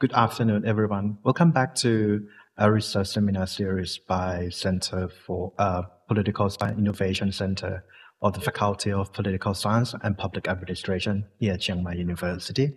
Good 0.00 0.14
afternoon, 0.14 0.64
everyone. 0.64 1.18
Welcome 1.24 1.50
back 1.50 1.74
to 1.74 2.26
a 2.56 2.72
research 2.72 3.08
seminar 3.08 3.46
series 3.46 3.98
by 3.98 4.48
Center 4.48 5.10
for 5.26 5.52
uh, 5.58 5.82
Political 6.08 6.48
Science 6.48 6.78
Innovation 6.78 7.30
Center 7.32 7.84
of 8.22 8.32
the 8.32 8.40
Faculty 8.40 8.94
of 8.94 9.12
Political 9.12 9.52
Science 9.52 9.94
and 10.02 10.16
Public 10.16 10.48
Administration 10.48 11.26
here 11.38 11.52
at 11.52 11.60
Chiang 11.60 11.82
Mai 11.82 11.92
University. 11.92 12.72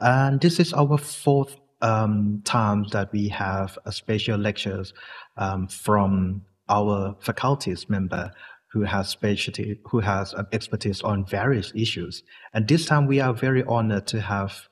And 0.00 0.38
this 0.38 0.60
is 0.60 0.74
our 0.74 0.98
fourth 0.98 1.56
um, 1.80 2.42
time 2.44 2.84
that 2.92 3.10
we 3.10 3.28
have 3.28 3.78
a 3.86 3.90
special 3.92 4.36
lectures 4.36 4.92
um, 5.38 5.66
from 5.66 6.42
our 6.68 7.16
faculty's 7.20 7.88
member 7.88 8.32
who 8.70 8.82
has 8.82 9.08
specialty, 9.08 9.80
who 9.86 10.00
has 10.00 10.34
expertise 10.52 11.00
on 11.00 11.24
various 11.24 11.72
issues. 11.74 12.22
And 12.52 12.68
this 12.68 12.84
time 12.84 13.06
we 13.06 13.18
are 13.18 13.32
very 13.32 13.64
honored 13.64 14.06
to 14.08 14.20
have 14.20 14.68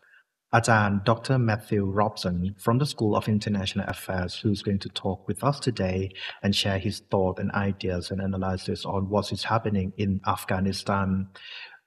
Ajahn 0.51 1.05
Dr. 1.05 1.39
Matthew 1.39 1.85
Robson 1.85 2.55
from 2.57 2.79
the 2.79 2.87
School 2.87 3.15
of 3.15 3.29
International 3.29 3.85
Affairs, 3.87 4.35
who's 4.35 4.63
going 4.63 4.79
to 4.79 4.89
talk 4.89 5.29
with 5.29 5.45
us 5.45 5.61
today 5.61 6.11
and 6.43 6.57
share 6.57 6.79
his 6.79 7.01
thoughts 7.01 7.39
and 7.39 7.51
ideas 7.53 8.11
and 8.11 8.23
analysis 8.23 8.87
on 8.87 9.11
what 9.11 9.31
is 9.31 9.45
happening 9.45 9.93
in 9.99 10.23
Afghanistan 10.27 11.29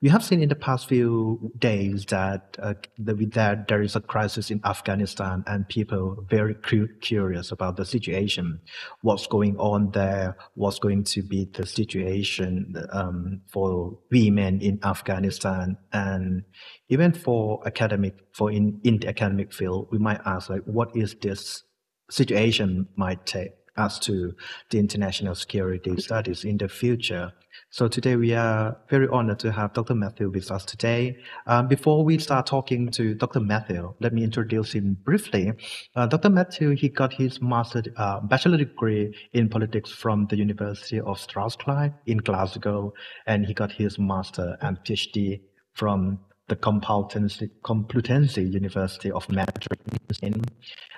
we 0.02 0.10
have 0.10 0.24
seen 0.24 0.42
in 0.42 0.50
the 0.50 0.56
past 0.56 0.90
few 0.90 1.52
days 1.60 2.06
that, 2.08 2.58
uh, 2.60 2.74
that 2.98 3.68
there 3.68 3.82
is 3.84 3.96
a 3.96 4.02
crisis 4.02 4.50
in 4.50 4.60
Afghanistan 4.66 5.44
and 5.46 5.68
people 5.68 6.26
very 6.28 6.56
cu- 6.56 6.88
curious 7.02 7.52
about 7.52 7.78
the 7.78 7.86
situation, 7.86 8.60
what's 9.02 9.28
going 9.28 9.56
on 9.58 9.92
there, 9.92 10.36
what's 10.56 10.80
going 10.80 11.04
to 11.04 11.22
be 11.22 11.48
the 11.54 11.68
situation 11.68 12.74
um, 12.92 13.42
for 13.48 14.00
women 14.12 14.60
in 14.60 14.80
Afghanistan, 14.84 15.78
and 15.94 16.44
even 16.90 17.14
for 17.14 17.62
academic, 17.68 18.16
for 18.34 18.52
in, 18.52 18.82
in 18.84 18.98
the 19.00 19.08
academic 19.08 19.54
field, 19.54 19.88
we 19.92 20.00
might 20.00 20.22
ask 20.26 20.50
like, 20.50 20.64
what 20.64 20.90
is 20.96 21.16
this 21.22 21.64
situation 22.10 22.88
might 22.98 23.26
take 23.28 23.52
us 23.78 24.00
to 24.00 24.34
the 24.70 24.80
international 24.80 25.36
security 25.36 25.96
studies 25.98 26.44
in 26.44 26.58
the 26.58 26.68
future. 26.68 27.32
So 27.74 27.88
today 27.88 28.18
we 28.18 28.34
are 28.34 28.76
very 28.90 29.08
honored 29.08 29.40
to 29.40 29.52
have 29.54 29.72
Dr. 29.72 29.96
Matthew 29.96 30.30
with 30.30 30.52
us 30.52 30.66
today. 30.66 31.16
Um, 31.48 31.70
before 31.70 32.04
we 32.04 32.18
start 32.18 32.46
talking 32.46 32.92
to 32.92 33.16
Dr. 33.16 33.40
Matthew, 33.40 33.94
let 34.02 34.12
me 34.12 34.26
introduce 34.26 34.74
him 34.74 34.98
briefly. 35.06 35.54
Uh, 35.96 36.06
Dr. 36.06 36.30
Matthew, 36.30 36.72
he 36.72 36.90
got 36.90 37.14
his 37.14 37.42
master, 37.42 37.82
uh, 37.96 38.20
bachelor 38.20 38.58
degree 38.58 39.16
in 39.32 39.48
politics 39.48 39.90
from 39.90 40.28
the 40.28 40.36
University 40.36 41.00
of 41.00 41.18
Strathclyde 41.18 41.94
in 42.08 42.18
Glasgow, 42.18 42.94
and 43.26 43.46
he 43.46 43.54
got 43.54 43.72
his 43.72 43.98
master 43.98 44.58
and 44.60 44.78
PhD 44.84 45.40
from 45.74 46.20
the 46.50 46.58
Complutense, 46.58 47.50
Complutense 47.64 48.36
University 48.52 49.14
of 49.14 49.30
Madrid. 49.30 49.80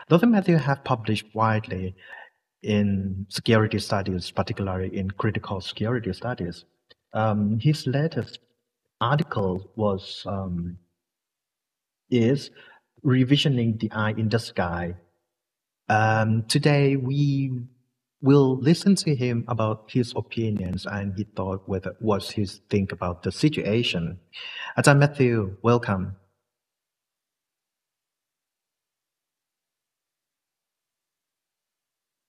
Dr. 0.09 0.25
Matthew 0.25 0.57
has 0.57 0.79
published 0.83 1.27
widely 1.35 1.95
in 2.63 3.27
security 3.29 3.79
studies, 3.79 4.31
particularly 4.31 4.95
in 4.97 5.11
critical 5.11 5.61
security 5.61 6.13
studies. 6.13 6.65
Um, 7.13 7.59
his 7.59 7.87
latest 7.87 8.39
article 9.01 9.71
was 9.75 10.23
um, 10.27 10.77
is 12.09 12.51
revisioning 13.05 13.79
the 13.79 13.91
eye 13.91 14.11
in 14.17 14.29
the 14.29 14.39
sky. 14.39 14.95
Um, 15.89 16.43
today 16.47 16.95
we 16.97 17.51
will 18.21 18.57
listen 18.59 18.95
to 18.95 19.15
him 19.15 19.45
about 19.47 19.91
his 19.91 20.13
opinions 20.15 20.85
and 20.85 21.13
he 21.17 21.25
thought 21.35 21.63
whether 21.67 21.95
what 21.99 22.23
he 22.23 22.45
think 22.69 22.91
about 22.91 23.23
the 23.23 23.31
situation. 23.31 24.19
Ajahn 24.77 24.99
Matthew, 24.99 25.57
welcome. 25.63 26.15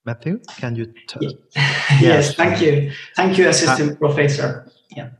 Matthew, 0.04 0.40
can 0.58 0.76
you? 0.76 0.92
Yes. 1.20 1.32
yes, 2.00 2.34
thank 2.34 2.60
you. 2.60 2.92
Thank 3.16 3.38
you, 3.38 3.48
Assistant 3.48 3.92
uh, 3.92 3.96
Professor. 3.96 4.70
Yeah. 4.90 5.10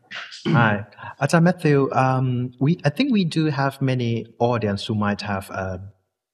Hi. 0.48 0.84
Ajahn 1.20 1.42
Matthew, 1.42 1.88
um, 1.92 2.52
we, 2.60 2.78
I 2.84 2.90
think 2.90 3.12
we 3.12 3.24
do 3.24 3.46
have 3.46 3.80
many 3.80 4.26
audience 4.38 4.84
who 4.84 4.94
might 4.94 5.22
have 5.22 5.48
a 5.50 5.80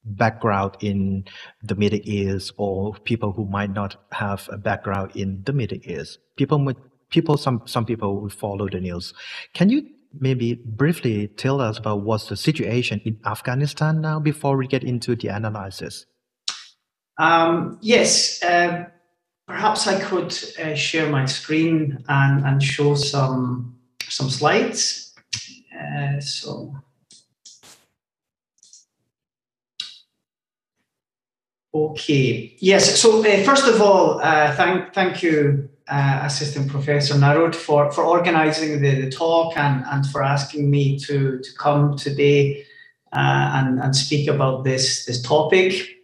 background 0.05 0.77
in 0.81 1.25
the 1.63 1.75
Middle 1.75 2.01
East 2.03 2.53
or 2.57 2.95
people 3.05 3.33
who 3.33 3.47
might 3.47 3.73
not 3.73 3.97
have 4.13 4.49
a 4.51 4.59
background 4.59 5.13
in 5.15 5.43
the 5.45 5.53
Middle 5.53 5.79
East. 5.85 6.19
People, 6.37 6.73
people, 7.11 7.37
some, 7.37 7.63
some 7.67 7.85
people 7.85 8.21
who 8.21 8.31
follow 8.31 8.69
the 8.69 8.81
news. 8.81 9.15
Can 9.55 9.69
you 9.69 9.87
maybe 10.19 10.55
briefly 10.55 11.29
tell 11.29 11.61
us 11.61 11.79
about 11.79 12.03
what's 12.03 12.29
the 12.29 12.37
situation 12.37 13.01
in 13.05 13.19
Afghanistan 13.25 14.01
now 14.01 14.19
before 14.19 14.57
we 14.57 14.67
get 14.67 14.83
into 14.83 15.15
the 15.15 15.29
analysis? 15.29 16.07
Um, 17.21 17.77
yes, 17.83 18.43
uh, 18.43 18.87
perhaps 19.47 19.87
I 19.87 20.01
could 20.01 20.33
uh, 20.59 20.75
share 20.75 21.11
my 21.11 21.27
screen 21.27 22.03
and, 22.09 22.47
and 22.47 22.63
show 22.63 22.95
some 22.95 23.77
some 24.09 24.31
slides. 24.31 25.15
Uh, 25.79 26.19
so. 26.21 26.75
Okay. 31.73 32.57
Yes. 32.59 32.99
So 32.99 33.21
uh, 33.21 33.45
first 33.45 33.69
of 33.69 33.83
all, 33.83 34.19
uh, 34.21 34.55
thank 34.57 34.95
thank 34.95 35.23
you, 35.23 35.69
uh, 35.89 36.23
Assistant 36.25 36.71
Professor 36.71 37.19
Narod, 37.19 37.55
for 37.55 37.93
for 37.93 38.03
organising 38.03 38.81
the, 38.81 39.03
the 39.03 39.11
talk 39.11 39.59
and 39.59 39.85
and 39.93 40.07
for 40.07 40.23
asking 40.23 40.71
me 40.71 40.99
to 41.01 41.39
to 41.39 41.51
come 41.59 41.97
today 41.97 42.65
and 43.13 43.79
and 43.79 43.95
speak 43.95 44.27
about 44.27 44.65
this 44.65 45.05
this 45.05 45.21
topic. 45.21 46.00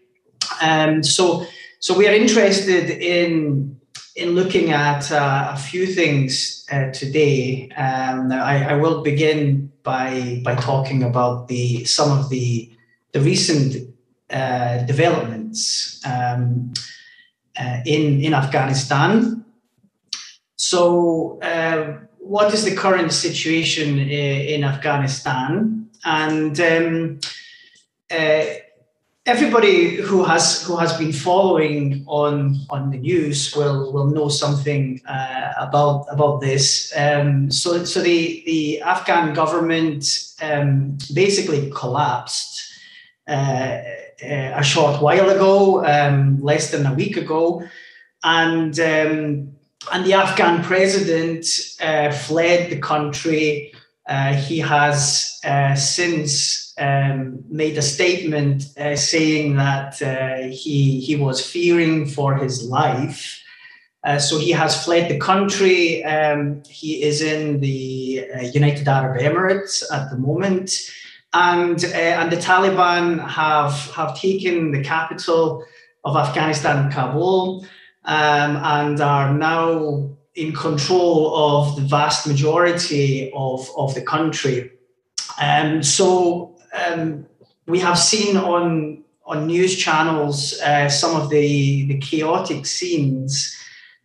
Um, 0.60 1.02
so, 1.02 1.46
so 1.80 1.96
we 1.96 2.08
are 2.08 2.14
interested 2.14 2.90
in 2.90 3.76
in 4.16 4.30
looking 4.30 4.72
at 4.72 5.12
uh, 5.12 5.50
a 5.52 5.56
few 5.58 5.86
things 5.86 6.66
uh, 6.72 6.90
today. 6.90 7.68
Um, 7.76 8.32
I, 8.32 8.70
I, 8.70 8.72
will 8.72 9.02
begin 9.02 9.70
by 9.82 10.40
by 10.42 10.54
talking 10.54 11.02
about 11.02 11.48
the 11.48 11.84
some 11.84 12.18
of 12.18 12.30
the 12.30 12.72
the 13.12 13.20
recent 13.20 13.76
uh, 14.30 14.78
developments 14.84 16.00
um, 16.06 16.72
uh, 17.60 17.80
in 17.84 18.22
in 18.22 18.32
Afghanistan. 18.34 19.44
So, 20.56 21.38
uh, 21.42 21.98
what 22.18 22.52
is 22.54 22.64
the 22.64 22.74
current 22.74 23.12
situation 23.12 23.98
in, 23.98 24.08
in 24.08 24.64
Afghanistan? 24.64 25.90
And 26.04 26.58
um, 26.58 27.20
uh, 28.10 28.44
everybody 29.26 29.96
who 29.96 30.22
has 30.24 30.62
who 30.62 30.76
has 30.76 30.96
been 30.96 31.12
following 31.12 32.04
on 32.06 32.56
on 32.70 32.90
the 32.90 32.98
news 32.98 33.54
will 33.56 33.92
will 33.92 34.06
know 34.06 34.28
something 34.28 35.00
uh, 35.06 35.52
about 35.58 36.06
about 36.08 36.40
this. 36.40 36.92
Um, 36.96 37.50
so 37.50 37.84
so 37.84 38.00
the 38.00 38.42
the 38.46 38.80
Afghan 38.80 39.34
government 39.34 40.04
um, 40.40 40.96
basically 41.12 41.70
collapsed 41.70 42.62
uh, 43.28 43.78
a 44.22 44.62
short 44.62 45.02
while 45.02 45.28
ago, 45.28 45.84
um, 45.84 46.40
less 46.40 46.70
than 46.70 46.86
a 46.86 46.94
week 46.94 47.16
ago, 47.16 47.64
and 48.22 48.78
um, 48.78 49.52
and 49.92 50.04
the 50.04 50.14
Afghan 50.14 50.62
president 50.62 51.46
uh, 51.80 52.12
fled 52.12 52.70
the 52.70 52.78
country. 52.78 53.72
Uh, 54.08 54.34
he 54.34 54.60
has 54.60 55.40
uh, 55.44 55.74
since 55.74 56.65
um, 56.78 57.44
made 57.48 57.76
a 57.78 57.82
statement 57.82 58.64
uh, 58.78 58.96
saying 58.96 59.56
that 59.56 60.02
uh, 60.02 60.48
he 60.48 61.00
he 61.00 61.16
was 61.16 61.44
fearing 61.44 62.06
for 62.06 62.36
his 62.36 62.64
life. 62.64 63.42
Uh, 64.04 64.18
so 64.18 64.38
he 64.38 64.52
has 64.52 64.84
fled 64.84 65.10
the 65.10 65.18
country. 65.18 66.04
Um, 66.04 66.62
he 66.68 67.02
is 67.02 67.22
in 67.22 67.60
the 67.60 68.24
uh, 68.36 68.40
United 68.42 68.86
Arab 68.86 69.20
Emirates 69.20 69.82
at 69.92 70.10
the 70.10 70.18
moment, 70.18 70.70
and 71.32 71.84
uh, 71.84 72.20
and 72.20 72.30
the 72.30 72.36
Taliban 72.36 73.26
have 73.26 73.72
have 73.94 74.18
taken 74.18 74.72
the 74.72 74.82
capital 74.82 75.64
of 76.04 76.16
Afghanistan, 76.16 76.90
Kabul, 76.92 77.66
um, 78.04 78.56
and 78.56 79.00
are 79.00 79.34
now 79.34 80.16
in 80.36 80.52
control 80.52 81.34
of 81.34 81.76
the 81.76 81.82
vast 81.82 82.26
majority 82.26 83.32
of, 83.34 83.68
of 83.76 83.94
the 83.94 84.02
country. 84.02 84.70
Um, 85.40 85.82
so 85.82 86.55
um, 86.84 87.26
we 87.66 87.78
have 87.80 87.98
seen 87.98 88.36
on 88.36 89.02
on 89.24 89.46
news 89.46 89.76
channels 89.76 90.60
uh, 90.60 90.88
some 90.88 91.20
of 91.20 91.30
the 91.30 91.86
the 91.86 91.98
chaotic 91.98 92.64
scenes, 92.66 93.56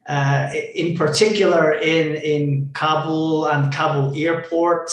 uh, 0.08 0.50
in 0.74 0.98
particular 0.98 1.74
in 1.74 2.16
in 2.16 2.70
Kabul 2.74 3.46
and 3.46 3.74
Kabul 3.74 4.14
airport, 4.16 4.92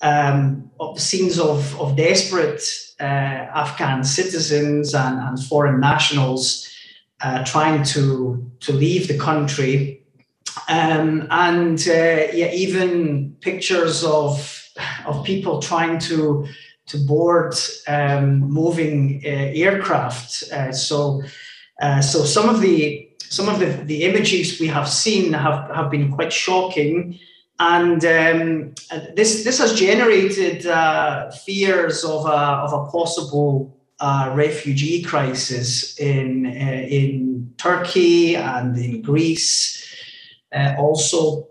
um, 0.00 0.70
scenes 0.96 1.38
of 1.38 1.78
of 1.80 1.96
desperate 1.96 2.62
uh, 3.00 3.04
Afghan 3.04 4.04
citizens 4.04 4.94
and, 4.94 5.18
and 5.18 5.42
foreign 5.42 5.80
nationals 5.80 6.68
uh, 7.20 7.44
trying 7.44 7.82
to 7.84 8.50
to 8.60 8.72
leave 8.72 9.08
the 9.08 9.18
country. 9.18 9.98
Um, 10.68 11.26
and 11.30 11.78
uh, 11.86 12.32
yeah, 12.32 12.50
even 12.52 13.36
pictures 13.40 14.04
of 14.04 14.70
of 15.06 15.24
people 15.24 15.60
trying 15.60 15.98
to 15.98 16.46
to 16.90 16.98
board 16.98 17.54
um, 17.86 18.40
moving 18.40 19.22
uh, 19.24 19.28
aircraft. 19.28 20.44
Uh, 20.52 20.72
so, 20.72 21.22
uh, 21.80 22.00
so 22.00 22.24
some 22.24 22.48
of 22.48 22.60
the 22.60 23.06
some 23.18 23.48
of 23.48 23.60
the, 23.60 23.66
the 23.84 24.02
images 24.02 24.58
we 24.58 24.66
have 24.66 24.88
seen 24.88 25.32
have, 25.32 25.70
have 25.72 25.88
been 25.88 26.10
quite 26.10 26.32
shocking. 26.32 27.16
And 27.60 28.04
um, 28.04 28.74
this 29.14 29.44
this 29.44 29.58
has 29.58 29.78
generated 29.78 30.66
uh, 30.66 31.30
fears 31.30 32.04
of 32.04 32.26
a, 32.26 32.40
of 32.64 32.72
a 32.72 32.90
possible 32.90 33.78
uh, 34.00 34.32
refugee 34.34 35.02
crisis 35.02 35.96
in 35.98 36.46
uh, 36.46 36.50
in 36.50 37.52
Turkey 37.56 38.34
and 38.34 38.76
in 38.76 39.02
Greece. 39.02 39.76
also, 40.78 41.49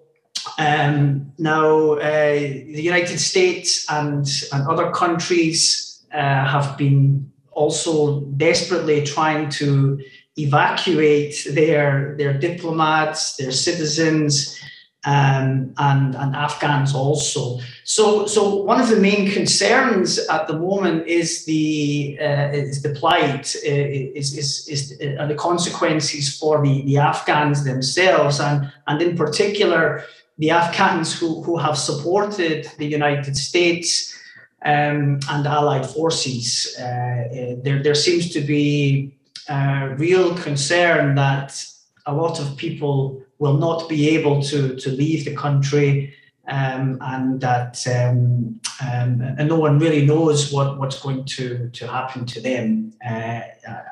um, 0.59 1.31
now, 1.37 1.93
uh, 1.93 2.31
the 2.31 2.81
United 2.81 3.17
States 3.17 3.85
and, 3.89 4.27
and 4.51 4.67
other 4.67 4.91
countries 4.91 6.03
uh, 6.13 6.17
have 6.17 6.77
been 6.77 7.31
also 7.51 8.21
desperately 8.35 9.05
trying 9.05 9.49
to 9.51 9.99
evacuate 10.35 11.47
their, 11.51 12.15
their 12.17 12.33
diplomats, 12.33 13.37
their 13.37 13.51
citizens, 13.51 14.59
um, 15.05 15.73
and, 15.77 16.13
and 16.15 16.35
Afghans 16.35 16.93
also. 16.93 17.59
So, 17.85 18.25
so 18.25 18.55
one 18.55 18.81
of 18.81 18.89
the 18.89 18.99
main 18.99 19.31
concerns 19.31 20.19
at 20.27 20.47
the 20.47 20.59
moment 20.59 21.07
is 21.07 21.45
the 21.45 22.17
uh, 22.21 22.49
is 22.51 22.81
the 22.81 22.89
plight, 22.89 23.55
uh, 23.65 23.69
is 23.69 24.37
is, 24.37 24.67
is 24.67 25.01
uh, 25.19 25.25
the 25.25 25.35
consequences 25.35 26.37
for 26.37 26.61
the, 26.61 26.83
the 26.83 26.97
Afghans 26.97 27.63
themselves, 27.63 28.41
and 28.41 28.71
and 28.87 29.01
in 29.01 29.15
particular 29.15 30.03
the 30.39 30.51
Afghans 30.51 31.17
who, 31.17 31.43
who 31.43 31.57
have 31.57 31.77
supported 31.77 32.71
the 32.77 32.85
United 32.85 33.35
States 33.37 34.17
um, 34.65 35.19
and 35.29 35.45
allied 35.45 35.85
forces. 35.85 36.75
Uh, 36.79 36.83
uh, 36.83 37.55
there, 37.61 37.83
there 37.83 37.95
seems 37.95 38.29
to 38.31 38.41
be 38.41 39.13
a 39.49 39.95
real 39.97 40.35
concern 40.35 41.15
that 41.15 41.63
a 42.05 42.13
lot 42.13 42.39
of 42.39 42.55
people 42.57 43.21
will 43.37 43.57
not 43.57 43.87
be 43.89 44.09
able 44.09 44.41
to, 44.43 44.75
to 44.75 44.89
leave 44.89 45.25
the 45.25 45.35
country 45.35 46.13
um, 46.49 46.97
and 47.01 47.39
that 47.41 47.85
um, 47.87 48.59
um, 48.81 49.21
and 49.37 49.47
no 49.47 49.59
one 49.59 49.77
really 49.77 50.05
knows 50.05 50.51
what, 50.51 50.79
what's 50.79 50.99
going 50.99 51.25
to, 51.25 51.69
to 51.69 51.87
happen 51.87 52.25
to 52.25 52.41
them 52.41 52.93
uh, 53.05 53.41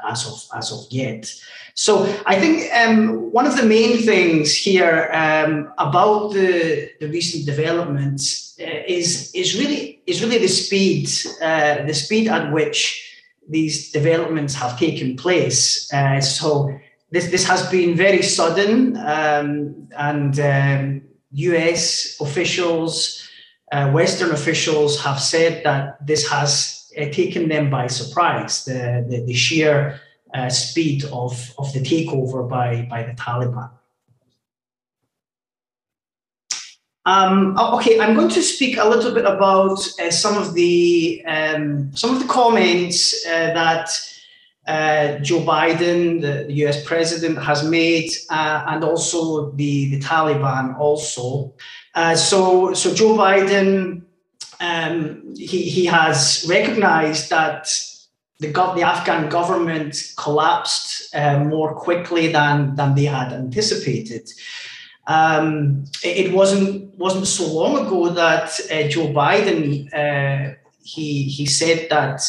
as 0.07 0.25
of 0.25 0.57
as 0.57 0.71
of 0.71 0.85
yet. 0.89 1.31
So 1.75 2.03
I 2.25 2.39
think 2.39 2.73
um, 2.73 3.31
one 3.31 3.45
of 3.45 3.55
the 3.55 3.63
main 3.63 3.99
things 3.99 4.55
here 4.55 5.09
um, 5.13 5.71
about 5.77 6.33
the, 6.33 6.89
the 6.99 7.07
recent 7.07 7.45
developments 7.45 8.57
uh, 8.59 8.83
is 8.87 9.31
is 9.35 9.57
really 9.59 10.01
is 10.07 10.23
really 10.23 10.39
the 10.39 10.47
speed 10.47 11.09
uh, 11.41 11.85
the 11.85 11.93
speed 11.93 12.27
at 12.27 12.51
which 12.51 13.03
these 13.49 13.91
developments 13.91 14.55
have 14.55 14.79
taken 14.79 15.15
place. 15.15 15.91
Uh, 15.93 16.19
so 16.19 16.71
this 17.11 17.29
this 17.29 17.45
has 17.45 17.69
been 17.69 17.95
very 17.95 18.23
sudden 18.23 18.97
um, 18.97 19.87
and 19.97 20.39
U.S. 21.31 22.17
Officials. 22.21 23.23
Uh, 23.71 23.91
Western 23.91 24.31
officials 24.31 25.03
have 25.03 25.19
said 25.19 25.63
that 25.65 26.05
this 26.05 26.29
has 26.29 26.89
uh, 26.97 27.05
taken 27.11 27.49
them 27.49 27.69
by 27.69 27.87
surprise. 27.87 28.63
The, 28.63 29.05
the, 29.09 29.25
the 29.25 29.33
sheer 29.33 29.99
uh, 30.33 30.49
speed 30.49 31.03
of, 31.05 31.53
of 31.57 31.73
the 31.73 31.79
takeover 31.79 32.47
by, 32.47 32.87
by 32.89 33.03
the 33.03 33.13
Taliban. 33.13 33.71
Um, 37.05 37.57
okay, 37.57 38.01
I'm 38.01 38.15
going 38.15 38.29
to 38.31 38.43
speak 38.43 38.77
a 38.77 38.85
little 38.85 39.13
bit 39.13 39.23
about 39.23 39.79
uh, 39.97 40.11
some 40.11 40.37
of 40.37 40.53
the 40.53 41.23
um, 41.25 41.95
some 41.95 42.13
of 42.13 42.19
the 42.21 42.27
comments 42.27 43.25
uh, 43.25 43.53
that 43.53 43.89
uh, 44.67 45.19
Joe 45.19 45.39
Biden, 45.39 46.21
the, 46.21 46.45
the, 46.47 46.53
U.S. 46.65 46.83
president, 46.83 47.41
has 47.41 47.63
made, 47.63 48.11
uh, 48.29 48.65
and 48.67 48.83
also 48.83 49.51
the, 49.51 49.91
the 49.91 49.99
Taliban 49.99 50.77
also. 50.77 51.53
Uh, 51.95 52.15
so, 52.15 52.73
so 52.73 52.93
Joe 52.93 53.15
Biden, 53.15 54.03
um, 54.59 55.35
he 55.35 55.63
he 55.63 55.85
has 55.85 56.45
recognized 56.49 57.29
that 57.29 57.69
the, 58.39 58.47
the 58.47 58.83
Afghan 58.83 59.29
government 59.29 60.13
collapsed 60.17 61.15
uh, 61.15 61.39
more 61.39 61.73
quickly 61.73 62.31
than, 62.31 62.75
than 62.75 62.95
they 62.95 63.05
had 63.05 63.33
anticipated. 63.33 64.29
Um, 65.07 65.85
it, 66.03 66.25
it, 66.25 66.33
wasn't 66.33 66.93
wasn't 66.97 67.27
so 67.27 67.47
long 67.47 67.85
ago 67.85 68.09
that 68.09 68.59
uh, 68.69 68.89
Joe 68.89 69.07
Biden 69.13 69.87
uh, 69.93 70.55
he 70.83 71.23
he 71.23 71.45
said 71.45 71.87
that 71.89 72.21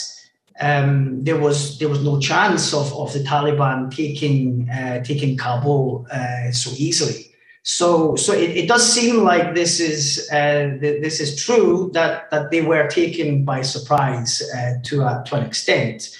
um, 0.60 1.22
there 1.24 1.38
was 1.38 1.78
there 1.78 1.88
was 1.88 2.02
no 2.02 2.18
chance 2.18 2.74
of, 2.74 2.92
of 2.94 3.12
the 3.12 3.20
Taliban 3.20 3.94
taking 3.94 4.68
uh, 4.70 5.02
taking 5.04 5.36
Kabul 5.36 6.06
uh, 6.10 6.50
so 6.50 6.70
easily. 6.76 7.26
So, 7.62 8.16
so 8.16 8.32
it, 8.32 8.56
it, 8.56 8.66
does 8.66 8.90
seem 8.90 9.24
like 9.24 9.54
this 9.54 9.78
is 9.78 10.26
uh, 10.32 10.78
th- 10.80 11.02
this 11.02 11.20
is 11.20 11.36
true 11.36 11.90
that 11.92 12.30
that 12.30 12.50
they 12.50 12.62
were 12.62 12.88
taken 12.88 13.44
by 13.44 13.62
surprise 13.62 14.42
uh, 14.56 14.74
to 14.84 15.02
a, 15.02 15.22
to 15.26 15.36
an 15.36 15.44
extent. 15.44 16.16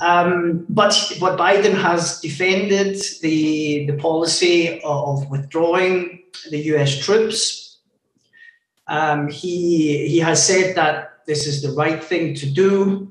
Um, 0.00 0.64
but 0.68 0.94
but 1.18 1.38
Biden 1.38 1.74
has 1.74 2.20
defended 2.20 3.02
the 3.20 3.86
the 3.86 3.96
policy 3.96 4.80
of 4.82 5.28
withdrawing 5.30 6.22
the 6.50 6.58
U.S. 6.72 7.04
troops. 7.04 7.78
Um, 8.86 9.28
he 9.28 10.06
he 10.08 10.18
has 10.20 10.46
said 10.46 10.76
that 10.76 11.24
this 11.26 11.46
is 11.46 11.62
the 11.62 11.72
right 11.72 12.02
thing 12.02 12.34
to 12.34 12.46
do, 12.46 13.10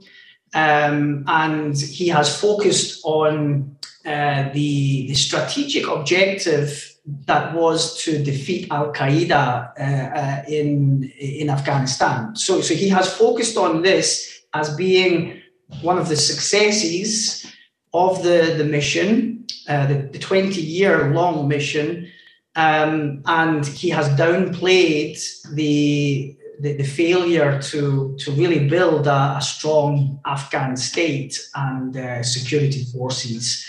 um, 0.56 1.26
and 1.28 1.78
he 1.78 2.08
has 2.08 2.40
focused 2.40 3.02
on 3.04 3.78
uh, 4.06 4.50
the 4.54 5.08
the 5.08 5.14
strategic 5.14 5.88
objective 5.88 6.96
that 7.26 7.54
was 7.54 8.02
to 8.04 8.24
defeat 8.24 8.72
Al 8.72 8.92
Qaeda 8.94 9.72
uh, 9.78 9.84
uh, 9.84 10.44
in 10.48 11.12
in 11.20 11.50
Afghanistan. 11.50 12.36
So, 12.36 12.62
so 12.62 12.74
he 12.74 12.90
has 12.90 13.14
focused 13.14 13.58
on 13.58 13.82
this 13.84 14.44
as 14.54 14.76
being 14.76 15.42
one 15.82 15.98
of 15.98 16.08
the 16.08 16.16
successes 16.16 17.46
of 17.94 18.24
the 18.24 18.56
the 18.58 18.64
mission, 18.64 19.46
uh, 19.68 19.88
the, 19.88 20.10
the 20.14 20.20
twenty 20.20 20.62
year 20.62 21.12
long 21.14 21.48
mission, 21.48 22.08
um, 22.56 23.22
and 23.26 23.66
he 23.66 23.90
has 23.90 24.08
downplayed 24.10 25.20
the 25.54 26.38
the, 26.60 26.74
the, 26.74 26.84
failure 26.84 27.62
to, 27.62 28.16
to 28.20 28.32
really 28.32 28.68
build 28.68 29.08
a, 29.08 29.36
a 29.38 29.42
strong 29.42 30.20
Afghan 30.26 30.76
state 30.78 31.40
and 31.56 31.96
uh, 31.96 32.24
security 32.24 32.84
forces. 32.86 33.66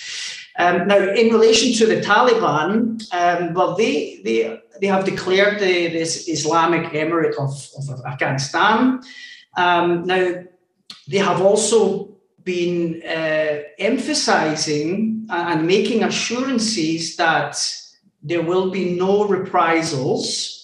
Um, 0.58 0.86
now, 0.86 0.98
in 0.98 1.32
relation 1.32 1.74
to 1.74 1.86
the 1.86 2.00
Taliban, 2.00 3.02
um, 3.12 3.54
well, 3.54 3.76
they, 3.76 4.20
they, 4.24 4.60
they 4.80 4.86
have 4.86 5.04
declared 5.04 5.60
the, 5.60 5.88
this 5.88 6.28
Islamic 6.28 6.92
Emirate 6.92 7.34
of, 7.34 7.68
of 7.90 8.04
Afghanistan. 8.06 9.00
Um, 9.56 10.04
now, 10.06 10.44
they 11.08 11.18
have 11.18 11.40
also 11.42 12.16
been 12.42 13.02
uh, 13.02 13.62
emphasizing 13.78 15.26
and 15.28 15.66
making 15.66 16.04
assurances 16.04 17.16
that 17.16 17.58
there 18.22 18.42
will 18.42 18.70
be 18.70 18.96
no 18.96 19.26
reprisals. 19.26 20.55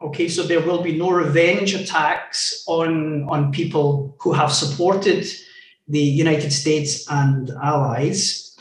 Okay, 0.00 0.28
so 0.28 0.44
there 0.44 0.60
will 0.60 0.80
be 0.80 0.96
no 0.96 1.10
revenge 1.10 1.74
attacks 1.74 2.62
on, 2.68 3.28
on 3.28 3.50
people 3.50 4.16
who 4.20 4.32
have 4.32 4.52
supported 4.52 5.26
the 5.88 5.98
United 5.98 6.52
States 6.52 7.10
and 7.10 7.50
allies. 7.62 8.56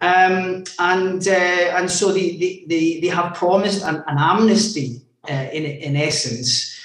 Um, 0.00 0.64
and 0.78 1.28
uh, 1.28 1.76
and 1.76 1.90
so 1.90 2.10
they, 2.10 2.64
they, 2.66 3.00
they 3.00 3.08
have 3.08 3.34
promised 3.34 3.84
an, 3.84 4.02
an 4.08 4.16
amnesty 4.18 5.02
uh, 5.28 5.46
in, 5.52 5.64
in 5.64 5.94
essence. 5.94 6.76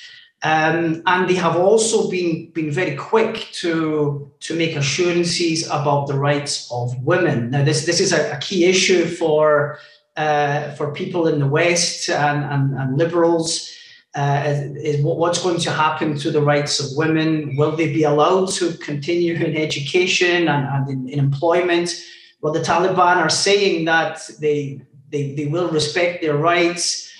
Um, 0.44 1.02
and 1.08 1.28
they 1.28 1.34
have 1.36 1.56
also 1.56 2.08
been, 2.08 2.52
been 2.52 2.70
very 2.70 2.96
quick 2.96 3.48
to, 3.54 4.32
to 4.42 4.56
make 4.56 4.76
assurances 4.76 5.66
about 5.68 6.06
the 6.06 6.14
rights 6.14 6.70
of 6.72 6.96
women. 7.04 7.50
Now, 7.50 7.64
this, 7.64 7.88
this 7.88 8.00
is 8.00 8.14
a, 8.14 8.34
a 8.34 8.38
key 8.38 8.66
issue 8.66 9.06
for, 9.06 9.80
uh, 10.16 10.74
for 10.74 10.94
people 10.94 11.28
in 11.28 11.40
the 11.40 11.48
West 11.48 12.10
and, 12.10 12.44
and, 12.44 12.78
and 12.78 12.98
liberals. 12.98 13.72
Uh, 14.16 14.70
is 14.78 15.04
what's 15.04 15.44
going 15.44 15.60
to 15.60 15.70
happen 15.70 16.18
to 16.18 16.32
the 16.32 16.42
rights 16.42 16.80
of 16.80 16.96
women? 16.96 17.54
Will 17.58 17.76
they 17.76 17.92
be 17.94 18.04
allowed 18.04 18.50
to 18.54 18.74
continue 18.78 19.34
in 19.36 19.58
education 19.58 20.48
and, 20.48 20.66
and 20.74 20.90
in, 20.90 21.10
in 21.10 21.20
employment? 21.20 21.94
Well, 22.40 22.54
the 22.54 22.62
Taliban 22.62 23.18
are 23.18 23.30
saying 23.30 23.86
that 23.86 24.22
they, 24.40 24.82
they, 25.10 25.34
they 25.34 25.48
will 25.48 25.68
respect 25.70 26.22
their 26.22 26.38
rights 26.38 27.12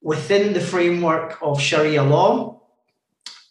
within 0.00 0.54
the 0.54 0.60
framework 0.60 1.36
of 1.42 1.60
Sharia 1.60 2.02
law. 2.02 2.62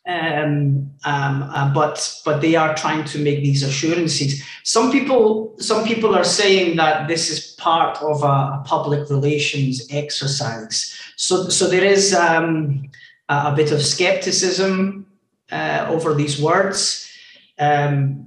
Um, 0.08 0.92
um, 1.08 1.44
uh, 1.54 1.74
but 1.74 2.22
but 2.26 2.42
they 2.42 2.56
are 2.56 2.76
trying 2.76 3.06
to 3.06 3.18
make 3.20 3.40
these 3.42 3.64
assurances. 3.64 4.44
Some 4.64 4.92
people 4.92 5.56
some 5.58 5.86
people 5.86 6.14
are 6.14 6.26
saying 6.26 6.76
that 6.78 7.08
this 7.08 7.30
is 7.30 7.56
part 7.58 7.98
of 8.02 8.24
a, 8.24 8.38
a 8.60 8.64
public 8.66 9.10
relations 9.10 9.88
exercise. 9.90 10.94
So 11.16 11.48
so 11.48 11.68
there 11.70 11.86
is 11.86 12.14
um, 12.14 12.90
a, 13.30 13.52
a, 13.52 13.56
bit 13.56 13.72
of 13.72 13.82
skepticism 13.82 15.06
uh, 15.50 15.88
over 15.90 16.14
these 16.14 16.42
words. 16.42 17.10
Um, 17.58 18.26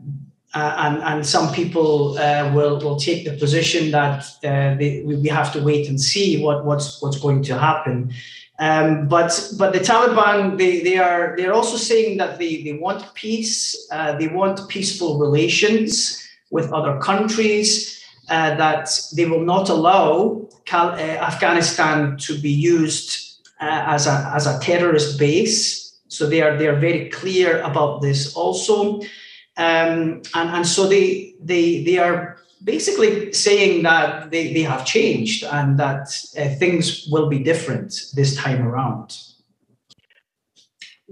uh, 0.53 0.75
and, 0.79 1.03
and 1.05 1.25
some 1.25 1.53
people 1.55 2.19
uh, 2.19 2.53
will, 2.53 2.81
will 2.81 2.99
take 2.99 3.25
the 3.25 3.37
position 3.37 3.93
that 3.93 4.25
uh, 4.43 4.75
they, 4.75 5.01
we 5.07 5.29
have 5.29 5.53
to 5.53 5.63
wait 5.63 5.89
and 5.89 6.01
see 6.01 6.43
what, 6.43 6.65
what's, 6.65 7.01
what's 7.01 7.21
going 7.21 7.41
to 7.41 7.57
happen. 7.57 8.13
Um, 8.61 9.09
but 9.09 9.33
but 9.59 9.73
the 9.73 9.81
Taliban 9.81 10.59
they, 10.59 10.83
they 10.83 10.99
are 10.99 11.35
they're 11.37 11.55
also 11.55 11.79
saying 11.79 12.19
that 12.19 12.39
they, 12.39 12.63
they 12.63 12.75
want 12.75 13.15
peace, 13.15 13.89
uh, 13.91 14.17
they 14.19 14.29
want 14.29 14.69
peaceful 14.69 15.19
relations 15.19 16.23
with 16.51 16.71
other 16.71 16.99
countries, 16.99 18.05
uh, 18.29 18.55
that 18.57 18.91
they 19.17 19.25
will 19.25 19.45
not 19.45 19.71
allow 19.71 20.47
Cal- 20.67 20.95
Afghanistan 20.95 22.19
to 22.19 22.39
be 22.39 22.51
used 22.51 23.41
as 23.61 24.07
a 24.07 24.31
as 24.35 24.47
a 24.47 24.61
terrorist 24.61 25.19
base. 25.19 25.99
So 26.09 26.27
they 26.29 26.43
are 26.43 26.59
they 26.59 26.69
are 26.69 26.79
very 26.79 27.09
clear 27.09 27.63
about 27.63 28.03
this 28.03 28.37
also. 28.37 29.01
Um, 29.57 30.23
and, 30.35 30.49
and 30.57 30.67
so 30.67 30.87
they, 30.87 31.35
they, 31.43 31.85
they 31.85 31.99
are 31.99 32.39
basically 32.65 33.33
saying 33.33 33.83
that 33.83 34.31
they, 34.31 34.53
they 34.53 34.63
have 34.63 34.85
changed 34.85 35.45
and 35.45 35.79
that 35.79 36.09
uh, 36.39 36.49
things 36.59 37.09
will 37.11 37.29
be 37.29 37.39
different 37.39 37.95
this 38.15 38.37
time 38.37 38.67
around. 38.67 39.17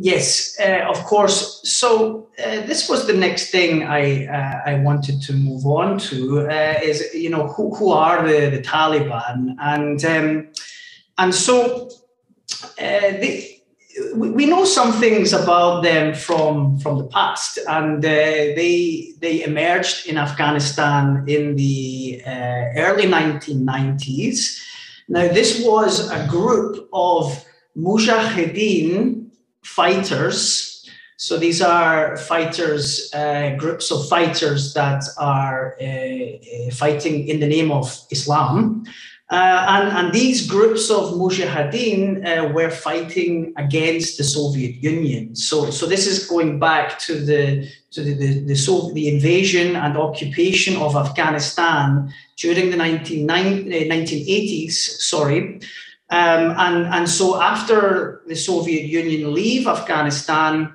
Yes, 0.00 0.56
uh, 0.60 0.84
of 0.88 1.02
course. 1.04 1.68
So 1.68 2.28
uh, 2.38 2.60
this 2.66 2.88
was 2.88 3.06
the 3.08 3.14
next 3.14 3.50
thing 3.50 3.82
I 3.82 4.26
uh, 4.26 4.62
I 4.64 4.74
wanted 4.76 5.20
to 5.22 5.32
move 5.32 5.66
on 5.66 5.98
to 6.10 6.48
uh, 6.48 6.78
is 6.80 7.12
you 7.14 7.30
know 7.30 7.48
who, 7.48 7.74
who 7.74 7.90
are 7.90 8.26
the, 8.26 8.48
the 8.48 8.62
Taliban 8.62 9.56
and 9.58 10.04
um, 10.04 10.48
and 11.18 11.34
so 11.34 11.88
uh, 12.78 13.10
we 14.14 14.46
know 14.46 14.64
some 14.64 14.92
things 14.92 15.32
about 15.32 15.82
them 15.82 16.14
from 16.14 16.78
from 16.78 16.98
the 16.98 17.04
past, 17.04 17.58
and 17.68 18.04
uh, 18.04 18.08
they 18.08 19.14
they 19.20 19.44
emerged 19.44 20.06
in 20.06 20.18
Afghanistan 20.18 21.24
in 21.26 21.56
the 21.56 22.22
uh, 22.26 22.64
early 22.76 23.06
1990s. 23.06 24.64
Now, 25.08 25.28
this 25.28 25.64
was 25.64 26.10
a 26.10 26.26
group 26.26 26.88
of 26.92 27.44
mujahideen 27.76 29.30
fighters. 29.62 30.66
So 31.16 31.36
these 31.36 31.60
are 31.60 32.16
fighters, 32.16 33.10
uh, 33.12 33.56
groups 33.58 33.90
of 33.90 34.08
fighters 34.08 34.74
that 34.74 35.02
are 35.18 35.76
uh, 35.80 35.84
uh, 35.84 36.70
fighting 36.72 37.26
in 37.26 37.40
the 37.40 37.48
name 37.48 37.72
of 37.72 37.98
Islam. 38.10 38.84
Uh, 39.30 39.66
and, 39.68 39.88
and, 39.98 40.14
these 40.14 40.46
groups 40.46 40.90
of 40.90 41.12
mujahideen 41.12 42.24
uh, 42.24 42.50
were 42.50 42.70
fighting 42.70 43.52
against 43.58 44.16
the 44.16 44.24
Soviet 44.24 44.76
Union. 44.76 45.36
So, 45.36 45.70
so 45.70 45.84
this 45.84 46.06
is 46.06 46.26
going 46.26 46.58
back 46.58 46.98
to 47.00 47.14
the 47.14 47.68
to 47.90 48.02
the, 48.02 48.14
the, 48.14 48.40
the, 48.40 48.90
the 48.94 49.08
invasion 49.08 49.76
and 49.76 49.98
occupation 49.98 50.76
of 50.76 50.96
Afghanistan 50.96 52.12
during 52.38 52.70
the 52.70 52.76
19, 52.76 53.26
1980s. 53.26 54.68
Uh, 54.68 54.72
sorry. 54.72 55.60
Um, 56.10 56.54
and, 56.56 56.86
and 56.86 57.08
so 57.08 57.40
after 57.40 58.22
the 58.26 58.36
Soviet 58.36 58.86
Union 58.86 59.34
leave 59.34 59.66
Afghanistan, 59.66 60.72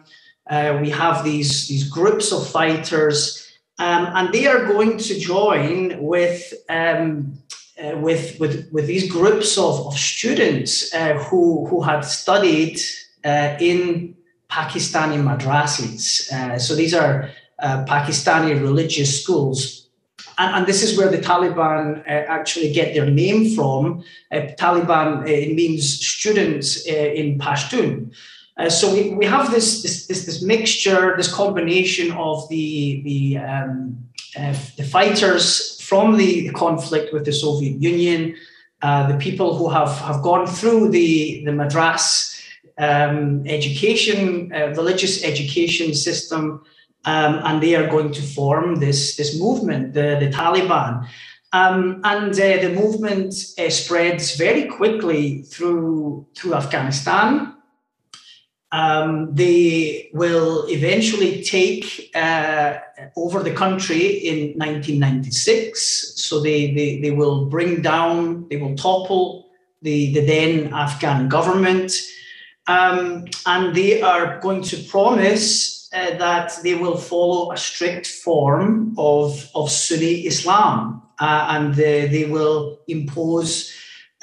uh, 0.49 0.77
we 0.81 0.89
have 0.91 1.23
these, 1.23 1.67
these 1.67 1.89
groups 1.89 2.31
of 2.31 2.47
fighters, 2.47 3.39
um, 3.79 4.07
and 4.13 4.33
they 4.33 4.45
are 4.45 4.67
going 4.67 4.97
to 4.97 5.19
join 5.19 6.03
with 6.03 6.53
um, 6.69 7.39
uh, 7.81 7.97
with, 7.97 8.39
with, 8.39 8.69
with 8.71 8.85
these 8.85 9.11
groups 9.11 9.57
of, 9.57 9.87
of 9.87 9.97
students 9.97 10.93
uh, 10.93 11.15
who, 11.15 11.65
who 11.67 11.81
had 11.81 12.01
studied 12.01 12.79
uh, 13.25 13.57
in 13.59 14.15
Pakistani 14.47 15.17
madrasis. 15.17 16.31
Uh, 16.31 16.59
so 16.59 16.75
these 16.75 16.93
are 16.93 17.31
uh, 17.59 17.83
Pakistani 17.85 18.61
religious 18.61 19.23
schools. 19.23 19.87
And, 20.37 20.55
and, 20.55 20.67
this 20.67 20.83
is 20.83 20.97
where 20.97 21.09
the 21.09 21.17
Taliban 21.17 22.01
uh, 22.01 22.09
actually 22.09 22.71
get 22.71 22.93
their 22.93 23.09
name 23.09 23.55
from. 23.55 24.03
Taliban, 24.31 25.23
means 25.55 26.05
students 26.05 26.85
in 26.85 27.39
Pashtun. 27.39 28.13
so 28.69 28.93
we, 28.93 29.15
we 29.15 29.25
have 29.25 29.49
this, 29.51 29.81
this, 29.81 30.05
this, 30.07 30.25
this, 30.25 30.43
mixture, 30.43 31.15
this 31.17 31.33
combination 31.33 32.11
of 32.11 32.47
the, 32.49 33.01
the, 33.03 33.37
um, 33.37 33.97
the 34.77 34.83
fighters 34.83 35.72
from 35.93 36.17
the 36.17 36.49
conflict 36.53 37.13
with 37.13 37.23
the 37.23 37.31
Soviet 37.31 37.79
Union, 37.79 38.35
uh, 38.81 39.05
the 39.11 39.17
people 39.19 39.55
who 39.55 39.69
have, 39.69 39.91
have 39.99 40.23
gone 40.23 40.47
through 40.47 40.89
the, 40.89 41.43
the 41.45 41.51
madras 41.51 42.35
um, 42.79 43.45
education, 43.45 44.51
uh, 44.51 44.69
religious 44.69 45.23
education 45.23 45.93
system, 45.93 46.63
um, 47.05 47.39
and 47.43 47.61
they 47.61 47.75
are 47.75 47.87
going 47.87 48.11
to 48.11 48.23
form 48.23 48.79
this, 48.79 49.17
this 49.17 49.39
movement, 49.39 49.93
the, 49.93 50.17
the 50.19 50.31
Taliban. 50.31 51.07
Um, 51.51 52.01
and 52.03 52.31
uh, 52.31 52.57
the 52.65 52.73
movement 52.73 53.35
uh, 53.59 53.69
spreads 53.69 54.35
very 54.35 54.65
quickly 54.65 55.43
through, 55.43 56.25
through 56.35 56.55
Afghanistan, 56.55 57.52
um, 58.73 59.29
they 59.35 60.09
will 60.13 60.65
eventually 60.67 61.43
take 61.43 62.09
uh, 62.15 62.79
over 63.15 63.43
the 63.43 63.53
country 63.53 64.01
in 64.01 64.57
1996. 64.57 66.15
So 66.15 66.41
they, 66.41 66.73
they, 66.73 66.99
they 66.99 67.11
will 67.11 67.45
bring 67.45 67.83
down, 67.83 68.47
they 68.49 68.57
will 68.57 68.75
topple 68.75 69.51
the, 69.83 70.11
the 70.15 70.25
then 70.25 70.73
Afghan 70.73 71.29
government. 71.29 71.93
Um, 72.65 73.25
and 73.45 73.75
they 73.75 74.01
are 74.01 74.39
going 74.39 74.63
to 74.63 74.77
promise 74.85 75.87
uh, 75.93 76.17
that 76.17 76.53
they 76.63 76.73
will 76.73 76.97
follow 76.97 77.51
a 77.51 77.57
strict 77.57 78.07
form 78.07 78.95
of, 78.97 79.51
of 79.53 79.69
Sunni 79.69 80.25
Islam 80.25 81.03
uh, 81.19 81.45
and 81.51 81.75
they, 81.75 82.07
they 82.07 82.25
will 82.25 82.79
impose 82.87 83.71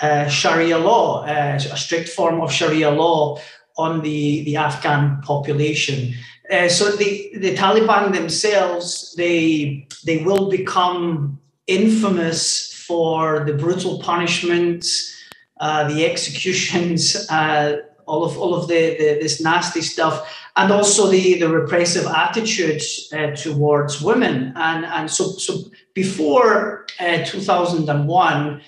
uh, 0.03 0.27
Sharia 0.29 0.79
law, 0.79 1.25
uh, 1.25 1.55
a 1.55 1.77
strict 1.77 2.09
form 2.09 2.41
of 2.41 2.51
Sharia 2.51 2.91
law 2.91 3.39
on 3.81 4.03
the, 4.03 4.45
the 4.45 4.57
Afghan 4.57 5.21
population. 5.23 6.15
Uh, 6.53 6.69
so 6.69 6.91
the, 6.97 7.31
the 7.37 7.55
Taliban 7.55 8.13
themselves, 8.13 9.15
they, 9.17 9.87
they 10.05 10.19
will 10.25 10.51
become 10.51 11.39
infamous 11.67 12.73
for 12.87 13.45
the 13.45 13.55
brutal 13.55 14.01
punishments, 14.01 15.15
uh, 15.61 15.87
the 15.89 16.05
executions, 16.05 17.29
uh, 17.31 17.79
all 18.07 18.25
of 18.25 18.37
all 18.37 18.55
of 18.55 18.67
the, 18.67 18.97
the, 18.99 19.19
this 19.23 19.41
nasty 19.41 19.81
stuff, 19.81 20.15
and 20.57 20.73
also 20.73 21.07
the, 21.07 21.39
the 21.39 21.49
repressive 21.49 22.07
attitude 22.07 22.83
uh, 23.13 23.31
towards 23.37 24.03
women. 24.03 24.53
And, 24.57 24.85
and 24.85 25.09
so, 25.09 25.25
so 25.47 25.71
before 25.95 26.87
uh, 26.99 27.25
2001 27.25 28.61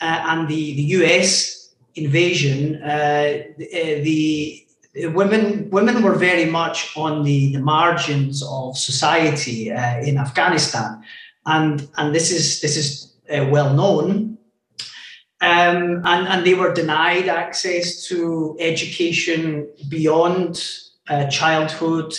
uh, 0.00 0.04
and 0.30 0.48
the, 0.48 0.74
the 0.74 0.82
US 0.98 1.57
invasion, 2.04 2.82
uh, 2.82 3.42
the, 3.58 4.64
the, 4.94 5.06
women 5.08 5.70
women 5.70 6.02
were 6.02 6.14
very 6.14 6.46
much 6.46 6.96
on 6.96 7.22
the, 7.22 7.52
the 7.52 7.60
margins 7.60 8.42
of 8.42 8.76
society 8.76 9.70
uh, 9.70 10.00
in 10.00 10.18
Afghanistan, 10.18 11.02
and 11.46 11.88
and 11.96 12.14
this 12.14 12.30
is 12.30 12.60
this 12.60 12.76
is 12.76 13.12
uh, 13.32 13.46
well 13.50 13.74
known. 13.74 14.38
Um, 15.40 16.02
and, 16.04 16.26
and 16.26 16.44
they 16.44 16.54
were 16.54 16.74
denied 16.74 17.28
access 17.28 18.04
to 18.08 18.56
education 18.58 19.68
beyond 19.88 20.68
uh, 21.08 21.26
childhood. 21.28 22.12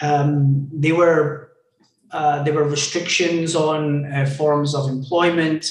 Um, 0.00 0.66
they 0.72 0.92
were 0.92 1.52
uh, 2.12 2.42
there 2.44 2.54
were 2.54 2.64
restrictions 2.64 3.54
on 3.54 4.10
uh, 4.10 4.24
forms 4.24 4.74
of 4.74 4.88
employment 4.88 5.70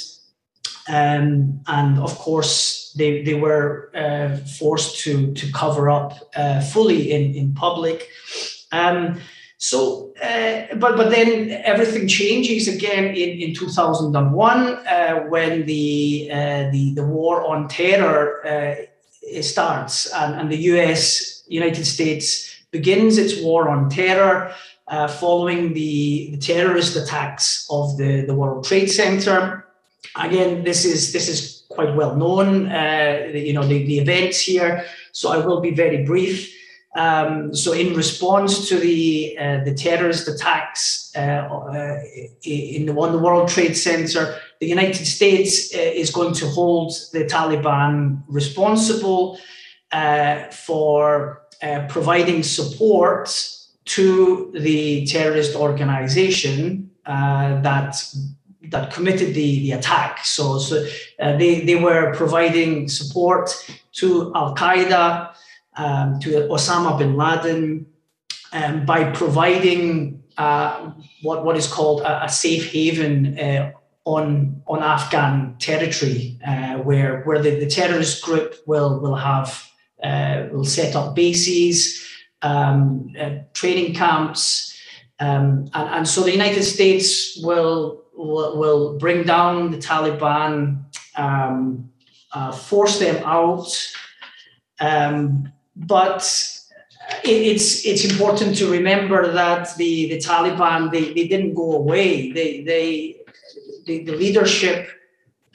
um, 0.87 1.61
and 1.67 1.99
of 1.99 2.17
course, 2.17 2.84
they, 2.95 3.23
they 3.23 3.33
were 3.33 3.91
uh, 3.95 4.37
forced 4.37 4.99
to, 4.99 5.33
to 5.33 5.51
cover 5.51 5.89
up 5.89 6.13
uh, 6.35 6.61
fully 6.61 7.11
in, 7.11 7.35
in 7.35 7.53
public. 7.53 8.09
Um, 8.71 9.19
so, 9.57 10.13
uh, 10.21 10.75
but 10.75 10.97
but 10.97 11.09
then 11.09 11.49
everything 11.63 12.07
changes 12.07 12.67
again 12.67 13.05
in, 13.15 13.39
in 13.39 13.55
2001 13.55 14.57
uh, 14.57 15.19
when 15.29 15.65
the, 15.65 16.29
uh, 16.31 16.37
the 16.71 16.93
the 16.93 17.05
war 17.05 17.45
on 17.45 17.69
terror 17.69 18.45
uh, 18.45 19.41
starts 19.41 20.11
and, 20.13 20.35
and 20.35 20.51
the 20.51 20.57
U.S. 20.73 21.43
United 21.47 21.85
States 21.85 22.53
begins 22.71 23.17
its 23.17 23.41
war 23.41 23.69
on 23.69 23.89
terror. 23.89 24.53
following 25.19 25.73
the, 25.73 26.29
the 26.31 26.37
terrorist 26.37 26.95
attacks 26.95 27.65
of 27.69 27.97
the, 27.97 28.25
the 28.27 28.35
World 28.35 28.65
Trade 28.65 28.91
Center, 28.91 29.65
Again, 30.15 30.63
this 30.63 30.85
is 30.85 31.11
this 31.11 31.27
is 31.27 31.54
quite 31.75 31.95
well 31.95 32.15
known. 32.15 32.71
Uh, 32.71 33.29
you 33.33 33.53
know 33.53 33.65
the, 33.65 33.85
the 33.85 33.99
events 33.99 34.39
here, 34.39 34.85
so 35.11 35.31
I 35.31 35.37
will 35.45 35.61
be 35.61 35.71
very 35.71 36.03
brief. 36.03 36.55
Um, 36.95 37.53
so, 37.53 37.73
in 37.73 37.93
response 37.93 38.69
to 38.69 38.79
the 38.79 39.37
uh, 39.37 39.63
the 39.65 39.73
terrorist 39.73 40.29
attacks 40.29 41.11
uh, 41.15 41.19
uh 41.19 41.99
in 42.43 42.85
the 42.85 42.93
one 42.93 43.11
the 43.11 43.19
World 43.19 43.49
Trade 43.49 43.75
Center, 43.75 44.39
the 44.61 44.67
United 44.67 45.05
States 45.05 45.75
uh, 45.75 45.77
is 45.77 46.09
going 46.09 46.33
to 46.35 46.47
hold 46.47 46.93
the 47.11 47.25
Taliban 47.25 48.23
responsible 48.29 49.37
uh, 49.91 50.45
for 50.51 51.41
providing 51.89 52.43
support 52.43 53.27
to 53.85 54.51
the 54.53 55.05
terrorist 55.05 55.55
organization 55.55 56.91
that 57.05 57.95
that 58.71 58.93
committed 58.93 59.33
the, 59.33 59.59
the 59.59 59.71
attack. 59.71 60.25
So, 60.25 60.59
so 60.59 60.85
uh, 61.19 61.37
they, 61.37 61.61
they 61.61 61.75
were 61.75 62.13
providing 62.15 62.87
support 62.87 63.49
to 63.93 64.31
Al 64.35 64.55
Qaeda, 64.55 65.33
um, 65.77 66.19
to 66.19 66.47
Osama 66.49 66.97
bin 66.97 67.15
Laden, 67.15 67.85
um, 68.53 68.85
by 68.85 69.11
providing 69.11 70.23
uh, 70.37 70.91
what, 71.21 71.43
what 71.45 71.57
is 71.57 71.67
called 71.67 72.01
a, 72.01 72.25
a 72.25 72.29
safe 72.29 72.71
haven 72.71 73.37
uh, 73.39 73.71
on, 74.05 74.61
on 74.67 74.83
Afghan 74.83 75.55
territory, 75.59 76.39
uh, 76.45 76.75
where, 76.77 77.23
where 77.23 77.41
the, 77.41 77.59
the 77.59 77.67
terrorist 77.67 78.23
group 78.23 78.55
will, 78.65 78.99
will 78.99 79.15
have 79.15 79.65
uh, 80.03 80.47
will 80.51 80.65
set 80.65 80.95
up 80.95 81.15
bases 81.15 82.05
um, 82.41 83.13
uh, 83.19 83.31
training 83.53 83.93
camps. 83.95 84.77
Um, 85.19 85.69
and, 85.73 85.89
and 85.89 86.07
so 86.07 86.21
the 86.21 86.31
United 86.31 86.63
States 86.63 87.39
will, 87.41 88.03
will, 88.15 88.97
bring 88.97 89.23
down 89.23 89.71
the 89.71 89.77
Taliban, 89.77 90.83
um, 91.15 91.89
uh, 92.33 92.51
force 92.51 92.99
them 92.99 93.23
out. 93.25 93.67
Um, 94.79 95.51
but 95.75 96.23
it, 97.23 97.29
it's 97.29 97.85
it's 97.85 98.03
important 98.05 98.57
to 98.57 98.71
remember 98.71 99.31
that 99.31 99.75
the, 99.77 100.09
the 100.09 100.17
Taliban 100.17 100.91
they, 100.91 101.13
they 101.13 101.27
didn't 101.27 101.53
go 101.53 101.73
away. 101.73 102.31
They 102.31 102.61
they 102.63 103.17
the, 103.85 104.03
the 104.03 104.15
leadership 104.15 104.89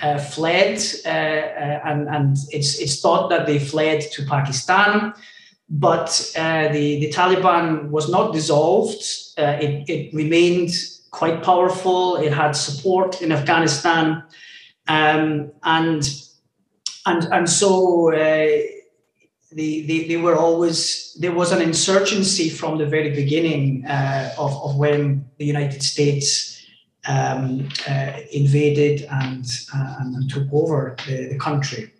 uh, 0.00 0.18
fled, 0.18 0.82
uh, 1.04 1.08
uh, 1.08 1.80
and 1.84 2.08
and 2.08 2.36
it's 2.50 2.78
it's 2.78 3.00
thought 3.00 3.30
that 3.30 3.46
they 3.46 3.58
fled 3.58 4.00
to 4.12 4.24
Pakistan 4.26 5.14
but 5.70 6.32
uh, 6.36 6.66
the, 6.72 6.98
the 6.98 7.12
Taliban 7.12 7.90
was 7.90 8.10
not 8.10 8.32
dissolved. 8.32 9.04
Uh, 9.38 9.56
it, 9.60 9.88
it, 9.88 10.12
remained 10.12 10.72
quite 11.10 11.42
powerful. 11.42 12.16
It 12.16 12.32
had 12.32 12.52
support 12.52 13.22
in 13.22 13.32
Afghanistan. 13.32 14.22
Um, 14.88 15.52
and, 15.62 16.08
and, 17.06 17.24
and 17.32 17.48
so 17.48 18.12
uh, 18.12 18.16
they, 18.16 18.76
they, 19.52 20.06
they, 20.08 20.16
were 20.16 20.36
always, 20.36 21.16
there 21.20 21.32
was 21.32 21.52
an 21.52 21.62
insurgency 21.62 22.48
from 22.48 22.78
the 22.78 22.86
very 22.86 23.10
beginning 23.10 23.84
uh, 23.86 24.34
of, 24.38 24.52
of 24.62 24.76
when 24.76 25.28
the 25.38 25.44
United 25.44 25.82
States 25.82 26.64
um, 27.08 27.68
uh, 27.88 28.12
invaded 28.32 29.06
and, 29.10 29.46
uh, 29.74 29.96
and 30.00 30.30
took 30.30 30.48
over 30.52 30.96
the, 31.06 31.28
the 31.28 31.38
country. 31.38 31.92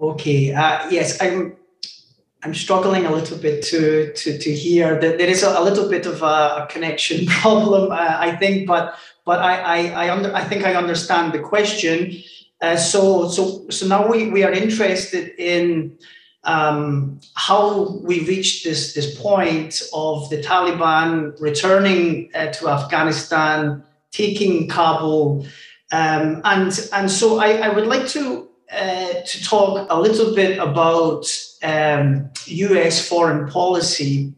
Okay. 0.00 0.54
Uh, 0.54 0.88
yes, 0.90 1.20
I'm. 1.20 1.56
I'm 2.44 2.54
struggling 2.54 3.04
a 3.04 3.10
little 3.12 3.36
bit 3.36 3.64
to 3.64 4.12
to 4.12 4.38
to 4.38 4.50
hear 4.54 5.00
that 5.00 5.18
there 5.18 5.28
is 5.28 5.42
a, 5.42 5.58
a 5.58 5.62
little 5.62 5.88
bit 5.88 6.06
of 6.06 6.22
a, 6.22 6.64
a 6.64 6.68
connection 6.70 7.26
problem, 7.40 7.90
uh, 7.90 8.16
I 8.18 8.36
think, 8.36 8.66
but 8.66 8.94
but 9.24 9.40
I 9.40 9.54
I 9.60 10.06
I, 10.06 10.10
under, 10.10 10.34
I 10.34 10.44
think 10.44 10.64
I 10.64 10.74
understand 10.74 11.32
the 11.32 11.40
question. 11.40 12.22
Uh, 12.60 12.76
so 12.76 13.28
so 13.28 13.68
so 13.70 13.86
now 13.86 14.08
we, 14.08 14.30
we 14.30 14.44
are 14.44 14.52
interested 14.52 15.32
in 15.38 15.98
um, 16.44 17.20
how 17.34 17.98
we 18.02 18.20
reached 18.20 18.64
this 18.64 18.94
this 18.94 19.20
point 19.20 19.82
of 19.92 20.30
the 20.30 20.40
Taliban 20.40 21.38
returning 21.40 22.30
uh, 22.34 22.46
to 22.52 22.68
Afghanistan, 22.68 23.82
taking 24.12 24.68
Kabul, 24.68 25.44
um, 25.90 26.40
and 26.44 26.88
and 26.92 27.10
so 27.10 27.40
I, 27.40 27.66
I 27.66 27.68
would 27.68 27.86
like 27.86 28.06
to 28.08 28.47
uh, 28.72 29.14
to 29.24 29.44
talk 29.44 29.86
a 29.90 30.00
little 30.00 30.34
bit 30.34 30.58
about 30.58 31.26
um, 31.62 32.30
US 32.46 33.08
foreign 33.08 33.48
policy 33.48 34.34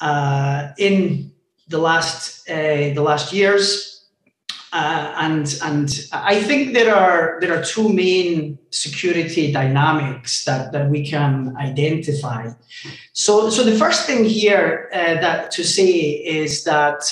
uh, 0.00 0.68
in 0.78 1.32
the 1.68 1.78
last 1.78 2.48
uh, 2.48 2.94
the 2.94 3.02
last 3.02 3.32
years, 3.32 4.06
uh, 4.72 5.12
and 5.16 5.58
and 5.62 6.08
I 6.12 6.40
think 6.42 6.74
there 6.74 6.94
are 6.94 7.38
there 7.40 7.58
are 7.58 7.64
two 7.64 7.88
main 7.88 8.58
security 8.70 9.52
dynamics 9.52 10.44
that, 10.44 10.72
that 10.72 10.90
we 10.90 11.06
can 11.06 11.56
identify. 11.58 12.50
So 13.12 13.50
so 13.50 13.64
the 13.64 13.76
first 13.76 14.06
thing 14.06 14.24
here 14.24 14.88
uh, 14.92 15.20
that 15.20 15.50
to 15.52 15.64
say 15.64 15.86
is 15.86 16.64
that 16.64 17.10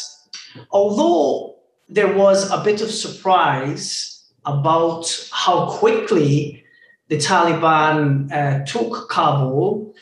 although 0.71 1.57
there 1.89 2.13
was 2.13 2.51
a 2.51 2.63
bit 2.63 2.81
of 2.83 2.91
surprise 2.91 4.16
about 4.47 5.29
how 5.33 5.71
quickly 5.71 6.65
the 7.09 7.19
Taliban 7.19 8.33
uh, 8.33 8.65
took 8.65 9.09
Kabul, 9.11 9.95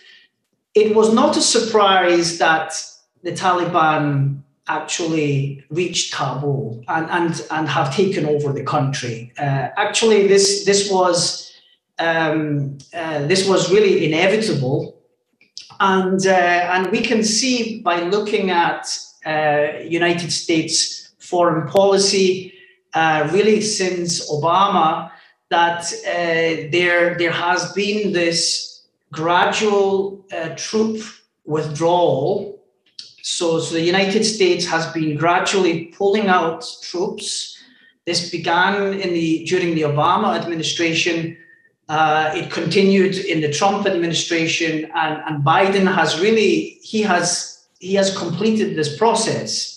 it 0.75 0.95
was 0.95 1.13
not 1.13 1.37
a 1.37 1.41
surprise 1.41 2.39
that 2.39 2.73
the 3.23 3.33
Taliban 3.33 4.43
actually 4.67 5.65
reached 5.71 6.13
Kabul 6.15 6.83
and, 6.89 7.11
and, 7.11 7.47
and 7.51 7.69
have 7.69 7.95
taken 7.95 8.25
over 8.27 8.53
the 8.53 8.65
country. 8.65 9.33
Uh, 9.39 9.69
actually, 9.77 10.27
this, 10.27 10.65
this, 10.65 10.91
was, 10.91 11.53
um, 11.99 12.79
uh, 12.95 13.27
this 13.27 13.47
was 13.47 13.71
really 13.71 14.07
inevitable. 14.07 15.03
And, 15.81 16.27
uh, 16.27 16.31
and 16.31 16.91
we 16.91 17.03
can 17.03 17.23
see 17.23 17.83
by 17.83 18.03
looking 18.05 18.51
at 18.51 18.87
uh, 19.27 19.81
United 19.83 20.33
States 20.33 21.11
foreign 21.19 21.69
policy, 21.69 22.54
uh, 22.95 23.29
really 23.33 23.61
since 23.61 24.31
Obama 24.31 25.11
that 25.51 25.83
uh, 26.07 26.71
there 26.71 27.17
there 27.19 27.33
has 27.33 27.73
been 27.73 28.13
this 28.13 28.85
gradual 29.13 30.25
uh, 30.33 30.51
troop 30.57 31.03
withdrawal. 31.45 32.61
So, 33.23 33.59
so 33.61 33.75
the 33.75 33.81
United 33.81 34.25
States 34.25 34.67
has 34.67 34.87
been 34.93 35.17
gradually 35.17 35.87
pulling 35.87 36.27
out 36.29 36.67
troops. 36.83 37.59
This 38.05 38.31
began 38.31 38.93
in 39.01 39.15
the 39.15 39.45
during 39.47 39.75
the 39.75 39.83
Obama 39.83 40.37
administration. 40.39 41.37
Uh, 41.89 42.33
it 42.35 42.51
continued 42.51 43.15
in 43.17 43.41
the 43.41 43.53
Trump 43.53 43.87
administration, 43.87 44.91
and, 44.95 45.23
and 45.27 45.45
Biden 45.45 45.93
has 45.93 46.21
really 46.21 46.79
he 46.83 47.03
has 47.03 47.67
he 47.79 47.95
has 47.95 48.17
completed 48.17 48.77
this 48.77 48.97
process. 48.97 49.74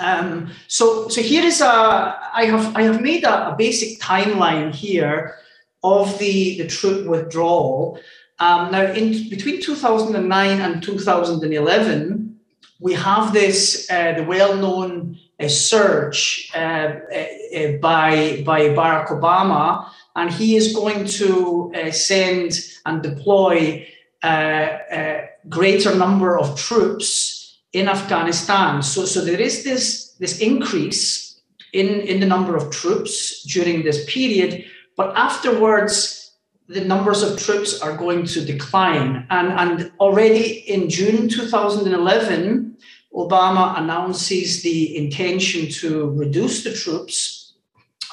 Um, 0.00 0.50
so, 0.66 1.08
so 1.08 1.20
here 1.20 1.44
is 1.44 1.60
a, 1.60 1.66
I 1.66 2.46
have, 2.46 2.74
I 2.74 2.82
have 2.82 3.00
made 3.00 3.24
a, 3.24 3.52
a 3.52 3.56
basic 3.56 4.00
timeline 4.00 4.74
here 4.74 5.36
of 5.82 6.18
the, 6.18 6.58
the 6.58 6.66
troop 6.66 7.06
withdrawal. 7.06 8.00
Um, 8.38 8.72
now, 8.72 8.84
in 8.92 9.28
between 9.28 9.60
2009 9.60 10.60
and 10.60 10.82
2011, 10.82 12.40
we 12.80 12.94
have 12.94 13.34
this, 13.34 13.90
uh, 13.90 14.14
the 14.14 14.24
well-known 14.24 15.18
uh, 15.38 15.48
surge 15.48 16.50
uh, 16.54 16.58
uh, 16.58 17.72
by, 17.80 18.42
by 18.44 18.60
Barack 18.70 19.08
Obama, 19.08 19.88
and 20.16 20.30
he 20.30 20.56
is 20.56 20.74
going 20.74 21.04
to 21.04 21.72
uh, 21.74 21.90
send 21.90 22.58
and 22.86 23.02
deploy 23.02 23.86
a 24.22 25.28
greater 25.48 25.94
number 25.94 26.38
of 26.38 26.58
troops 26.58 27.39
in 27.72 27.88
Afghanistan. 27.88 28.82
So, 28.82 29.04
so 29.04 29.24
there 29.24 29.40
is 29.40 29.64
this, 29.64 30.14
this 30.18 30.40
increase 30.40 31.40
in, 31.72 31.88
in 32.00 32.20
the 32.20 32.26
number 32.26 32.56
of 32.56 32.70
troops 32.70 33.42
during 33.44 33.84
this 33.84 34.04
period, 34.12 34.64
but 34.96 35.16
afterwards, 35.16 36.20
the 36.68 36.84
numbers 36.84 37.22
of 37.22 37.38
troops 37.38 37.80
are 37.80 37.96
going 37.96 38.24
to 38.26 38.44
decline. 38.44 39.26
And, 39.30 39.48
and 39.52 39.92
already 39.98 40.58
in 40.68 40.88
June 40.88 41.28
2011, 41.28 42.76
Obama 43.12 43.76
announces 43.76 44.62
the 44.62 44.96
intention 44.96 45.68
to 45.80 46.10
reduce 46.10 46.62
the 46.62 46.72
troops. 46.72 47.54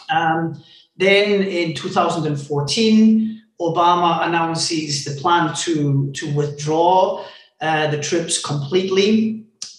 Um, 0.10 0.62
then 0.98 1.44
in 1.44 1.76
2014, 1.76 3.44
Obama 3.62 4.26
announces 4.26 5.06
the 5.06 5.20
plan 5.22 5.56
to, 5.58 6.12
to 6.14 6.34
withdraw 6.34 7.24
uh, 7.62 7.92
the 7.92 8.00
troops 8.02 8.42
completely 8.44 9.37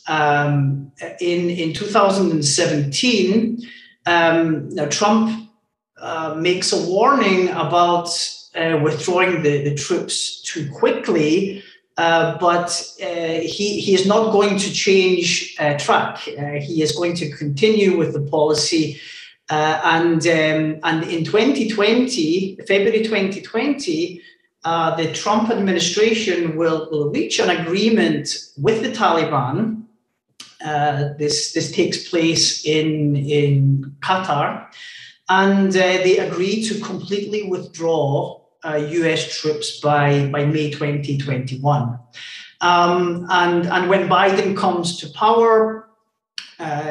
um, 0.09 0.91
in 1.21 1.51
in 1.51 1.73
2017, 1.73 3.69
um, 4.07 4.71
Trump 4.91 5.51
uh, 6.01 6.35
makes 6.39 6.73
a 6.73 6.91
warning 6.91 7.49
about 7.51 8.09
uh, 8.55 8.79
withdrawing 8.83 9.43
the, 9.43 9.65
the 9.65 9.75
troops 9.75 10.41
too 10.43 10.71
quickly. 10.71 11.63
Uh, 11.97 12.39
but 12.39 12.71
uh, 13.03 13.41
he, 13.41 13.81
he 13.81 13.93
is 13.93 14.07
not 14.07 14.31
going 14.31 14.57
to 14.57 14.73
change 14.73 15.57
uh, 15.59 15.77
track. 15.79 16.29
Uh, 16.29 16.53
he 16.61 16.81
is 16.81 16.93
going 16.93 17.13
to 17.13 17.29
continue 17.37 17.99
with 17.99 18.13
the 18.13 18.21
policy. 18.21 19.01
and, 19.51 20.25
um, 20.27 20.79
and 20.85 21.03
in 21.11 21.25
2020, 21.25 22.59
February 22.69 23.03
2020, 23.03 24.23
the 24.65 25.11
Trump 25.13 25.51
administration 25.51 26.57
will, 26.57 26.89
will 26.93 27.11
reach 27.11 27.41
an 27.41 27.51
agreement 27.51 28.29
with 28.57 28.83
the 28.83 28.93
Taliban 28.93 29.83
uh, 30.69 31.15
this 31.19 31.53
this 31.53 31.69
takes 31.73 32.09
place 32.11 32.65
in 32.65 33.17
in 33.17 33.97
Qatar, 34.01 34.67
and 35.29 35.69
uh, 35.69 35.81
they 36.05 36.19
agree 36.19 36.63
to 36.69 36.75
completely 36.81 37.43
withdraw 37.55 38.39
US 38.65 39.27
uh, 39.27 39.31
troops 39.41 39.81
by, 39.81 40.29
by 40.29 40.45
May 40.45 40.71
2021. 40.71 41.99
Um, 42.61 43.27
and, 43.31 43.67
and 43.67 43.89
when 43.89 44.09
Biden 44.09 44.57
comes 44.57 44.99
to 44.99 45.09
power, 45.11 45.89
uh, 46.59 46.85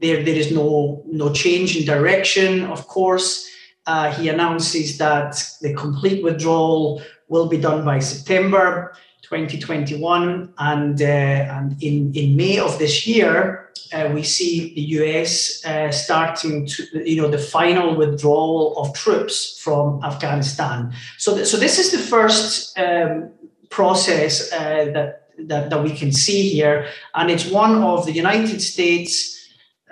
there, 0.00 0.22
there 0.22 0.36
is 0.36 0.52
no, 0.52 1.02
no 1.06 1.32
change 1.32 1.76
in 1.76 1.84
direction, 1.84 2.64
of 2.64 2.86
course. 2.86 3.48
Uh, 3.86 4.12
he 4.12 4.28
announces 4.28 4.96
that 4.98 5.42
the 5.60 5.74
complete 5.74 6.22
withdrawal 6.22 7.02
will 7.28 7.48
be 7.48 7.58
done 7.58 7.84
by 7.84 7.98
September 7.98 8.94
2021. 9.32 10.52
And, 10.58 11.00
uh, 11.00 11.04
and 11.04 11.82
in, 11.82 12.12
in 12.14 12.36
May 12.36 12.58
of 12.58 12.78
this 12.78 13.06
year, 13.06 13.70
uh, 13.92 14.10
we 14.12 14.22
see 14.22 14.74
the 14.74 14.80
US 15.02 15.64
uh, 15.64 15.90
starting 15.90 16.66
to, 16.66 17.08
you 17.08 17.20
know, 17.20 17.28
the 17.28 17.38
final 17.38 17.94
withdrawal 17.94 18.76
of 18.78 18.94
troops 18.94 19.58
from 19.58 20.02
Afghanistan. 20.04 20.92
So, 21.18 21.34
th- 21.34 21.46
so 21.46 21.56
this 21.56 21.78
is 21.78 21.92
the 21.92 21.98
first 21.98 22.78
um, 22.78 23.30
process 23.70 24.52
uh, 24.52 24.90
that, 24.94 25.28
that, 25.38 25.70
that 25.70 25.82
we 25.82 25.94
can 25.94 26.12
see 26.12 26.48
here, 26.48 26.86
and 27.14 27.30
it's 27.30 27.46
one 27.46 27.82
of 27.82 28.04
the 28.06 28.12
United 28.12 28.60
States 28.60 29.38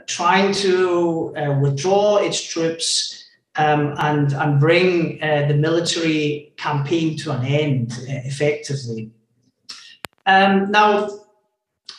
trying 0.07 0.53
to 0.53 1.35
uh, 1.37 1.59
withdraw 1.61 2.17
its 2.19 2.43
troops. 2.43 3.17
Um, 3.57 3.95
and 3.99 4.33
and 4.33 4.61
bring 4.61 5.21
uh, 5.21 5.49
the 5.49 5.55
military 5.55 6.53
campaign 6.57 7.17
to 7.19 7.33
an 7.33 7.45
end 7.45 7.91
uh, 7.93 8.23
effectively. 8.25 9.11
Um, 10.27 10.71
now, 10.71 11.09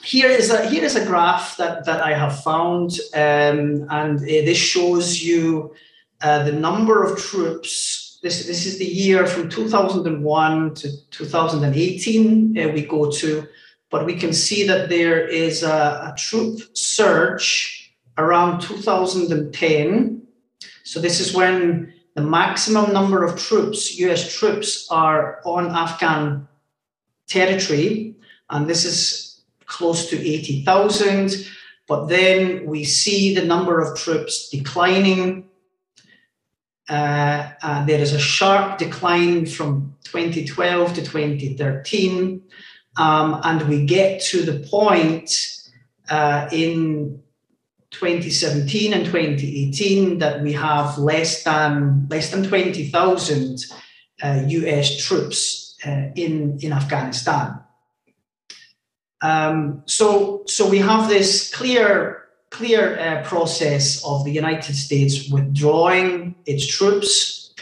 here 0.04 0.30
is 0.30 0.50
a 0.50 0.68
here 0.68 0.84
is 0.84 0.96
a 0.96 1.06
graph 1.06 1.58
that 1.58 1.86
that 1.86 2.02
I 2.02 2.14
have 2.14 2.44
found, 2.44 3.00
um, 3.14 3.88
and 3.90 4.20
uh, 4.20 4.26
this 4.26 4.58
shows 4.58 5.24
you 5.24 5.74
uh, 6.22 6.44
the 6.44 6.52
number 6.52 7.04
of 7.04 7.20
troops. 7.20 8.20
This 8.24 8.46
this 8.46 8.66
is 8.66 8.78
the 8.78 8.86
year 8.86 9.26
from 9.26 9.50
2001 9.50 10.74
to 10.76 11.10
2018. 11.10 12.58
Uh, 12.58 12.70
we 12.70 12.86
go 12.86 13.12
to, 13.12 13.48
but 13.90 14.06
we 14.06 14.16
can 14.16 14.34
see 14.34 14.66
that 14.68 14.90
there 14.90 15.28
is 15.28 15.64
a, 15.64 16.14
a 16.14 16.16
troop 16.18 16.62
surge 16.74 17.94
around 18.18 18.62
2010. 18.62 20.22
So 20.84 21.00
this 21.00 21.20
is 21.20 21.34
when 21.34 21.94
the 22.16 22.22
maximum 22.22 22.92
number 22.92 23.24
of 23.24 23.40
troops, 23.40 23.98
U.S. 24.00 24.38
troops, 24.38 24.88
are 24.92 25.42
on 25.46 25.72
Afghan 25.72 26.48
territory, 27.32 28.16
and 28.50 28.68
this 28.68 28.86
is 28.86 29.42
close 29.66 30.10
to 30.10 30.20
80,000. 30.20 31.48
But 31.88 32.08
then 32.08 32.66
we 32.66 32.84
see 32.84 33.34
the 33.34 33.46
number 33.46 33.82
of 33.82 33.98
troops 33.98 34.50
declining. 34.50 35.50
Uh, 36.90 37.50
uh, 37.64 37.86
there 37.86 38.00
is 38.00 38.14
a 38.14 38.20
sharp 38.20 38.78
decline 38.78 39.46
from 39.46 39.96
2012 40.04 40.94
to 40.96 41.02
2013. 41.02 42.42
Um, 42.98 43.40
and 43.44 43.62
we 43.70 43.86
get 43.86 44.22
to 44.24 44.44
the 44.44 44.68
point 44.68 45.32
uh, 46.10 46.50
in 46.52 47.22
2017 47.92 48.94
and 48.94 49.06
2018 49.06 50.20
that 50.20 50.42
we 50.42 50.54
have 50.54 50.98
less 50.98 51.44
than 51.44 52.08
less 52.10 52.32
than 52.32 52.44
20,000 52.44 53.66
US 54.24 54.92
uh, 54.92 55.08
troops 55.08 55.61
uh, 55.86 56.10
in, 56.16 56.58
in 56.62 56.74
Afghanistan. 56.74 57.60
Um, 59.22 59.84
so, 59.86 60.44
so 60.48 60.68
we 60.68 60.80
have 60.80 61.08
this 61.08 61.54
clear, 61.54 62.26
clear 62.50 63.00
uh, 63.00 63.24
process 63.24 64.04
of 64.04 64.26
the 64.26 64.32
United 64.32 64.76
States 64.76 65.30
withdrawing 65.30 66.36
its 66.46 66.66
troops, 66.66 67.54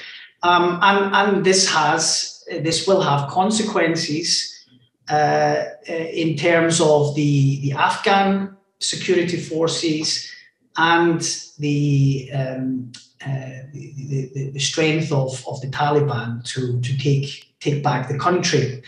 um, 0.42 0.80
and 0.82 1.16
and 1.16 1.46
this 1.46 1.70
has 1.70 2.44
this 2.50 2.88
will 2.88 3.02
have 3.02 3.30
consequences 3.30 4.66
uh, 5.10 5.66
uh, 5.90 5.94
in 5.94 6.38
terms 6.38 6.80
of 6.80 7.14
the 7.16 7.60
the 7.62 7.74
Afghan 7.74 8.56
security 8.80 9.38
forces 9.38 10.32
and 10.78 11.22
the 11.60 12.30
um, 12.34 12.92
uh, 13.26 13.68
the, 13.74 14.32
the, 14.34 14.50
the, 14.52 14.60
strength 14.60 15.12
of, 15.12 15.46
of 15.46 15.60
the 15.60 15.68
Taliban 15.68 16.42
to, 16.46 16.80
to 16.80 16.98
take 16.98 17.49
take 17.60 17.84
back 17.84 18.08
the 18.08 18.18
country. 18.18 18.82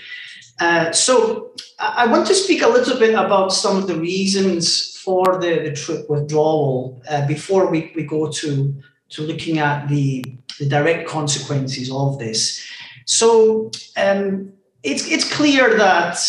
Uh, 0.60 0.92
so 0.92 1.52
I 1.80 2.06
want 2.06 2.28
to 2.28 2.36
speak 2.36 2.62
a 2.62 2.68
little 2.68 3.00
bit 3.00 3.16
about 3.16 3.52
some 3.52 3.78
of 3.78 3.88
the 3.88 3.96
reasons 3.96 4.98
for 4.98 5.40
the, 5.40 5.60
the 5.64 5.74
troop 5.74 6.08
withdrawal 6.10 7.02
uh, 7.10 7.26
before 7.28 7.72
we, 7.72 7.92
we 7.96 8.04
go 8.04 8.30
to, 8.30 8.74
to 9.10 9.22
looking 9.24 9.58
at 9.58 9.88
the, 9.88 10.24
the 10.60 10.68
direct 10.68 11.10
consequences 11.10 11.92
of 11.92 12.20
this. 12.20 12.64
So 13.06 13.72
um, 13.98 14.54
it's, 14.84 15.08
it's 15.08 15.34
clear 15.34 15.76
that 15.78 16.20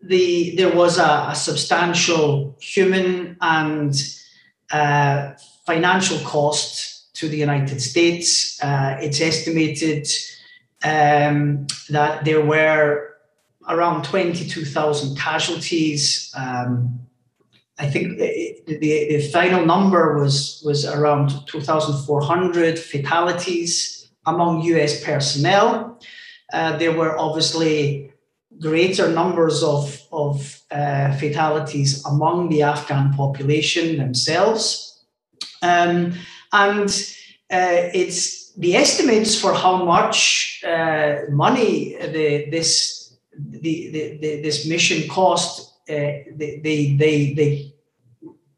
the, 0.00 0.56
there 0.56 0.74
was 0.74 0.98
a, 0.98 1.26
a 1.28 1.34
substantial 1.34 2.56
human 2.60 3.36
and 3.42 3.94
uh, 4.70 5.32
financial 5.66 6.18
cost 6.20 7.14
to 7.14 7.28
the 7.28 7.36
United 7.36 7.80
States. 7.80 8.62
Uh, 8.62 8.96
it's 9.00 9.20
estimated 9.20 10.08
um, 10.84 11.66
that 11.88 12.24
there 12.24 12.44
were 12.44 13.14
around 13.68 14.04
22,000 14.04 15.16
casualties. 15.16 16.32
Um, 16.36 17.00
I 17.78 17.86
think 17.88 18.18
the, 18.18 18.62
the, 18.66 19.28
final 19.32 19.64
number 19.64 20.18
was, 20.18 20.62
was 20.64 20.84
around 20.84 21.32
2,400 21.46 22.78
fatalities 22.78 24.08
among 24.26 24.62
US 24.62 25.02
personnel. 25.02 25.98
Uh, 26.52 26.76
there 26.76 26.92
were 26.92 27.18
obviously 27.18 28.12
greater 28.60 29.08
numbers 29.10 29.62
of, 29.62 30.00
of 30.12 30.62
uh, 30.70 31.16
fatalities 31.16 32.04
among 32.04 32.48
the 32.50 32.62
Afghan 32.62 33.12
population 33.14 33.96
themselves. 33.96 35.04
Um, 35.62 36.14
and 36.52 36.88
uh, 37.50 37.90
it's 37.92 38.43
the 38.56 38.76
estimates 38.76 39.38
for 39.38 39.52
how 39.52 39.84
much 39.84 40.62
uh, 40.66 41.22
money 41.30 41.96
the, 41.96 42.48
this 42.50 43.04
the, 43.36 43.90
the, 43.90 44.18
the, 44.20 44.42
this 44.42 44.66
mission 44.66 45.08
cost, 45.08 45.74
uh, 45.88 45.92
they, 45.92 46.60
they, 46.62 46.96
they, 46.96 47.34
they, 47.34 47.72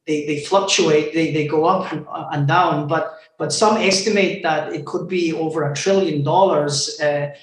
they, 0.07 0.41
fluctuate, 0.41 1.15
they, 1.15 1.33
they 1.33 1.47
go 1.47 1.65
up 1.65 1.93
and, 2.33 2.47
down, 2.47 2.87
but, 2.87 3.19
but 3.39 3.53
some 3.53 3.77
estimate 3.77 4.43
that 4.43 4.73
it 4.73 4.85
could 4.87 5.09
be 5.09 5.33
over 5.33 5.71
a 5.71 5.75
trillion 5.75 6.23
dollars. 6.23 7.01
Uh, 7.01 7.35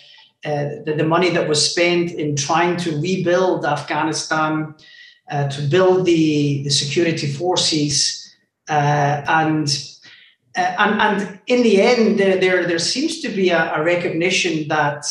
uh, 0.46 0.84
the, 0.86 0.94
the, 0.98 1.04
money 1.04 1.30
that 1.30 1.48
was 1.48 1.72
spent 1.72 2.12
in 2.12 2.36
trying 2.36 2.78
to 2.78 3.00
rebuild 3.00 3.66
Afghanistan, 3.66 4.76
uh, 5.32 5.48
to 5.48 5.62
build 5.64 6.06
the, 6.06 6.64
the 6.64 6.70
security 6.70 7.28
forces, 7.28 8.36
uh, 8.70 9.24
and, 9.28 9.90
uh, 10.56 10.76
and 10.80 11.02
and 11.02 11.40
in 11.48 11.64
the 11.64 11.82
end, 11.82 12.20
there 12.20 12.38
there, 12.40 12.68
there 12.68 12.80
seems 12.80 13.22
to 13.22 13.30
be 13.30 13.50
a, 13.50 13.74
a 13.76 13.84
recognition 13.84 14.68
that 14.68 15.06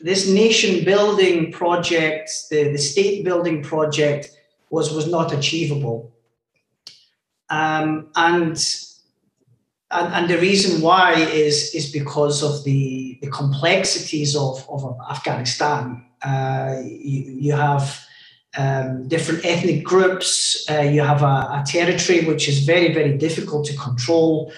this 0.00 0.28
nation 0.28 0.84
building 0.84 1.50
project, 1.52 2.30
the, 2.50 2.70
the 2.70 2.78
state 2.78 3.24
building 3.24 3.62
project, 3.62 4.30
was, 4.70 4.92
was 4.92 5.10
not 5.10 5.32
achievable. 5.32 6.12
Um, 7.50 8.08
and, 8.14 8.56
and, 9.90 10.14
and 10.14 10.28
the 10.28 10.38
reason 10.38 10.82
why 10.82 11.14
is, 11.14 11.74
is 11.74 11.90
because 11.90 12.42
of 12.42 12.64
the, 12.64 13.18
the 13.22 13.30
complexities 13.30 14.36
of, 14.36 14.64
of 14.68 14.96
Afghanistan. 15.10 16.04
Uh, 16.22 16.82
you, 16.84 17.32
you 17.40 17.52
have 17.52 18.04
um, 18.56 19.06
different 19.08 19.44
ethnic 19.44 19.84
groups, 19.84 20.64
uh, 20.70 20.80
you 20.80 21.02
have 21.02 21.22
a, 21.22 21.26
a 21.60 21.64
territory 21.66 22.24
which 22.24 22.48
is 22.48 22.64
very, 22.64 22.92
very 22.94 23.16
difficult 23.16 23.66
to 23.66 23.76
control. 23.76 24.52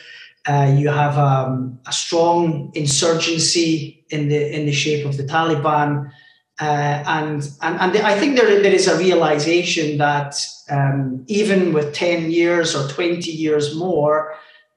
Uh, 0.46 0.74
you 0.76 0.88
have 0.88 1.18
um, 1.18 1.78
a 1.86 1.92
strong 1.92 2.70
insurgency 2.74 4.04
in 4.10 4.28
the 4.28 4.56
in 4.56 4.66
the 4.66 4.72
shape 4.72 5.06
of 5.06 5.16
the 5.16 5.22
Taliban, 5.22 6.10
uh, 6.60 7.02
and 7.06 7.42
and 7.60 7.80
and 7.80 7.96
I 7.98 8.18
think 8.18 8.36
there 8.36 8.62
there 8.62 8.72
is 8.72 8.88
a 8.88 8.96
realization 8.96 9.98
that 9.98 10.34
um, 10.70 11.24
even 11.26 11.72
with 11.74 11.92
ten 11.92 12.30
years 12.30 12.74
or 12.74 12.88
twenty 12.88 13.30
years 13.30 13.76
more, 13.76 14.34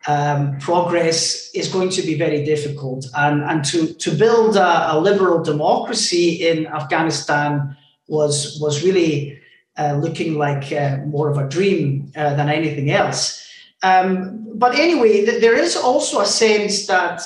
um, 0.08 0.58
progress 0.60 1.49
is 1.54 1.69
going 1.69 1.89
to 1.91 2.02
be 2.02 2.17
very 2.17 2.43
difficult, 2.43 3.06
and 3.15 3.41
and 3.43 3.63
to 3.65 3.93
to 3.93 4.12
build 4.12 4.58
a, 4.58 4.93
a 4.93 4.99
liberal 4.99 5.41
democracy 5.41 6.45
in 6.45 6.67
Afghanistan 6.67 7.78
was 8.08 8.60
was 8.62 8.84
really 8.84 9.39
uh, 9.78 9.98
looking 10.02 10.38
like 10.38 10.72
uh, 10.72 10.98
more 11.06 11.30
of 11.30 11.38
a 11.38 11.48
dream 11.48 12.12
uh, 12.16 12.34
than 12.36 12.50
anything 12.50 12.92
else. 12.92 13.39
Um, 13.82 14.46
but 14.56 14.76
anyway, 14.76 15.26
th- 15.26 15.42
there 15.42 15.58
is 15.58 15.76
also 15.76 16.22
a 16.22 16.26
sense 16.26 16.86
that, 16.88 17.22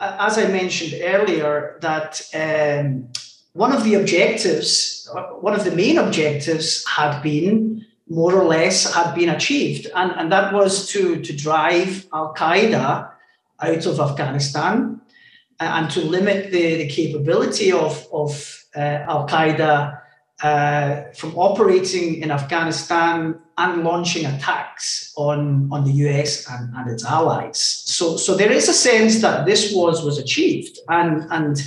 uh, 0.00 0.16
as 0.20 0.38
I 0.38 0.46
mentioned 0.46 1.00
earlier, 1.02 1.78
that 1.80 2.22
um, 2.34 3.08
one 3.52 3.72
of 3.72 3.84
the 3.84 3.94
objectives, 3.94 5.10
uh, 5.14 5.22
one 5.40 5.54
of 5.54 5.64
the 5.64 5.74
main 5.74 5.98
objectives, 5.98 6.86
had 6.86 7.20
been 7.22 7.84
more 8.08 8.34
or 8.34 8.44
less 8.44 8.94
had 8.94 9.14
been 9.14 9.30
achieved, 9.30 9.86
and, 9.94 10.12
and 10.12 10.32
that 10.32 10.52
was 10.52 10.88
to 10.88 11.20
to 11.22 11.36
drive 11.36 12.06
Al 12.12 12.34
Qaeda 12.34 13.10
out 13.60 13.86
of 13.86 14.00
Afghanistan. 14.00 15.00
and 15.60 15.90
to 15.90 16.00
limit 16.00 16.50
the, 16.50 16.76
the 16.76 16.88
capability 16.88 17.70
of, 17.70 18.06
of 18.12 18.64
uh, 18.74 19.04
Al 19.06 19.28
Qaeda 19.28 20.01
uh, 20.42 21.04
from 21.14 21.36
operating 21.36 22.16
in 22.16 22.30
Afghanistan 22.30 23.38
and 23.58 23.84
launching 23.84 24.26
attacks 24.26 25.12
on, 25.16 25.68
on 25.70 25.84
the 25.84 25.92
US 26.08 26.48
and, 26.50 26.74
and 26.74 26.90
its 26.90 27.04
allies. 27.04 27.58
So, 27.58 28.16
so 28.16 28.34
there 28.34 28.50
is 28.50 28.68
a 28.68 28.72
sense 28.72 29.20
that 29.22 29.46
this 29.46 29.72
was, 29.72 30.04
was 30.04 30.18
achieved. 30.18 30.78
And, 30.88 31.26
and, 31.30 31.62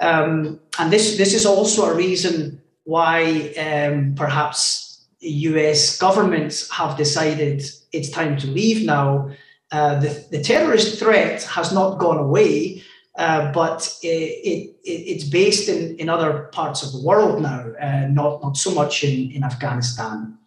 um, 0.00 0.60
and 0.78 0.92
this, 0.92 1.16
this 1.18 1.34
is 1.34 1.46
also 1.46 1.84
a 1.84 1.94
reason 1.94 2.60
why 2.84 3.52
um, 3.52 4.14
perhaps 4.16 5.06
US 5.20 5.98
governments 5.98 6.68
have 6.70 6.96
decided 6.96 7.62
it's 7.92 8.10
time 8.10 8.36
to 8.38 8.46
leave 8.48 8.84
now. 8.84 9.30
Uh, 9.70 10.00
the, 10.00 10.26
the 10.32 10.42
terrorist 10.42 10.98
threat 10.98 11.44
has 11.44 11.72
not 11.72 11.98
gone 11.98 12.18
away, 12.18 12.82
uh, 13.20 13.52
but 13.52 13.98
it, 14.02 14.08
it, 14.08 14.76
it's 14.82 15.24
based 15.24 15.68
in, 15.68 15.94
in 15.98 16.08
other 16.08 16.48
parts 16.52 16.82
of 16.82 16.90
the 16.92 17.02
world 17.06 17.42
now, 17.42 17.70
uh, 17.78 18.06
not, 18.08 18.42
not 18.42 18.56
so 18.56 18.70
much 18.74 19.04
in, 19.04 19.30
in 19.32 19.44
Afghanistan. 19.44 20.38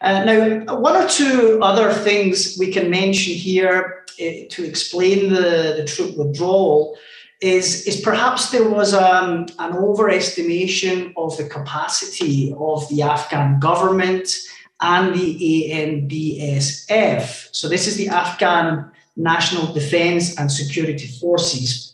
Uh, 0.00 0.22
now, 0.24 0.78
one 0.78 0.94
or 0.94 1.08
two 1.08 1.58
other 1.60 1.92
things 1.92 2.56
we 2.56 2.70
can 2.70 2.88
mention 2.88 3.34
here 3.34 4.04
uh, 4.20 4.24
to 4.48 4.64
explain 4.64 5.28
the, 5.28 5.74
the 5.78 5.84
troop 5.84 6.16
withdrawal 6.16 6.96
is, 7.40 7.84
is 7.88 8.00
perhaps 8.00 8.52
there 8.52 8.70
was 8.70 8.94
um, 8.94 9.46
an 9.58 9.72
overestimation 9.72 11.12
of 11.16 11.36
the 11.36 11.48
capacity 11.48 12.54
of 12.60 12.88
the 12.90 13.02
Afghan 13.02 13.58
government 13.58 14.36
and 14.80 15.16
the 15.16 15.70
ANDSF. 15.72 17.48
So, 17.50 17.68
this 17.68 17.88
is 17.88 17.96
the 17.96 18.08
Afghan 18.08 18.88
National 19.16 19.72
Defense 19.72 20.38
and 20.38 20.50
Security 20.50 21.08
Forces 21.08 21.90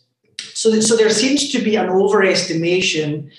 so, 0.57 0.81
so 0.81 0.97
there 0.97 1.11
seems 1.11 1.51
to 1.53 1.61
be 1.61 1.77
an 1.77 1.89
overestimation 1.89 3.31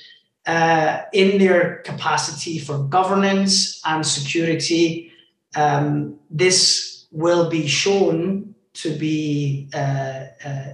uh, 0.45 1.01
in 1.13 1.39
their 1.39 1.77
capacity 1.77 2.59
for 2.59 2.77
governance 2.77 3.81
and 3.85 4.05
security. 4.05 5.11
Um, 5.55 6.19
this 6.29 7.07
will 7.11 7.49
be 7.49 7.65
shown 7.65 8.53
to 8.75 8.95
be 8.95 9.67
uh, 9.73 10.25
uh, 10.45 10.73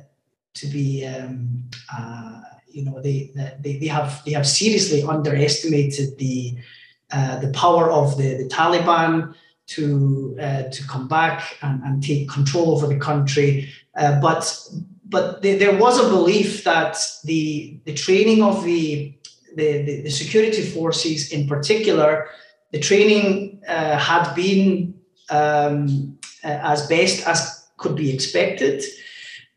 to 0.56 0.68
be 0.68 1.06
um, 1.06 1.64
uh, 1.98 2.42
you 2.68 2.84
know 2.84 3.02
they, 3.02 3.32
they 3.62 3.78
they 3.78 3.88
have 3.88 4.22
they 4.26 4.34
have 4.34 4.46
seriously 4.46 5.02
underestimated 5.02 6.18
the 6.18 6.58
uh, 7.14 7.40
the 7.40 7.52
power 7.54 7.90
of 7.90 8.18
the, 8.18 8.36
the 8.36 8.50
Taliban 8.50 9.34
to 9.68 10.38
uh, 10.42 10.64
to 10.64 10.88
come 10.90 11.08
back 11.08 11.58
and, 11.62 11.82
and 11.84 12.04
take 12.04 12.28
control 12.28 12.76
over 12.76 12.86
the 12.86 13.00
country. 13.00 13.70
but 13.96 14.44
but 15.14 15.44
there 15.44 15.78
was 15.78 16.00
a 16.00 16.10
belief 16.10 16.64
that 16.64 16.98
the 17.24 17.80
the 17.86 17.94
training 17.94 18.42
of 18.42 18.64
the 18.64 19.14
the, 19.56 20.02
the 20.02 20.10
security 20.10 20.64
forces 20.64 21.32
in 21.32 21.48
particular, 21.48 22.28
the 22.72 22.80
training 22.80 23.62
uh, 23.68 23.98
had 23.98 24.34
been 24.34 24.96
um, 25.30 26.18
uh, 26.44 26.74
as 26.74 26.88
best 26.88 27.28
as 27.28 27.70
could 27.78 27.96
be 27.96 28.12
expected, 28.12 28.84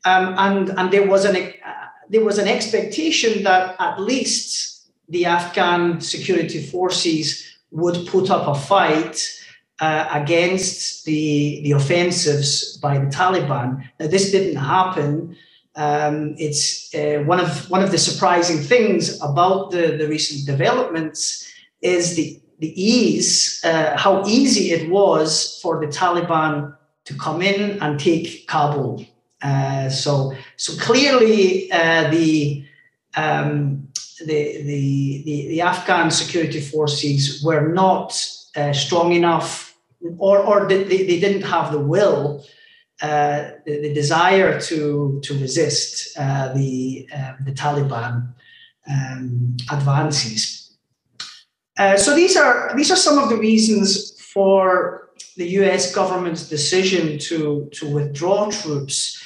um, 0.05 0.35
and 0.37 0.69
and 0.79 0.91
there 0.93 1.09
was 1.09 1.25
an 1.25 1.37
uh, 1.37 1.87
there 2.11 2.25
was 2.25 2.39
an 2.39 2.49
expectation 2.49 3.43
that 3.45 3.77
at 3.81 3.99
least 3.99 4.91
the 5.09 5.25
Afghan 5.25 6.03
security 6.03 6.63
forces 6.63 7.27
would 7.71 8.07
put 8.07 8.31
up 8.31 8.47
a 8.47 8.55
fight 8.55 9.17
uh, 9.81 10.09
against 10.13 11.05
the, 11.05 11.61
the 11.65 11.73
offensives 11.73 12.77
by 12.79 12.99
the 12.99 13.07
Taliban. 13.07 13.89
Now, 14.01 14.07
this 14.07 14.31
didn't 14.31 14.57
happen. 14.57 15.37
Um, 15.77 16.35
it's 16.39 16.95
uh, 16.95 17.23
one 17.27 17.39
of 17.39 17.69
one 17.71 17.83
of 17.83 17.91
the 17.91 17.99
surprising 17.99 18.59
things 18.59 19.21
about 19.21 19.71
the, 19.73 19.97
the 19.99 20.09
recent 20.09 20.47
developments 20.47 21.47
is 21.83 22.17
the 22.17 22.41
the 22.59 22.83
ease, 22.83 23.61
uh, 23.65 23.97
how 23.99 24.25
easy 24.27 24.71
it 24.71 24.89
was 24.91 25.61
for 25.63 25.79
the 25.79 25.87
Taliban 25.87 26.75
to 27.05 27.15
come 27.15 27.43
in 27.43 27.79
and 27.83 28.01
take 28.01 28.47
Kabul. 28.47 29.05
Uh, 29.43 29.91
so 29.91 30.33
so 30.57 30.73
clearly 30.81 31.71
uh, 31.71 32.11
the, 32.11 32.65
um, 33.17 33.87
the, 34.21 34.63
the, 34.63 35.23
the 35.27 35.49
the 35.49 35.61
Afghan 35.61 36.11
security 36.11 36.61
forces 36.61 37.43
were 37.45 37.69
not 37.69 38.19
uh, 38.57 38.73
strong 38.73 39.13
enough, 39.13 39.77
or 40.17 40.39
or 40.39 40.67
they, 40.67 40.85
they 40.85 41.21
didn't 41.21 41.43
have 41.43 41.71
the 41.71 41.79
will 41.79 42.43
uh, 43.03 43.51
the, 43.67 43.81
the, 43.83 43.93
desire 43.93 44.59
to 44.61 45.21
to 45.23 45.39
resist 45.39 46.17
uh, 46.19 46.53
the 46.55 47.09
uh, 47.15 47.33
the 47.45 47.53
Taliban 47.53 48.33
um, 48.91 49.57
advances. 49.71 50.77
Uh, 51.79 51.97
so 51.97 52.15
these 52.15 52.37
are 52.37 52.75
these 52.75 52.91
are 52.91 52.97
some 52.97 53.19
of 53.19 53.29
the 53.29 53.37
reasons 53.37 54.19
for 54.21 55.11
the 55.37 55.47
U.S. 55.61 55.95
government's 55.95 56.49
decision 56.49 57.19
to 57.19 57.69
to 57.73 57.87
withdraw 57.93 58.51
troops. 58.51 59.23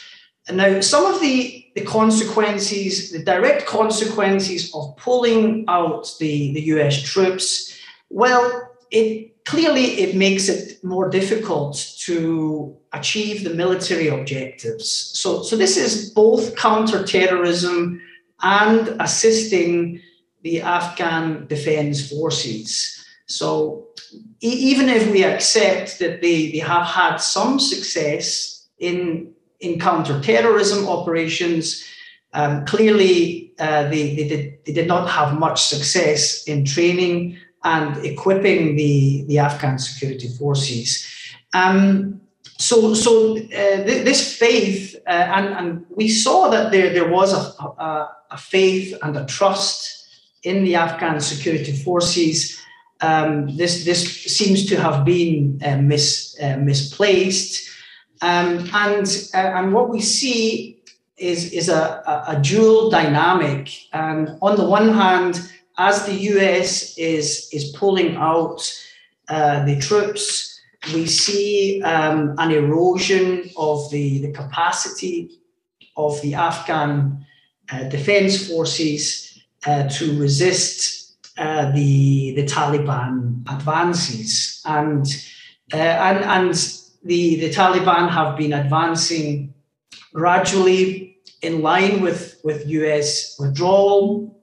And 0.49 0.57
now 0.57 0.81
some 0.81 1.07
of 1.07 1.21
the 1.21 1.61
the 1.75 1.83
consequences, 1.83 3.13
the 3.13 3.23
direct 3.23 3.67
consequences 3.67 4.75
of 4.75 4.97
pulling 4.97 5.65
out 5.69 6.11
the, 6.19 6.53
the 6.53 6.63
US 6.75 7.01
troops, 7.03 7.79
well, 8.09 8.71
it 8.91 9.30
clearly 9.47 10.01
it 10.01 10.17
makes 10.17 10.49
it 10.49 10.83
more 10.85 11.09
difficult 11.09 11.77
to 11.99 12.77
achieve 12.93 13.45
the 13.45 13.55
military 13.55 14.09
objectives. 14.09 14.89
So, 15.19 15.43
so 15.43 15.57
this 15.57 15.77
is 15.77 16.11
both 16.11 16.57
counterterrorism 16.57 18.01
and 18.43 18.89
assisting 19.01 20.01
the 20.43 20.63
Afghan 20.63 21.47
defense 21.47 22.11
forces. 22.11 23.05
So 23.27 23.89
even 24.41 24.89
if 24.89 25.11
we 25.11 25.25
accept 25.25 25.99
that 25.99 26.21
they, 26.21 26.51
they 26.51 26.59
have 26.59 26.87
had 26.87 27.17
some 27.17 27.61
success 27.61 28.67
in, 28.79 29.33
in 29.61 29.79
counterterrorism 29.79 30.89
operations, 30.89 31.85
um, 32.33 32.65
clearly 32.65 33.53
uh, 33.59 33.85
they, 33.85 34.17
they, 34.17 34.29
did, 34.29 34.59
they 34.65 34.73
did 34.73 34.89
not 34.89 35.09
have 35.09 35.39
much 35.39 35.63
success 35.63 36.45
in 36.45 36.65
training 36.65 37.37
and 37.65 38.05
equipping 38.05 38.77
the, 38.77 39.25
the 39.29 39.39
Afghan 39.39 39.79
security 39.79 40.29
forces. 40.29 41.07
Um, 41.53 42.21
so, 42.59 42.95
so 42.95 43.37
uh, 43.37 43.39
th- 43.39 44.05
this 44.05 44.37
faith, 44.37 44.97
uh, 45.07 45.11
and, 45.11 45.47
and 45.55 45.87
we 45.91 46.09
saw 46.09 46.49
that 46.51 46.71
there, 46.71 46.93
there 46.93 47.09
was 47.09 47.33
a, 47.33 47.63
a, 47.63 48.17
a, 48.33 48.37
faith 48.39 48.97
and 49.03 49.17
a 49.17 49.25
trust 49.25 50.07
in 50.43 50.65
the 50.65 50.77
Afghan 50.77 51.21
security 51.21 51.73
forces. 51.73 52.61
Um, 53.01 53.57
this, 53.57 53.85
this 53.85 54.25
seems 54.25 54.67
to 54.67 54.77
have 54.77 55.05
been 55.05 55.61
uh, 55.65 55.79
mis, 55.79 56.37
uh, 56.43 56.57
misplaced. 56.59 57.69
Um, 58.23 58.69
and, 58.75 59.07
uh, 59.35 59.39
and 59.39 59.73
what 59.73 59.89
we 59.89 60.03
see 60.03 60.83
is, 61.17 61.53
is 61.53 61.69
a, 61.69 62.03
a, 62.07 62.37
a 62.37 62.41
dual 62.43 62.91
dynamic. 62.91 63.71
And 63.93 64.39
on 64.43 64.57
the 64.57 64.69
one 64.69 64.91
hand, 64.91 65.51
as 65.81 66.05
the 66.05 66.15
US 66.35 66.99
is, 66.99 67.49
is 67.53 67.75
pulling 67.75 68.15
out 68.17 68.61
uh, 69.31 69.65
the 69.65 69.79
troops, 69.81 70.61
we 70.93 71.07
see 71.07 71.83
um, 71.83 72.35
an 72.37 72.51
erosion 72.51 73.49
of 73.57 73.91
the, 73.91 74.21
the 74.21 74.33
capacity 74.33 75.31
of 75.97 76.21
the 76.21 76.35
Afghan 76.35 77.25
uh, 77.73 77.85
defense 77.85 78.47
forces 78.47 79.43
uh, 79.67 79.89
to 79.89 80.21
resist 80.21 81.17
uh, 81.39 81.71
the, 81.73 82.35
the 82.37 82.45
Taliban 82.45 83.43
advances. 83.51 84.61
And, 84.67 85.07
uh, 85.73 85.77
and, 85.77 86.25
and 86.25 86.55
the, 87.05 87.41
the 87.41 87.51
Taliban 87.51 88.11
have 88.11 88.37
been 88.37 88.53
advancing 88.53 89.55
gradually 90.13 91.17
in 91.41 91.63
line 91.63 92.03
with, 92.03 92.39
with 92.45 92.67
US 92.67 93.37
withdrawal 93.39 94.40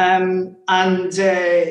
um, 0.00 0.56
and 0.68 1.12
uh, 1.18 1.66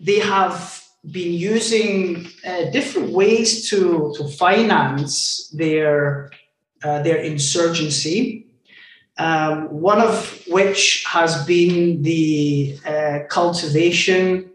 they 0.00 0.18
have 0.20 0.84
been 1.10 1.32
using 1.32 2.26
uh, 2.46 2.70
different 2.70 3.10
ways 3.10 3.68
to, 3.70 4.12
to 4.16 4.28
finance 4.28 5.48
their, 5.50 6.30
uh, 6.82 7.02
their 7.02 7.18
insurgency. 7.18 8.46
Um, 9.16 9.68
one 9.70 10.00
of 10.00 10.42
which 10.48 11.04
has 11.04 11.46
been 11.46 12.02
the 12.02 12.76
uh, 12.84 13.18
cultivation 13.30 14.50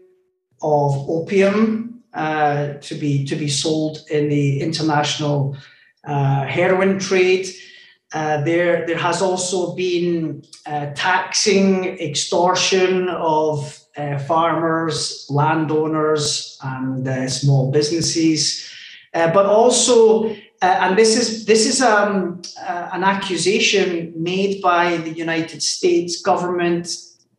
of 0.60 1.08
opium 1.08 2.02
uh, 2.12 2.74
to 2.74 2.94
be 2.94 3.24
to 3.24 3.36
be 3.36 3.48
sold 3.48 4.04
in 4.10 4.28
the 4.28 4.60
international 4.60 5.56
uh, 6.04 6.44
heroin 6.44 6.98
trade. 6.98 7.46
Uh, 8.12 8.42
there, 8.42 8.84
there 8.86 8.98
has 8.98 9.22
also 9.22 9.74
been 9.76 10.42
uh, 10.66 10.86
taxing, 10.94 11.84
extortion 12.00 13.08
of 13.08 13.80
uh, 13.96 14.18
farmers, 14.18 15.26
landowners, 15.30 16.58
and 16.62 17.06
uh, 17.06 17.28
small 17.28 17.70
businesses, 17.70 18.68
uh, 19.14 19.32
but 19.32 19.46
also, 19.46 20.34
and 20.62 20.98
this 20.98 21.16
is 21.16 21.44
this 21.46 21.66
is 21.66 21.80
um, 21.80 22.40
an 22.66 23.02
accusation 23.02 24.12
made 24.16 24.60
by 24.60 24.96
the 24.98 25.10
United 25.10 25.62
States 25.62 26.20
government 26.20 26.88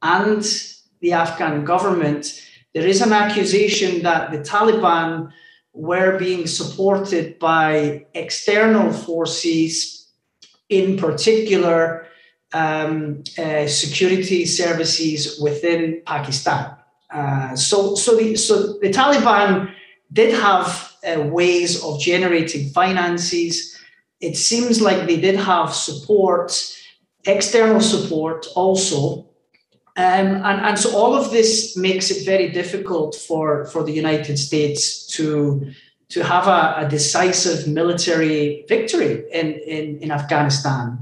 and 0.02 0.44
the 1.02 1.14
Afghan 1.14 1.64
government. 1.64 2.42
There 2.74 2.88
is 2.88 3.02
an 3.02 3.14
accusation 3.14 4.04
that 4.04 4.32
the 4.32 4.40
Taliban 4.40 5.32
were 5.74 6.18
being 6.18 6.48
supported 6.48 7.40
by 7.40 8.06
external 8.14 8.92
forces, 8.92 10.01
in 10.72 10.98
particular, 10.98 12.08
um, 12.54 13.24
uh, 13.38 13.68
security 13.68 14.46
services 14.46 15.40
within 15.40 16.02
Pakistan. 16.06 16.76
Uh, 17.14 17.56
so, 17.56 17.96
so 17.96 18.16
the 18.16 18.36
so 18.36 18.80
the 18.80 18.90
Taliban 18.90 19.72
did 20.12 20.34
have 20.34 20.94
uh, 21.06 21.22
ways 21.22 21.84
of 21.84 22.00
generating 22.00 22.70
finances. 22.70 23.78
It 24.22 24.38
seems 24.38 24.82
like 24.82 25.08
they 25.08 25.20
did 25.20 25.36
have 25.36 25.74
support, 25.74 26.52
external 27.26 27.82
support 27.82 28.48
also. 28.56 29.28
Um, 29.98 30.28
and, 30.48 30.66
and 30.68 30.80
so 30.80 30.96
all 30.96 31.16
of 31.16 31.32
this 31.32 31.76
makes 31.76 32.12
it 32.12 32.26
very 32.26 32.50
difficult 32.50 33.16
for, 33.16 33.66
for 33.66 33.84
the 33.84 33.92
United 33.92 34.38
States 34.38 35.06
to, 35.08 35.72
to 36.12 36.24
have 36.24 36.48
a, 36.48 36.86
a 36.86 36.90
decisive 36.90 37.68
military 37.68 38.66
victory 38.68 39.24
in, 39.32 39.54
in, 39.54 39.98
in 40.00 40.12
Afghanistan. 40.12 41.00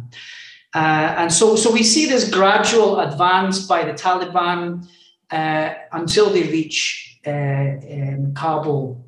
Uh, 0.74 1.16
and 1.18 1.34
so, 1.34 1.56
so 1.56 1.72
we 1.72 1.84
see 1.84 2.06
this 2.06 2.30
gradual 2.30 3.00
advance 3.00 3.66
by 3.66 3.84
the 3.84 3.94
Taliban 3.94 4.88
uh, 5.32 5.74
until 5.92 6.30
they 6.30 6.44
reach 6.44 7.20
uh, 7.26 7.32
um, 7.32 8.34
Kabul. 8.36 9.04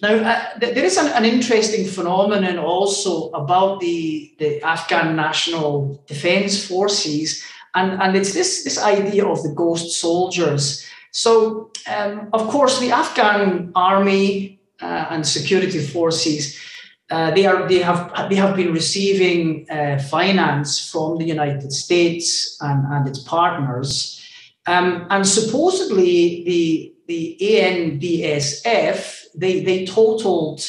Now, 0.00 0.14
uh, 0.14 0.58
there 0.58 0.84
is 0.84 0.96
an, 0.96 1.08
an, 1.12 1.24
interesting 1.24 1.86
phenomenon 1.86 2.58
also 2.58 3.30
about 3.30 3.80
the, 3.80 4.34
the 4.38 4.62
Afghan 4.62 5.14
National 5.14 6.02
Defense 6.06 6.66
Forces, 6.66 7.42
and, 7.74 8.02
and 8.02 8.16
it's 8.16 8.34
this, 8.34 8.64
this 8.64 8.82
idea 8.82 9.26
of 9.26 9.42
the 9.42 9.50
ghost 9.50 10.00
soldiers. 10.00 10.86
So, 11.12 11.70
um, 11.86 12.28
of 12.32 12.48
course, 12.48 12.80
the 12.80 12.90
Afghan 12.90 13.72
army 13.74 14.58
uh, 14.80 15.06
and 15.10 15.26
security 15.26 15.80
forces. 15.80 16.60
Uh, 17.10 17.30
they 17.32 17.44
are 17.46 17.68
they 17.68 17.80
have 17.80 18.10
they 18.28 18.34
have 18.34 18.56
been 18.56 18.72
receiving 18.72 19.68
uh, 19.70 19.98
finance 19.98 20.90
from 20.90 21.18
the 21.18 21.24
United 21.24 21.70
States 21.70 22.56
and, 22.60 22.86
and 22.92 23.06
its 23.06 23.18
partners 23.20 24.20
um, 24.66 25.06
and 25.10 25.26
supposedly 25.26 26.44
the 26.44 26.94
the 27.06 27.36
ANDSF 27.42 29.24
they 29.36 29.62
they 29.62 29.84
totaled 29.84 30.62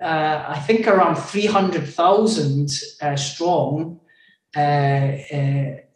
uh, 0.00 0.44
I 0.48 0.58
think 0.60 0.86
around 0.86 1.16
three 1.16 1.46
hundred 1.46 1.86
thousand 1.86 2.70
uh, 3.02 3.16
strong 3.16 4.00
uh 4.56 5.12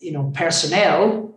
you 0.02 0.12
know 0.12 0.30
personnel. 0.34 1.31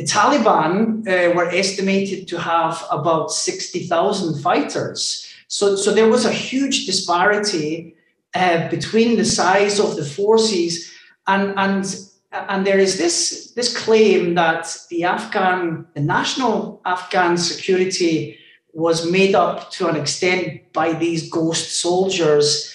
The 0.00 0.06
Taliban 0.06 1.06
uh, 1.06 1.34
were 1.36 1.50
estimated 1.50 2.26
to 2.28 2.38
have 2.38 2.82
about 2.90 3.30
sixty 3.30 3.80
thousand 3.92 4.40
fighters. 4.40 5.30
So 5.56 5.76
so 5.76 5.92
there 5.92 6.08
was 6.08 6.24
a 6.24 6.32
huge 6.32 6.86
disparity 6.86 7.94
uh, 8.34 8.70
between 8.70 9.18
the 9.18 9.26
size 9.26 9.78
of 9.78 9.96
the 9.96 10.04
forces 10.04 10.90
and 11.26 11.52
and 11.58 11.84
and 12.32 12.66
there 12.66 12.78
is 12.78 12.96
this, 12.96 13.52
this 13.56 13.76
claim 13.76 14.36
that 14.36 14.74
the 14.88 15.04
Afghan, 15.04 15.86
the 15.94 16.00
national 16.00 16.80
Afghan 16.86 17.36
security 17.36 18.38
was 18.72 19.10
made 19.10 19.34
up 19.34 19.70
to 19.72 19.88
an 19.88 19.96
extent 19.96 20.72
by 20.72 20.92
these 20.92 21.28
ghost 21.28 21.80
soldiers, 21.80 22.72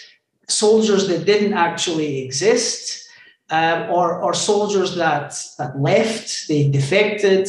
soldiers 0.47 1.07
that 1.07 1.25
didn't 1.25 1.53
actually 1.53 2.23
exist, 2.25 3.04
um, 3.49 3.89
or, 3.89 4.21
or 4.21 4.33
soldiers 4.33 4.95
that, 4.95 5.35
that 5.57 5.79
left, 5.79 6.47
they 6.47 6.69
defected. 6.69 7.47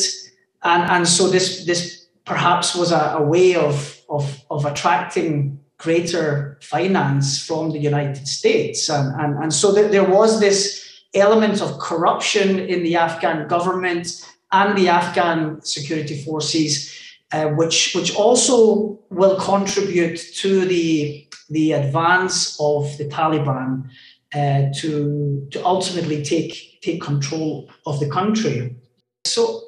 And, 0.63 0.91
and 0.91 1.09
so 1.09 1.29
this, 1.29 1.65
this 1.65 2.07
perhaps 2.25 2.75
was 2.75 2.93
a, 2.93 3.17
a 3.19 3.23
way 3.23 3.55
of, 3.55 4.01
of, 4.09 4.43
of 4.51 4.65
attracting 4.65 5.59
greater 5.79 6.59
finance 6.63 7.45
from 7.45 7.71
the 7.71 7.79
United 7.79 8.27
States. 8.27 8.89
And, 8.89 9.19
and, 9.21 9.43
and 9.43 9.53
so 9.53 9.73
there 9.73 10.09
was 10.09 10.41
this 10.41 10.85
element 11.15 11.61
of 11.61 11.79
corruption 11.79 12.59
in 12.59 12.83
the 12.83 12.97
Afghan 12.97 13.49
government 13.49 14.09
and 14.53 14.77
the 14.77 14.89
Afghan 14.89 15.61
security 15.63 16.23
forces, 16.23 16.93
uh, 17.33 17.47
which 17.49 17.95
which 17.95 18.15
also 18.15 18.99
will 19.11 19.39
contribute 19.41 20.19
to 20.37 20.65
the 20.65 21.27
the 21.51 21.73
advance 21.73 22.57
of 22.61 22.97
the 22.99 23.05
Taliban 23.05 23.89
uh, 24.35 24.63
to 24.75 25.47
to 25.51 25.65
ultimately 25.65 26.23
take 26.23 26.81
take 26.83 27.01
control 27.01 27.71
of 27.87 28.01
the 28.01 28.09
country. 28.09 28.77
So. 29.25 29.63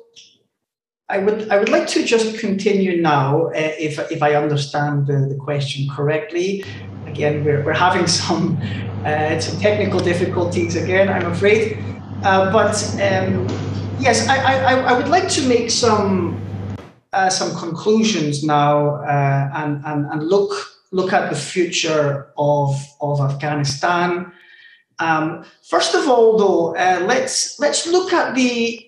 I 1.11 1.17
would, 1.17 1.49
I 1.49 1.57
would 1.59 1.71
like 1.71 1.87
to 1.89 2.05
just 2.05 2.39
continue 2.39 3.01
now, 3.01 3.47
uh, 3.47 3.53
if, 3.55 3.99
if 4.13 4.23
I 4.23 4.35
understand 4.35 5.07
the, 5.07 5.27
the 5.27 5.37
question 5.37 5.89
correctly. 5.89 6.63
Again, 7.07 7.43
we're, 7.47 7.65
we're 7.65 7.73
having 7.73 8.07
some 8.21 8.61
uh, 9.07 9.41
some 9.41 9.59
technical 9.59 10.01
difficulties 10.01 10.77
again, 10.77 11.09
I'm 11.09 11.31
afraid. 11.33 11.79
Uh, 12.23 12.53
but 12.53 12.77
um, 13.01 13.47
yes, 14.01 14.29
I, 14.29 14.37
I, 14.37 14.75
I, 14.81 14.93
would 14.93 15.09
like 15.09 15.29
to 15.31 15.49
make 15.49 15.71
some 15.71 16.37
uh, 17.13 17.31
some 17.31 17.57
conclusions 17.57 18.43
now 18.43 19.03
and, 19.05 19.83
and, 19.87 20.07
and 20.07 20.29
look 20.29 20.53
look 20.91 21.13
at 21.13 21.31
the 21.31 21.37
future 21.37 22.29
of, 22.37 22.75
of 23.01 23.21
Afghanistan. 23.21 24.33
Um, 25.01 25.45
first 25.63 25.95
of 25.95 26.09
all, 26.09 26.37
though, 26.39 26.77
uh, 26.77 27.05
let's 27.07 27.59
let's 27.59 27.87
look 27.87 28.13
at 28.13 28.35
the 28.35 28.85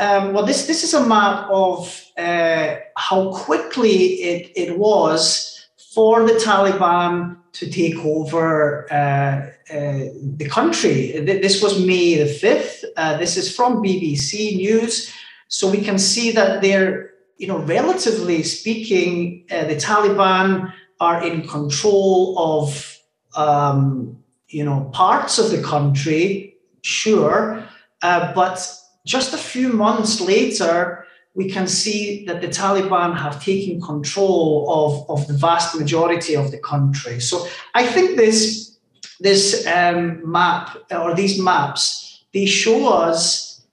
um, 0.00 0.34
well. 0.34 0.44
This 0.44 0.66
this 0.66 0.84
is 0.84 0.94
a 0.94 1.06
map 1.06 1.48
of 1.50 2.04
uh, 2.18 2.76
how 2.96 3.32
quickly 3.32 3.96
it, 4.22 4.52
it 4.56 4.78
was 4.78 5.66
for 5.94 6.26
the 6.26 6.34
Taliban 6.34 7.38
to 7.52 7.70
take 7.70 7.96
over 8.04 8.86
uh, 8.92 9.50
uh, 9.74 10.04
the 10.36 10.48
country. 10.48 11.12
This 11.20 11.62
was 11.62 11.84
May 11.84 12.14
the 12.14 12.30
5th. 12.30 12.84
Uh, 12.96 13.16
this 13.16 13.36
is 13.36 13.54
from 13.54 13.82
BBC 13.82 14.56
News. 14.56 15.12
So 15.48 15.70
we 15.70 15.82
can 15.82 15.98
see 15.98 16.30
that 16.32 16.62
they're, 16.62 17.10
you 17.38 17.48
know, 17.48 17.58
relatively 17.58 18.42
speaking, 18.42 19.44
uh, 19.50 19.64
the 19.64 19.76
Taliban 19.76 20.72
are 21.00 21.24
in 21.26 21.48
control 21.48 22.38
of, 22.38 22.98
um, 23.34 24.17
you 24.48 24.64
know, 24.64 24.90
parts 24.92 25.38
of 25.38 25.50
the 25.50 25.62
country, 25.62 26.56
sure. 26.82 27.64
Uh, 28.02 28.32
but 28.34 28.74
just 29.06 29.34
a 29.34 29.38
few 29.38 29.72
months 29.72 30.20
later, 30.20 31.06
we 31.34 31.48
can 31.48 31.66
see 31.68 32.24
that 32.26 32.40
the 32.40 32.48
Taliban 32.48 33.16
have 33.16 33.42
taken 33.42 33.80
control 33.80 34.66
of, 34.68 35.20
of 35.20 35.28
the 35.28 35.34
vast 35.34 35.78
majority 35.78 36.34
of 36.34 36.50
the 36.50 36.58
country. 36.58 37.20
So 37.20 37.46
I 37.74 37.86
think 37.86 38.16
this, 38.16 38.78
this 39.20 39.66
um, 39.66 40.20
map 40.30 40.76
or 40.90 41.14
these 41.14 41.40
maps, 41.40 42.24
they 42.32 42.46
show 42.46 42.92
us 42.92 43.66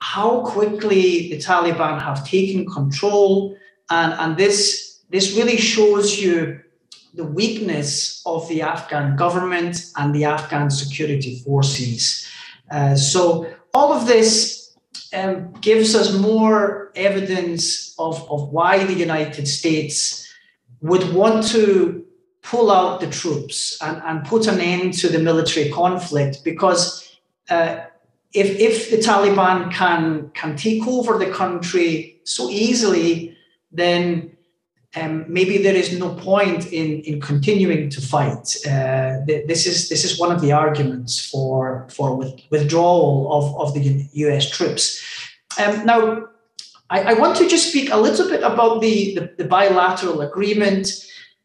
how 0.00 0.42
quickly 0.42 1.30
the 1.30 1.38
Taliban 1.38 2.00
have 2.00 2.26
taken 2.26 2.66
control. 2.66 3.56
And, 3.90 4.12
and 4.14 4.36
this, 4.36 5.00
this 5.10 5.36
really 5.36 5.56
shows 5.56 6.20
you 6.20 6.60
the 7.14 7.24
weakness 7.24 8.22
of 8.24 8.48
the 8.48 8.62
Afghan 8.62 9.16
government 9.16 9.90
and 9.96 10.14
the 10.14 10.24
Afghan 10.24 10.70
security 10.70 11.40
forces. 11.44 12.26
Uh, 12.70 12.94
so 12.96 13.46
all 13.74 13.92
of 13.92 14.06
this 14.06 14.74
um, 15.12 15.52
gives 15.60 15.94
us 15.94 16.16
more 16.18 16.90
evidence 16.96 17.94
of, 17.98 18.30
of 18.30 18.48
why 18.50 18.84
the 18.84 18.94
United 18.94 19.46
States 19.46 20.32
would 20.80 21.12
want 21.12 21.46
to 21.48 22.04
pull 22.42 22.70
out 22.70 23.00
the 23.00 23.06
troops 23.06 23.80
and, 23.82 24.02
and 24.04 24.24
put 24.26 24.46
an 24.46 24.60
end 24.60 24.94
to 24.94 25.08
the 25.08 25.18
military 25.18 25.70
conflict 25.70 26.42
because 26.44 27.18
uh, 27.50 27.80
if, 28.32 28.58
if 28.58 28.90
the 28.90 28.96
Taliban 28.96 29.72
can, 29.72 30.30
can 30.34 30.56
take 30.56 30.86
over 30.86 31.18
the 31.18 31.30
country 31.30 32.20
so 32.24 32.48
easily, 32.50 33.36
then 33.70 34.31
um, 34.94 35.24
maybe 35.26 35.58
there 35.58 35.74
is 35.74 35.98
no 35.98 36.14
point 36.14 36.72
in, 36.72 37.00
in 37.00 37.20
continuing 37.20 37.88
to 37.90 38.00
fight. 38.00 38.56
Uh, 38.66 39.20
this 39.26 39.66
is 39.66 39.88
this 39.88 40.04
is 40.04 40.18
one 40.18 40.30
of 40.30 40.40
the 40.42 40.52
arguments 40.52 41.30
for 41.30 41.88
for 41.90 42.14
with, 42.14 42.38
withdrawal 42.50 43.32
of, 43.32 43.60
of 43.60 43.74
the 43.74 44.06
U.S. 44.12 44.50
troops. 44.50 45.02
Um, 45.58 45.86
now, 45.86 46.26
I, 46.90 47.02
I, 47.02 47.12
want 47.14 47.36
to 47.38 47.48
just 47.48 47.70
speak 47.70 47.90
a 47.90 47.96
little 47.96 48.28
bit 48.28 48.42
about 48.42 48.80
the, 48.80 49.14
the, 49.14 49.34
the, 49.36 49.44
bilateral 49.44 50.22
agreement 50.22 50.88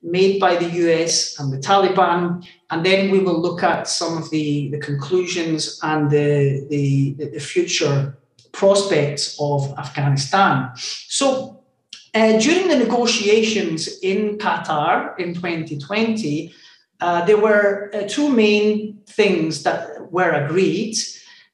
made 0.02 0.40
by 0.40 0.56
the 0.56 0.70
U.S. 0.84 1.38
and 1.40 1.52
the 1.52 1.58
Taliban, 1.58 2.46
and 2.70 2.86
then 2.86 3.12
we 3.12 3.20
will 3.20 3.42
look 3.42 3.64
at 3.64 3.88
some 3.88 4.18
of 4.18 4.30
the, 4.30 4.70
the 4.72 4.80
conclusions 4.80 5.80
and 5.84 6.10
the, 6.10 6.66
the, 6.70 7.16
the 7.34 7.40
future 7.40 8.18
prospects 8.54 9.38
of 9.40 9.74
Afghanistan. 9.78 10.72
So 10.76 11.57
uh, 12.18 12.40
during 12.40 12.68
the 12.68 12.78
negotiations 12.78 14.00
in 14.02 14.38
Qatar 14.38 15.18
in 15.20 15.34
2020, 15.34 16.54
uh, 17.00 17.26
there 17.26 17.38
were 17.38 17.92
uh, 17.94 18.08
two 18.08 18.30
main 18.30 19.00
things 19.06 19.64
that 19.64 20.12
were 20.12 20.32
agreed. 20.32 20.96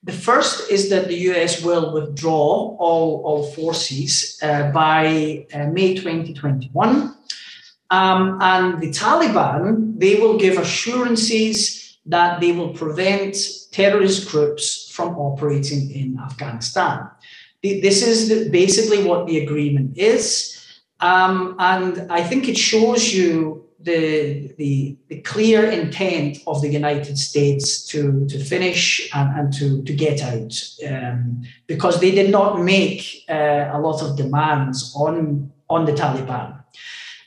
the 0.04 0.12
first 0.12 0.70
is 0.70 0.90
that 0.90 1.08
the 1.08 1.20
US 1.32 1.64
will 1.64 1.94
withdraw 1.94 2.76
all, 2.78 3.24
all 3.24 3.44
forces 3.52 4.38
uh, 4.42 4.70
by 4.72 5.46
uh, 5.54 5.68
May 5.68 5.96
2021. 5.96 7.16
Um, 7.90 8.38
and 8.42 8.82
the 8.82 8.90
Taliban, 8.90 9.98
they 9.98 10.16
will 10.20 10.38
give 10.38 10.58
assurances 10.58 11.98
that 12.06 12.42
they 12.42 12.52
will 12.52 12.74
prevent 12.74 13.38
terrorist 13.72 14.30
groups 14.30 14.92
from 14.92 15.16
operating 15.18 15.92
in 15.92 16.20
Afghanistan. 16.20 17.10
This 17.62 18.06
is 18.06 18.50
basically 18.50 19.06
what 19.06 19.26
the 19.26 19.40
agreement 19.40 19.98
is. 19.98 20.53
Um, 21.04 21.58
and 21.60 22.10
I 22.10 22.24
think 22.24 22.48
it 22.48 22.58
shows 22.58 23.14
you 23.14 23.66
the, 23.82 24.54
the, 24.58 24.98
the, 25.10 25.20
clear 25.20 25.70
intent 25.70 26.38
of 26.48 26.62
the 26.62 26.70
United 26.70 27.18
States 27.18 27.86
to, 27.88 28.26
to 28.28 28.40
finish 28.40 29.10
and, 29.14 29.38
and 29.38 29.54
to, 29.56 29.84
to 29.84 29.94
get 29.94 30.22
out 30.22 30.54
um, 30.88 31.42
because 31.68 32.00
they 32.00 32.12
did 32.12 32.32
not 32.32 32.62
make 32.62 33.26
uh, 33.28 33.70
a 33.74 33.80
lot 33.82 34.02
of 34.02 34.16
demands 34.16 34.96
on, 34.96 35.52
on 35.70 35.84
the 35.84 35.92
Taliban. 35.92 36.64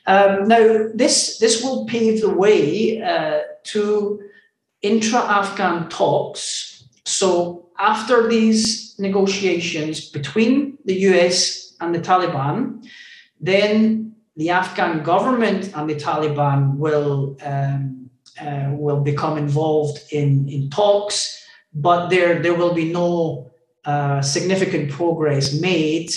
Um, 0.07 0.47
now, 0.47 0.87
this, 0.95 1.37
this 1.37 1.61
will 1.61 1.85
pave 1.85 2.21
the 2.21 2.33
way 2.33 2.99
uh, 2.99 3.41
to 3.65 4.23
intra 4.81 5.19
Afghan 5.19 5.87
talks. 5.89 6.83
So, 7.05 7.69
after 7.77 8.27
these 8.27 8.97
negotiations 8.97 10.09
between 10.09 10.79
the 10.85 10.95
US 11.11 11.75
and 11.79 11.93
the 11.93 11.99
Taliban, 11.99 12.83
then 13.39 14.15
the 14.35 14.49
Afghan 14.49 15.03
government 15.03 15.71
and 15.75 15.89
the 15.89 15.95
Taliban 15.95 16.77
will 16.77 17.37
um, 17.43 18.09
uh, 18.39 18.69
will 18.71 19.01
become 19.01 19.37
involved 19.37 19.99
in, 20.11 20.47
in 20.47 20.69
talks, 20.69 21.43
but 21.73 22.09
there 22.09 22.41
there 22.41 22.53
will 22.53 22.73
be 22.73 22.91
no 22.91 23.51
uh, 23.85 24.21
significant 24.21 24.91
progress 24.91 25.59
made. 25.59 26.11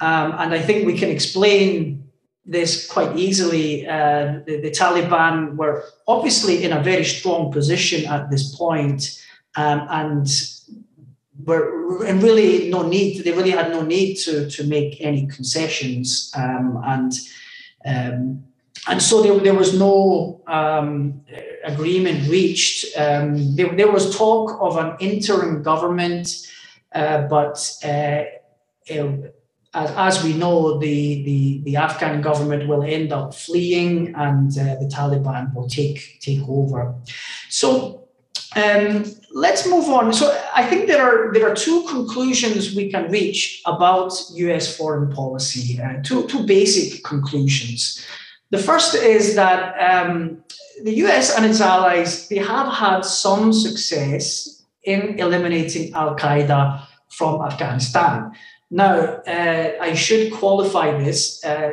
Um, 0.00 0.32
and 0.38 0.54
I 0.54 0.60
think 0.60 0.86
we 0.86 0.96
can 0.96 1.10
explain 1.10 2.08
this 2.46 2.86
quite 2.90 3.16
easily. 3.16 3.86
Uh, 3.86 4.40
the, 4.46 4.60
the, 4.62 4.70
Taliban 4.70 5.56
were 5.56 5.84
obviously 6.06 6.64
in 6.64 6.72
a 6.72 6.82
very 6.82 7.04
strong 7.04 7.52
position 7.52 8.06
at 8.06 8.30
this 8.30 8.54
point, 8.54 9.20
um, 9.56 9.86
and 9.90 10.26
were 11.48 12.04
and 12.04 12.22
really 12.22 12.68
no 12.68 12.82
need. 12.86 13.24
They 13.24 13.32
really 13.32 13.50
had 13.50 13.70
no 13.70 13.82
need 13.82 14.16
to 14.24 14.48
to 14.50 14.64
make 14.64 15.00
any 15.00 15.26
concessions, 15.26 16.32
um, 16.36 16.80
and 16.84 17.12
um, 17.84 18.44
and 18.86 19.02
so 19.02 19.22
there, 19.22 19.38
there 19.40 19.54
was 19.54 19.78
no 19.78 20.40
um, 20.46 21.20
agreement 21.64 22.28
reached. 22.28 22.96
Um, 22.96 23.56
there, 23.56 23.74
there, 23.74 23.90
was 23.90 24.16
talk 24.16 24.56
of 24.60 24.76
an 24.76 24.96
interim 25.00 25.62
government, 25.62 26.28
uh, 26.94 27.22
but 27.22 27.58
uh, 27.84 28.22
as, 29.74 29.90
as, 30.18 30.24
we 30.24 30.32
know, 30.32 30.78
the, 30.78 31.22
the, 31.24 31.60
the, 31.64 31.76
Afghan 31.76 32.22
government 32.22 32.68
will 32.68 32.82
end 32.82 33.12
up 33.12 33.34
fleeing 33.34 34.14
and 34.14 34.50
uh, 34.58 34.76
the 34.76 34.90
Taliban 34.92 35.54
will 35.54 35.68
take, 35.68 36.18
take 36.20 36.40
over. 36.48 36.94
So 37.50 38.07
um, 38.56 39.04
let's 39.32 39.68
move 39.68 39.88
on. 39.88 40.12
So 40.12 40.36
I 40.54 40.64
think 40.64 40.86
there 40.86 41.02
are 41.02 41.32
there 41.32 41.50
are 41.50 41.54
two 41.54 41.84
conclusions 41.84 42.74
we 42.74 42.90
can 42.90 43.10
reach 43.10 43.60
about 43.66 44.12
U.S. 44.34 44.76
foreign 44.76 45.10
policy. 45.12 45.80
Uh, 45.80 46.02
two 46.02 46.26
two 46.28 46.44
basic 46.46 47.04
conclusions. 47.04 48.04
The 48.50 48.58
first 48.58 48.94
is 48.94 49.34
that 49.34 49.76
um, 49.78 50.42
the 50.82 50.94
U.S. 51.04 51.36
and 51.36 51.44
its 51.44 51.60
allies 51.60 52.28
they 52.28 52.38
have 52.38 52.72
had 52.72 53.04
some 53.04 53.52
success 53.52 54.64
in 54.84 55.18
eliminating 55.18 55.92
Al 55.92 56.16
Qaeda 56.16 56.86
from 57.08 57.42
Afghanistan. 57.42 58.32
Now, 58.70 59.20
uh, 59.26 59.72
I 59.80 59.94
should 59.94 60.32
qualify 60.32 60.96
this. 61.02 61.44
Uh, 61.44 61.72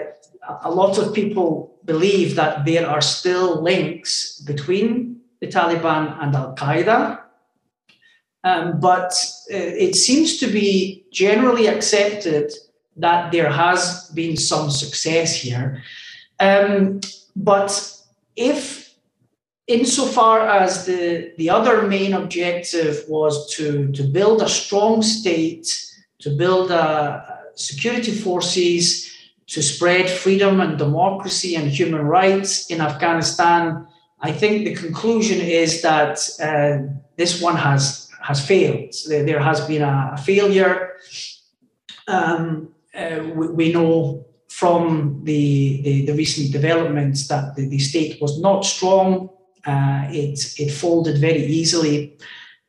a 0.64 0.72
lot 0.72 0.98
of 0.98 1.14
people 1.14 1.78
believe 1.86 2.36
that 2.36 2.66
there 2.66 2.88
are 2.88 3.02
still 3.02 3.62
links 3.62 4.40
between 4.42 5.14
the 5.40 5.48
Taliban 5.48 6.22
and 6.22 6.36
Al 6.36 6.56
Qaeda. 6.56 7.22
Um, 8.44 8.80
but 8.80 9.12
uh, 9.52 9.58
it 9.58 9.96
seems 9.96 10.38
to 10.38 10.48
be 10.48 11.06
generally 11.12 11.68
accepted 11.68 12.54
that 12.98 13.32
there 13.32 13.52
has 13.52 14.10
been 14.14 14.38
some 14.38 14.70
success 14.70 15.36
here. 15.36 15.84
Um, 16.40 17.02
but 17.36 17.72
if, 18.36 18.94
insofar 19.68 20.48
as 20.48 20.86
the, 20.86 21.34
the 21.38 21.50
other 21.50 21.88
main 21.88 22.14
objective 22.14 23.04
was 23.08 23.52
to, 23.56 23.92
to 23.94 24.04
build 24.04 24.42
a 24.42 24.50
strong 24.50 25.02
state, 25.02 25.68
to 26.20 26.30
build 26.30 26.72
a, 26.72 27.36
security 27.56 28.12
forces, 28.12 29.12
to 29.48 29.62
spread 29.62 30.10
freedom 30.10 30.60
and 30.60 30.78
democracy 30.78 31.56
and 31.56 31.70
human 31.70 32.02
rights 32.02 32.70
in 32.70 32.82
Afghanistan, 32.82 33.88
I 34.20 34.32
think 34.32 34.66
the 34.66 34.76
conclusion 34.76 35.39
is 35.39 35.82
that 35.82 36.18
uh, 36.41 36.93
this 37.18 37.41
one 37.41 37.55
has 37.55 38.09
has 38.22 38.45
failed. 38.45 38.93
There 39.07 39.39
has 39.39 39.61
been 39.68 39.84
a, 39.84 40.18
failure. 40.18 40.95
Um, 42.07 42.70
uh, 42.97 43.20
we, 43.36 43.47
we, 43.49 43.74
know 43.74 44.26
from 44.47 45.22
the, 45.24 45.82
the, 45.84 46.05
the, 46.05 46.13
recent 46.13 46.51
developments 46.51 47.28
that 47.28 47.55
the, 47.55 47.68
the 47.68 47.78
state 47.78 48.20
was 48.22 48.39
not 48.39 48.66
strong. 48.66 49.30
Uh, 49.66 50.07
it 50.09 50.39
it 50.57 50.72
folded 50.72 51.20
very 51.20 51.45
easily, 51.45 52.18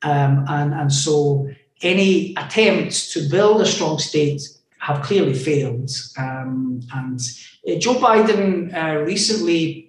um, 0.03 0.45
and 0.49 0.75
and 0.75 0.93
so 0.93 1.49
any 1.83 2.35
attempts 2.37 3.13
to 3.13 3.29
build 3.29 3.61
a 3.61 3.67
strong 3.67 3.99
state 3.99 4.43
have 4.79 5.03
clearly 5.03 5.35
failed. 5.35 5.91
Um, 6.19 6.81
and 6.95 7.21
uh, 7.69 7.79
Joe 7.79 7.95
Biden 7.95 8.75
uh, 8.75 9.01
recently 9.01 9.86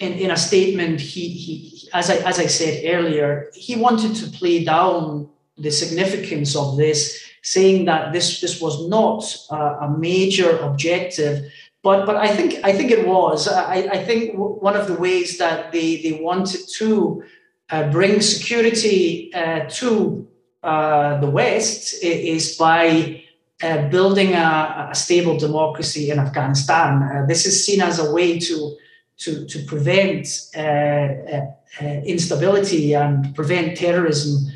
in, 0.00 0.12
in 0.14 0.30
a 0.30 0.36
statement, 0.36 1.00
he, 1.00 1.28
he 1.28 1.88
as 1.92 2.10
I 2.10 2.16
as 2.16 2.38
I 2.38 2.46
said 2.46 2.82
earlier, 2.86 3.50
he 3.54 3.76
wanted 3.76 4.16
to 4.16 4.26
play 4.30 4.64
down 4.64 5.28
the 5.58 5.70
significance 5.70 6.56
of 6.56 6.76
this, 6.76 7.22
saying 7.42 7.84
that 7.84 8.12
this 8.12 8.40
this 8.40 8.60
was 8.60 8.88
not 8.88 9.22
a, 9.50 9.84
a 9.86 9.96
major 9.98 10.58
objective. 10.58 11.52
But 11.82 12.06
but 12.06 12.16
I 12.16 12.28
think 12.28 12.64
I 12.64 12.72
think 12.72 12.90
it 12.90 13.06
was. 13.06 13.46
I, 13.46 13.88
I 13.92 14.04
think 14.04 14.34
one 14.36 14.76
of 14.76 14.86
the 14.86 14.94
ways 14.94 15.38
that 15.38 15.70
they 15.72 16.00
they 16.02 16.12
wanted 16.20 16.60
to 16.78 17.22
uh, 17.70 17.90
bring 17.90 18.20
security 18.22 19.32
uh, 19.34 19.68
to 19.80 20.26
uh, 20.62 21.20
the 21.20 21.30
West 21.30 22.02
is 22.02 22.56
by 22.56 23.22
uh, 23.62 23.88
building 23.88 24.32
a, 24.34 24.88
a, 24.90 24.94
stable 24.94 25.38
democracy 25.38 26.10
in 26.10 26.18
Afghanistan. 26.18 27.02
Uh, 27.02 27.26
this 27.26 27.44
is 27.44 27.64
seen 27.64 27.80
as 27.82 27.98
a 27.98 28.12
way 28.12 28.38
to 28.38 28.76
to, 29.20 29.46
to 29.46 29.58
prevent 29.64 30.26
uh, 30.56 30.60
uh, 30.60 31.46
uh, 31.80 31.84
instability 32.04 32.94
and 32.94 33.34
prevent 33.34 33.76
terrorism 33.76 34.50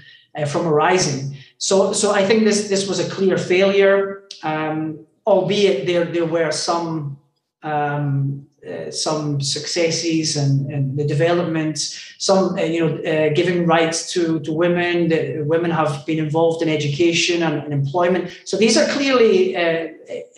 from 0.48 0.66
arising. 0.66 1.36
So, 1.58 1.92
so 1.92 2.12
I 2.12 2.24
think 2.24 2.44
this, 2.44 2.68
this 2.68 2.88
was 2.88 2.98
a 2.98 3.08
clear 3.08 3.38
failure, 3.38 4.24
um, 4.42 5.06
albeit 5.26 5.86
there, 5.86 6.04
there 6.06 6.26
were 6.26 6.50
some 6.50 7.18
um, 7.62 8.46
uh, 8.66 8.90
some 8.90 9.40
successes 9.40 10.36
and, 10.36 10.70
and 10.70 10.96
the 10.96 11.06
developments, 11.06 12.14
some 12.18 12.54
uh, 12.58 12.62
you 12.62 12.80
know 12.80 12.96
uh, 13.02 13.32
giving 13.34 13.66
rights 13.66 14.12
to 14.12 14.40
to 14.40 14.52
women. 14.52 15.12
Women 15.46 15.70
have 15.70 16.06
been 16.06 16.18
involved 16.18 16.62
in 16.62 16.68
education 16.68 17.42
and, 17.42 17.62
and 17.62 17.72
employment. 17.72 18.30
So 18.44 18.56
these 18.56 18.76
are 18.76 18.86
clearly 18.92 19.56
uh, 19.56 19.88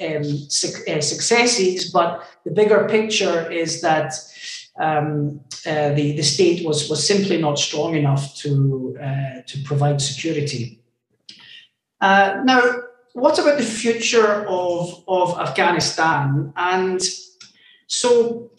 um, 0.01 0.25
su- 0.25 0.83
uh, 0.91 1.01
successes. 1.01 1.91
But 1.91 2.27
the 2.45 2.51
bigger 2.51 2.89
picture 2.89 3.51
is 3.51 3.81
that. 3.83 4.13
Um, 4.79 5.41
uh, 5.67 5.95
the, 5.95 6.13
the 6.13 6.23
state 6.23 6.67
was, 6.67 6.91
was 6.91 7.05
simply 7.05 7.39
not 7.39 7.59
strong 7.59 7.97
enough 7.97 8.37
to, 8.37 8.95
to 9.47 9.59
provide 9.65 10.03
security. 10.03 10.79
now, 12.03 12.61
what 13.15 13.39
about 13.39 13.57
the 13.57 13.65
future 13.65 14.47
of, 14.47 15.03
of 15.09 15.39
Afghanistan? 15.39 16.53
And 16.55 17.01
so 17.87 18.51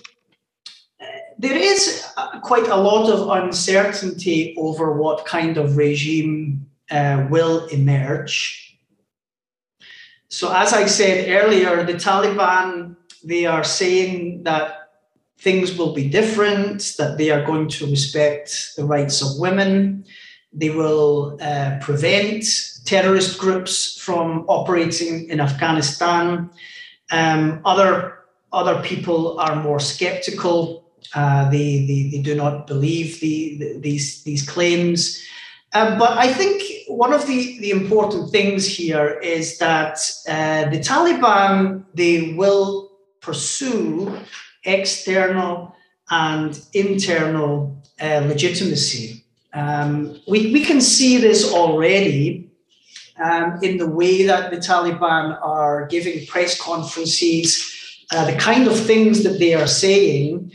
uh, 1.02 1.06
there 1.38 1.56
is 1.56 2.06
uh, 2.18 2.40
quite 2.40 2.68
a 2.68 2.76
lot 2.76 3.10
of 3.10 3.44
uncertainty 3.44 4.56
over 4.58 4.94
what 4.94 5.26
kind 5.26 5.58
of 5.58 5.78
regime 5.78 6.66
uh, 6.90 7.28
will 7.30 7.66
emerge. 7.68 8.64
So, 10.30 10.54
as 10.54 10.74
I 10.74 10.86
said 10.86 11.30
earlier, 11.30 11.84
the 11.84 11.94
Taliban 11.94 12.98
they 13.24 13.46
are 13.46 13.64
saying 13.64 14.44
that 14.44 14.90
things 15.40 15.78
will 15.78 15.94
be 15.94 16.10
different, 16.10 16.96
that 16.98 17.18
they 17.18 17.30
are 17.30 17.46
going 17.46 17.68
to 17.68 17.86
respect 17.88 18.72
the 18.76 18.86
rights 18.86 19.22
of 19.22 19.40
women, 19.40 20.06
they 20.54 20.70
will 20.70 21.38
uh, 21.42 21.78
prevent 21.82 22.44
terrorist 22.86 23.38
groups 23.38 24.00
from 24.00 24.46
operating 24.48 25.30
in 25.30 25.40
Afghanistan. 25.40 26.50
Um, 27.12 27.62
other 27.66 28.20
other 28.52 28.82
people 28.82 29.40
are 29.40 29.56
more 29.56 29.80
skeptical. 29.80 30.86
Uh, 31.16 31.50
they, 31.50 31.86
they, 31.86 32.10
they 32.12 32.22
do 32.22 32.36
not 32.36 32.68
believe 32.68 33.20
the, 33.20 33.58
the, 33.58 33.80
these, 33.80 34.24
these 34.24 34.48
claims. 34.48 35.24
Um, 35.74 36.00
but 36.00 36.18
I 36.18 36.32
think 36.34 36.64
one 36.88 37.14
of 37.14 37.28
the, 37.28 37.60
the 37.60 37.72
important 37.72 38.32
things 38.32 38.66
here 38.66 39.20
is 39.22 39.58
that 39.58 40.00
uh, 40.28 40.70
the 40.70 40.80
Taliban 40.80 41.84
they 41.94 42.34
will 42.34 42.92
pursue 43.22 44.18
external 44.64 45.76
and 46.10 46.60
internal 46.74 47.84
uh, 48.02 48.22
legitimacy. 48.26 49.26
Um, 49.54 50.22
we, 50.28 50.54
we 50.54 50.64
can 50.64 50.82
see 50.82 51.18
this 51.18 51.52
already 51.52 52.50
um, 53.22 53.60
in 53.62 53.78
the 53.78 53.90
way 53.90 54.24
that 54.24 54.52
the 54.52 54.58
Taliban 54.58 55.38
are 55.42 55.88
giving 55.88 56.26
press 56.28 56.60
conferences, 56.60 57.77
uh, 58.12 58.26
the 58.26 58.38
kind 58.38 58.68
of 58.68 58.80
things 58.80 59.24
that 59.24 59.40
they 59.40 59.54
are 59.54 59.68
saying. 59.68 60.52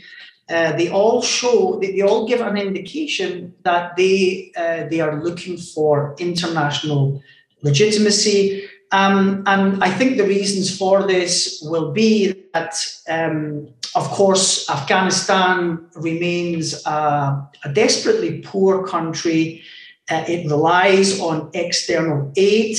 Uh, 0.49 0.73
they 0.73 0.89
all 0.89 1.21
show, 1.21 1.79
they, 1.79 1.93
they, 1.93 2.01
all 2.01 2.27
give 2.27 2.41
an 2.41 2.57
indication 2.57 3.53
that 3.63 3.95
they 3.95 4.51
uh, 4.57 4.83
they 4.89 4.99
are 4.99 5.23
looking 5.23 5.57
for 5.57 6.15
international 6.19 7.21
legitimacy. 7.61 8.67
Um, 8.91 9.43
and 9.47 9.83
I 9.83 9.89
think 9.89 10.17
the 10.17 10.25
reasons 10.25 10.77
for 10.77 11.07
this 11.07 11.63
will 11.65 11.91
be 11.91 12.43
that, 12.53 12.75
um, 13.09 13.69
of 13.95 14.07
course, 14.09 14.69
Afghanistan 14.69 15.87
remains 15.95 16.85
a, 16.85 17.49
a 17.63 17.73
desperately 17.73 18.41
poor 18.41 18.85
country. 18.85 19.63
Uh, 20.11 20.23
it 20.27 20.45
relies 20.45 21.19
on 21.19 21.49
external 21.53 22.31
aid. 22.35 22.77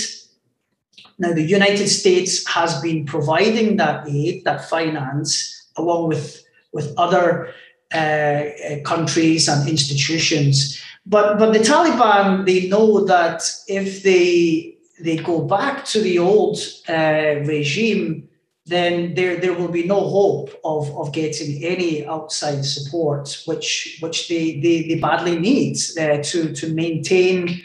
Now, 1.18 1.32
the 1.32 1.42
United 1.42 1.88
States 1.88 2.46
has 2.48 2.80
been 2.80 3.06
providing 3.06 3.76
that 3.76 4.08
aid, 4.08 4.44
that 4.44 4.68
finance, 4.68 5.68
along 5.76 6.08
with, 6.08 6.44
with 6.72 6.92
other 6.96 7.52
uh, 7.92 7.96
uh 7.96 8.80
countries 8.84 9.48
and 9.48 9.68
institutions. 9.68 10.82
But, 11.06 11.38
but 11.38 11.52
the 11.52 11.60
Taliban, 11.60 12.46
they 12.46 12.68
know 12.68 13.04
that 13.04 13.42
if 13.68 14.02
they 14.02 14.74
they 15.00 15.16
go 15.16 15.42
back 15.42 15.84
to 15.84 16.00
the 16.00 16.18
old 16.18 16.58
uh, 16.88 17.42
regime, 17.44 18.28
then 18.66 19.14
there, 19.14 19.36
there 19.36 19.52
will 19.52 19.68
be 19.68 19.84
no 19.84 20.00
hope 20.00 20.50
of, 20.64 20.90
of 20.96 21.12
getting 21.12 21.62
any 21.62 22.06
outside 22.06 22.64
support, 22.64 23.42
which 23.44 23.98
which 24.00 24.28
they, 24.28 24.60
they, 24.60 24.88
they 24.88 24.98
badly 24.98 25.38
need 25.38 25.76
uh, 25.98 26.22
to, 26.22 26.54
to 26.54 26.72
maintain 26.72 27.62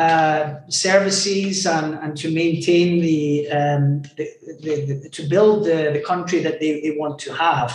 uh, 0.00 0.60
services 0.68 1.66
and, 1.66 1.94
and 2.02 2.16
to 2.16 2.26
maintain 2.42 3.00
the, 3.00 3.48
um, 3.50 4.02
the, 4.16 4.26
the, 4.64 4.74
the, 5.02 5.08
to 5.16 5.22
build 5.28 5.64
the, 5.64 5.90
the 5.96 6.02
country 6.10 6.40
that 6.40 6.60
they, 6.60 6.80
they 6.80 6.92
want 7.02 7.18
to 7.18 7.32
have. 7.34 7.70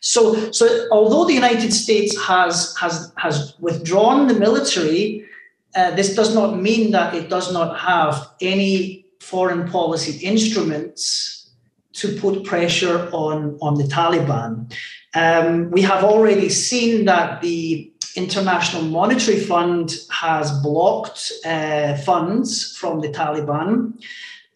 So, 0.00 0.50
so 0.52 0.64
although 0.92 1.24
the 1.24 1.34
United 1.34 1.72
States 1.72 2.12
has 2.30 2.76
has 2.82 3.12
has 3.16 3.54
withdrawn 3.58 4.28
the 4.28 4.38
military 4.46 5.28
uh, 5.74 5.90
this 5.92 6.14
does 6.14 6.34
not 6.34 6.60
mean 6.60 6.90
that 6.92 7.14
it 7.14 7.28
does 7.28 7.52
not 7.52 7.78
have 7.78 8.30
any 8.40 9.06
foreign 9.20 9.68
policy 9.68 10.24
instruments 10.26 11.50
to 11.92 12.16
put 12.20 12.44
pressure 12.44 13.08
on, 13.12 13.58
on 13.60 13.74
the 13.74 13.84
Taliban. 13.84 14.72
Um, 15.14 15.70
we 15.70 15.82
have 15.82 16.04
already 16.04 16.48
seen 16.48 17.04
that 17.06 17.40
the 17.42 17.92
International 18.18 18.82
Monetary 18.82 19.38
Fund 19.38 19.94
has 20.10 20.50
blocked 20.60 21.32
uh, 21.44 21.96
funds 21.98 22.76
from 22.76 23.00
the 23.00 23.08
Taliban, 23.08 24.02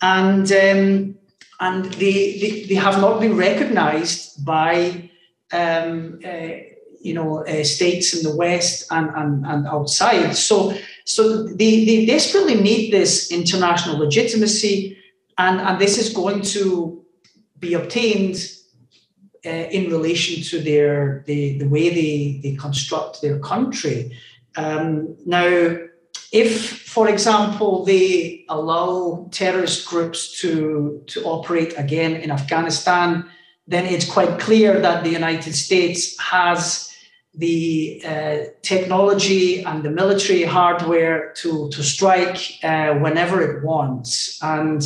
and 0.00 0.50
um, 0.52 1.14
and 1.60 1.84
they, 1.94 2.38
they, 2.40 2.64
they, 2.68 2.74
have 2.74 3.00
not 3.00 3.20
been 3.20 3.36
recognized 3.36 4.44
by 4.44 5.08
um, 5.52 6.18
uh, 6.24 6.48
you 7.00 7.14
know 7.14 7.46
uh, 7.46 7.62
states 7.62 8.14
in 8.14 8.28
the 8.28 8.36
West 8.36 8.86
and, 8.90 9.08
and, 9.14 9.46
and 9.46 9.66
outside. 9.68 10.34
So 10.34 10.76
so 11.04 11.44
they, 11.44 11.84
they 11.84 12.04
desperately 12.04 12.60
need 12.60 12.92
this 12.92 13.30
international 13.30 13.98
legitimacy, 13.98 14.98
and, 15.38 15.60
and 15.60 15.80
this 15.80 15.98
is 15.98 16.08
going 16.12 16.42
to 16.56 17.04
be 17.60 17.74
obtained 17.74 18.36
uh, 19.44 19.48
in 19.48 19.90
relation 19.90 20.42
to 20.42 20.60
their 20.60 21.24
the, 21.26 21.58
the 21.58 21.68
way 21.68 21.88
they, 21.90 22.40
they 22.42 22.56
construct 22.56 23.22
their 23.22 23.38
country. 23.40 24.16
Um, 24.56 25.16
now, 25.26 25.76
if, 26.32 26.80
for 26.88 27.08
example, 27.08 27.84
they 27.84 28.44
allow 28.48 29.28
terrorist 29.32 29.86
groups 29.86 30.40
to, 30.40 31.02
to 31.06 31.22
operate 31.24 31.74
again 31.76 32.16
in 32.16 32.30
Afghanistan, 32.30 33.28
then 33.66 33.86
it's 33.86 34.10
quite 34.10 34.38
clear 34.38 34.80
that 34.80 35.04
the 35.04 35.10
United 35.10 35.54
States 35.54 36.18
has 36.20 36.90
the 37.34 38.02
uh, 38.04 38.38
technology 38.62 39.62
and 39.62 39.82
the 39.82 39.90
military 39.90 40.42
hardware 40.42 41.32
to, 41.36 41.70
to 41.70 41.82
strike 41.82 42.38
uh, 42.62 42.94
whenever 42.94 43.40
it 43.40 43.64
wants. 43.64 44.38
And, 44.42 44.82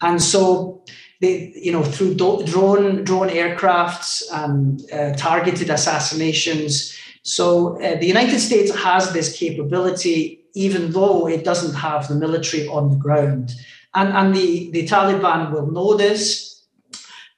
and 0.00 0.22
so, 0.22 0.82
they, 1.20 1.52
you 1.54 1.72
know, 1.72 1.82
through 1.82 2.14
drone, 2.14 3.04
drone 3.04 3.28
aircrafts 3.28 4.22
and 4.32 4.82
uh, 4.92 5.14
targeted 5.16 5.70
assassinations. 5.70 6.96
So 7.22 7.80
uh, 7.80 7.98
the 7.98 8.06
United 8.06 8.38
States 8.40 8.74
has 8.74 9.12
this 9.12 9.36
capability, 9.36 10.44
even 10.54 10.92
though 10.92 11.26
it 11.26 11.44
doesn't 11.44 11.74
have 11.74 12.08
the 12.08 12.14
military 12.14 12.68
on 12.68 12.90
the 12.90 12.96
ground. 12.96 13.52
And, 13.94 14.10
and 14.10 14.34
the, 14.34 14.70
the 14.72 14.86
Taliban 14.86 15.52
will 15.52 15.70
know 15.70 15.96
this. 15.96 16.66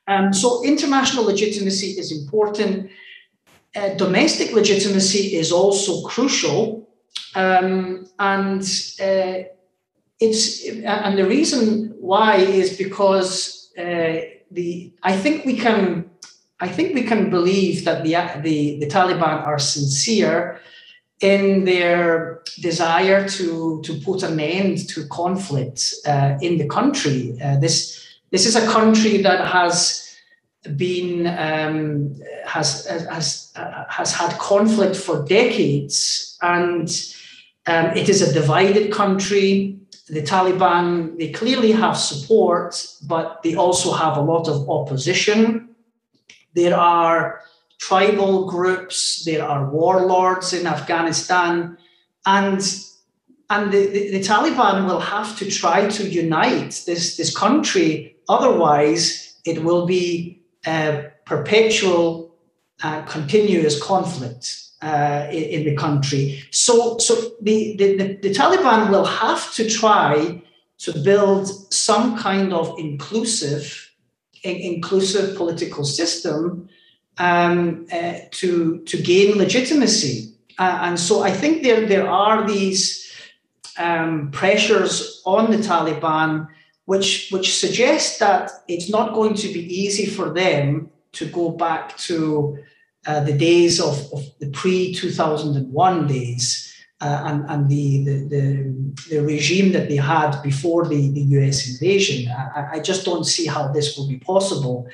Um, 0.07 0.33
so 0.33 0.65
international 0.65 1.25
legitimacy 1.25 1.99
is 1.99 2.11
important 2.11 2.91
uh, 3.77 3.95
domestic 3.95 4.53
legitimacy 4.53 5.37
is 5.37 5.53
also 5.53 6.03
crucial, 6.09 6.89
um, 7.35 8.07
and 8.19 8.63
uh, 9.01 9.45
it's 10.21 10.67
and 10.67 11.19
the 11.19 11.27
reason 11.27 11.95
why 12.01 12.37
is 12.37 12.77
because 12.77 13.58
uh, 13.79 14.21
the 14.51 14.93
I 15.03 15.17
think 15.17 15.45
we 15.45 15.57
can 15.57 16.11
I 16.61 16.69
think 16.69 16.95
we 16.95 17.05
can 17.05 17.31
believe 17.31 17.85
that 17.85 18.03
the 18.03 18.15
the, 18.43 18.79
the 18.81 18.87
Taliban 18.87 19.47
are 19.47 19.59
sincere 19.59 20.61
in 21.21 21.65
their 21.65 22.43
desire 22.61 23.29
to 23.29 23.81
to 23.83 23.95
put 24.01 24.23
an 24.23 24.41
end 24.41 24.89
to 24.91 25.07
conflict 25.09 25.95
uh, 26.07 26.37
in 26.41 26.59
the 26.59 26.67
country. 26.67 27.39
Uh, 27.43 27.59
this 27.59 28.05
this 28.31 28.47
is 28.47 28.57
a 28.57 28.67
country 28.67 29.23
that 29.23 29.47
has 29.47 30.17
been 30.77 31.27
um, 31.27 32.15
has 32.45 32.87
has 32.87 33.53
has 33.89 34.13
had 34.13 34.39
conflict 34.39 34.97
for 34.97 35.25
decades, 35.25 36.37
and 36.43 36.89
um, 37.67 37.87
it 37.97 38.09
is 38.09 38.23
a 38.23 38.33
divided 38.33 38.93
country. 38.93 39.78
The 40.11 40.23
Taliban 40.23 41.19
they 41.19 41.31
clearly 41.33 41.73
have 41.73 41.97
support, 41.97 42.87
but 43.07 43.43
they 43.43 43.55
also 43.55 43.93
have 43.93 44.17
a 44.17 44.23
lot 44.23 44.49
of 44.49 44.69
opposition. 44.69 45.69
There 46.55 46.77
are 46.77 47.43
tribal 47.79 48.49
groups, 48.49 49.25
there 49.25 49.45
are 49.45 49.71
warlords 49.71 50.53
in 50.53 50.67
Afghanistan, 50.67 51.77
and 52.25 52.61
and 53.51 53.73
the, 53.73 53.87
the, 53.87 54.11
the 54.11 54.21
Taliban 54.21 54.87
will 54.87 55.01
have 55.01 55.39
to 55.39 55.51
try 55.51 55.89
to 55.89 56.09
unite 56.09 56.83
this, 56.87 57.17
this 57.17 57.35
country. 57.35 58.17
Otherwise, 58.29 59.41
it 59.47 59.65
will 59.65 59.87
be 59.87 60.43
a 60.67 61.11
perpetual, 61.25 62.35
uh, 62.83 63.03
continuous 63.03 63.83
conflict 63.83 64.68
uh, 64.83 65.27
in, 65.31 65.43
in, 65.43 65.65
the 65.65 65.75
country. 65.77 66.43
So, 66.51 66.99
so 66.99 67.15
the, 67.41 67.77
the, 67.77 67.97
the, 67.97 68.19
the 68.23 68.35
Taliban 68.35 68.91
will 68.91 69.05
have 69.05 69.53
to 69.55 69.69
try 69.69 70.43
to 70.79 70.99
build 71.01 71.49
some 71.73 72.17
kind 72.17 72.53
of 72.53 72.79
inclusive, 72.79 73.91
inclusive 74.45 75.37
political 75.37 75.85
system 75.85 76.69
um, 77.19 77.87
uh, 77.93 78.21
to, 78.31 78.79
to 78.85 79.03
gain 79.03 79.37
legitimacy. 79.37 80.33
Uh, 80.59 80.79
and 80.83 81.01
so 81.01 81.23
I 81.23 81.33
think 81.33 81.63
there, 81.63 81.87
there 81.87 82.09
are 82.09 82.47
these 82.47 83.13
um, 83.79 84.31
pressures 84.31 85.23
on 85.25 85.51
the 85.51 85.59
Taliban 85.59 86.49
which 86.89 87.29
which 87.31 87.59
suggests 87.59 88.19
that 88.19 88.51
it's 88.67 88.89
not 88.89 89.13
going 89.13 89.35
to 89.35 89.49
be 89.49 89.61
easy 89.61 90.07
for 90.07 90.33
them 90.33 90.89
to 91.13 91.27
go 91.27 91.51
back 91.51 91.95
to 91.99 92.57
uh, 93.09 93.21
the 93.25 93.33
days 93.33 93.81
of, 93.81 93.97
of 94.13 94.23
the 94.39 94.51
pre 94.51 94.95
2001 94.95 96.07
days 96.07 96.73
uh, 97.01 97.23
and, 97.27 97.51
and 97.51 97.69
the, 97.69 98.05
the, 98.05 98.17
the, 98.29 98.95
the, 99.11 99.23
regime 99.23 99.73
that 99.73 99.89
they 99.89 99.97
had 99.97 100.41
before 100.43 100.87
the, 100.87 101.11
the 101.13 101.25
US 101.39 101.69
invasion. 101.69 102.31
I, 102.31 102.69
I 102.75 102.81
just 102.81 103.05
don't 103.05 103.25
see 103.25 103.47
how 103.47 103.69
this 103.73 103.97
will 103.97 104.09
be 104.09 104.19
possible. 104.19 104.87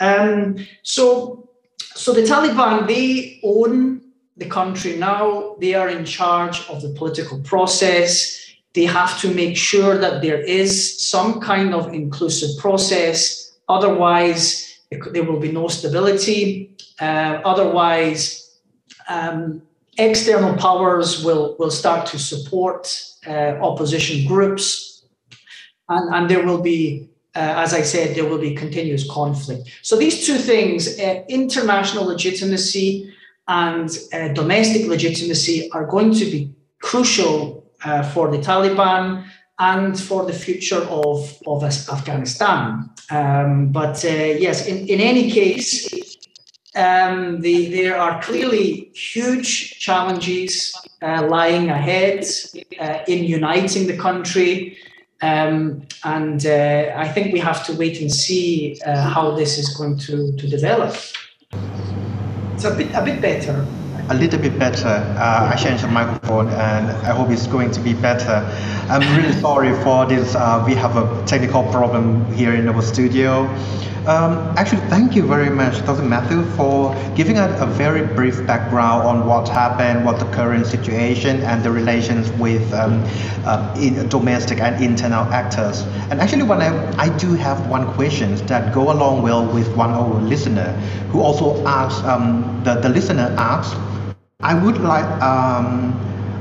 Um, 0.00 0.56
so, 0.82 1.50
so 1.78 2.12
the 2.12 2.22
Taliban, 2.22 2.86
they 2.86 3.40
own 3.44 4.00
the 4.36 4.46
country 4.46 4.96
now, 4.96 5.56
they 5.60 5.74
are 5.74 5.88
in 5.88 6.04
charge 6.04 6.66
of 6.68 6.80
the 6.82 6.94
political 6.96 7.40
process 7.42 8.40
they 8.72 8.84
have 8.84 9.20
to 9.20 9.34
make 9.34 9.56
sure 9.56 9.98
that 9.98 10.22
there 10.22 10.40
is 10.40 11.00
some 11.08 11.40
kind 11.40 11.74
of 11.74 11.92
inclusive 11.92 12.50
process. 12.58 13.58
Otherwise, 13.68 14.78
there 15.12 15.24
will 15.24 15.40
be 15.40 15.52
no 15.52 15.68
stability. 15.68 16.76
Uh, 17.00 17.40
otherwise, 17.44 18.58
um, 19.08 19.62
external 19.98 20.54
powers 20.56 21.24
will, 21.24 21.56
will 21.58 21.70
start 21.70 22.06
to 22.06 22.18
support 22.18 22.94
uh, 23.26 23.58
opposition 23.62 24.26
groups, 24.26 25.06
and, 25.88 26.14
and 26.14 26.30
there 26.30 26.44
will 26.44 26.60
be 26.60 27.06
uh, 27.36 27.62
as 27.64 27.72
I 27.74 27.82
said, 27.82 28.16
there 28.16 28.24
will 28.24 28.40
be 28.40 28.56
continuous 28.56 29.08
conflict. 29.08 29.70
So 29.82 29.96
these 29.96 30.26
two 30.26 30.36
things, 30.36 30.98
uh, 30.98 31.22
international 31.28 32.04
legitimacy 32.04 33.14
and 33.46 33.88
domestic 34.34 34.88
legitimacy, 34.88 35.70
are 35.70 35.86
going 35.86 36.12
to 36.14 36.24
be 36.24 36.52
crucial 36.80 37.70
for 38.12 38.32
the 38.32 38.38
Taliban 38.38 39.24
and 39.60 39.98
for 40.00 40.24
the 40.24 40.32
future 40.32 40.82
of, 40.88 41.38
of 41.46 41.62
Afghanistan. 41.62 42.90
Um, 43.10 43.70
but 43.70 44.04
uh, 44.04 44.08
yes, 44.08 44.66
in, 44.66 44.88
in 44.88 45.00
any 45.00 45.30
case, 45.30 46.09
um, 46.76 47.40
the, 47.40 47.70
there 47.70 47.96
are 47.98 48.22
clearly 48.22 48.90
huge 48.94 49.78
challenges 49.78 50.74
uh, 51.02 51.26
lying 51.28 51.68
ahead 51.70 52.24
in 53.08 53.24
uniting 53.24 53.86
the 53.86 53.96
country. 53.96 54.78
Um, 55.22 55.82
and 56.04 56.46
uh, 56.46 56.94
I 56.96 57.08
think 57.08 57.32
we 57.32 57.40
have 57.40 57.66
to 57.66 57.74
wait 57.74 58.00
and 58.00 58.10
see 58.10 58.80
uh, 58.86 59.10
how 59.10 59.32
this 59.32 59.58
is 59.58 59.68
going 59.76 59.98
to, 59.98 60.32
to 60.36 60.48
develop. 60.48 60.96
It's 62.54 62.64
a 62.64 62.74
bit, 62.74 62.94
a 62.94 63.04
bit 63.04 63.20
better. 63.20 63.66
A 64.08 64.14
little 64.14 64.40
bit 64.40 64.58
better. 64.58 64.88
Uh, 64.88 65.50
I 65.52 65.56
changed 65.56 65.84
the 65.84 65.88
microphone 65.88 66.48
and 66.48 66.90
I 67.06 67.14
hope 67.14 67.30
it's 67.30 67.46
going 67.46 67.70
to 67.72 67.80
be 67.80 67.94
better. 67.94 68.44
I'm 68.88 69.02
really 69.16 69.32
sorry 69.40 69.72
for 69.84 70.06
this. 70.06 70.34
Uh, 70.34 70.64
we 70.66 70.74
have 70.74 70.96
a 70.96 71.24
technical 71.26 71.62
problem 71.70 72.32
here 72.32 72.54
in 72.54 72.68
our 72.68 72.82
studio. 72.82 73.46
Um, 74.06 74.54
actually, 74.56 74.80
thank 74.88 75.14
you 75.14 75.26
very 75.26 75.50
much, 75.50 75.84
Dr. 75.84 76.02
Matthew, 76.02 76.42
for 76.56 76.94
giving 77.14 77.36
us 77.36 77.60
a 77.60 77.66
very 77.66 78.06
brief 78.06 78.46
background 78.46 79.02
on 79.06 79.26
what 79.26 79.46
happened, 79.46 80.06
what 80.06 80.18
the 80.18 80.24
current 80.32 80.66
situation, 80.66 81.42
and 81.42 81.62
the 81.62 81.70
relations 81.70 82.30
with 82.32 82.72
um, 82.72 83.04
uh, 83.44 83.74
domestic 84.08 84.58
and 84.60 84.82
internal 84.82 85.24
actors. 85.24 85.82
And 86.10 86.18
actually, 86.18 86.44
when 86.44 86.62
I, 86.62 86.70
I 86.96 87.08
do 87.18 87.34
have 87.34 87.68
one 87.68 87.92
question 87.92 88.34
that 88.46 88.72
go 88.72 88.90
along 88.90 89.20
well 89.20 89.44
with 89.44 89.68
one 89.76 89.90
of 89.90 90.10
our 90.14 90.22
listener, 90.22 90.72
who 91.12 91.20
also 91.20 91.62
asked, 91.66 92.02
um, 92.04 92.62
the, 92.64 92.76
the 92.76 92.88
listener 92.88 93.34
asked, 93.36 93.76
I 94.40 94.54
would 94.54 94.78
like, 94.78 95.04
um, 95.20 95.92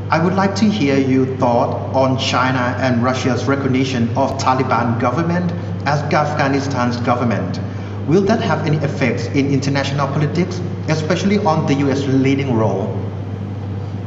I 0.09 0.23
would 0.23 0.33
like 0.33 0.55
to 0.55 0.65
hear 0.65 0.97
your 0.97 1.25
thought 1.37 1.93
on 1.93 2.17
China 2.17 2.77
and 2.79 3.03
Russia's 3.03 3.45
recognition 3.45 4.07
of 4.17 4.39
Taliban 4.39 4.97
government 5.01 5.51
Afghanistan's 5.89 6.97
government. 6.97 7.59
Will 8.07 8.21
that 8.21 8.41
have 8.41 8.65
any 8.65 8.77
effects 8.77 9.25
in 9.27 9.51
international 9.51 10.07
politics, 10.07 10.61
especially 10.87 11.37
on 11.39 11.65
the 11.65 11.73
U.S. 11.85 12.05
leading 12.07 12.55
role? 12.55 12.95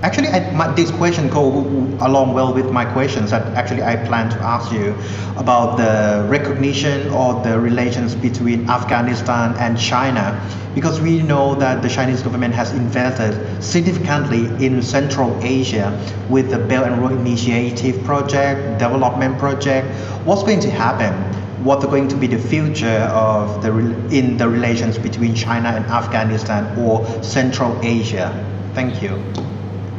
Actually, 0.03 0.28
I, 0.28 0.51
my, 0.51 0.72
this 0.74 0.91
question 0.91 1.28
goes 1.28 1.64
along 2.03 2.35
well 2.35 2.53
with 2.53 2.72
my 2.72 2.85
questions 2.85 3.30
that 3.30 3.47
actually 3.57 3.85
I 3.85 3.95
plan 3.95 4.28
to 4.30 4.39
ask 4.41 4.72
you 4.72 4.97
about 5.37 5.76
the 5.76 6.26
recognition 6.28 7.09
or 7.11 7.41
the 7.45 7.61
relations 7.61 8.16
between 8.16 8.68
Afghanistan 8.68 9.55
and 9.59 9.78
China, 9.78 10.41
because 10.74 11.01
we 11.01 11.22
know 11.22 11.55
that 11.55 11.83
the 11.83 11.89
Chinese 11.89 12.20
government 12.20 12.53
has 12.53 12.72
invested 12.72 13.62
significantly 13.62 14.47
in 14.64 14.83
Central 14.83 15.39
Asia 15.41 15.97
with 16.28 16.51
the 16.51 16.59
Belt 16.59 16.89
and 16.89 17.01
Road 17.01 17.12
Initiative 17.12 18.03
project, 18.03 18.80
development 18.80 19.39
project. 19.39 19.87
What's 20.26 20.43
going 20.43 20.61
to 20.61 20.70
happen? 20.70 21.41
What's 21.65 21.85
going 21.87 22.09
to 22.09 22.17
be 22.17 22.27
the 22.27 22.39
future 22.39 23.09
of 23.13 23.63
the 23.63 23.71
in 24.11 24.37
the 24.37 24.49
relations 24.49 24.99
between 24.99 25.35
China 25.35 25.69
and 25.69 25.85
Afghanistan 25.87 26.79
or 26.79 27.05
Central 27.23 27.79
Asia? 27.83 28.29
Thank 28.75 29.03
you. 29.03 29.23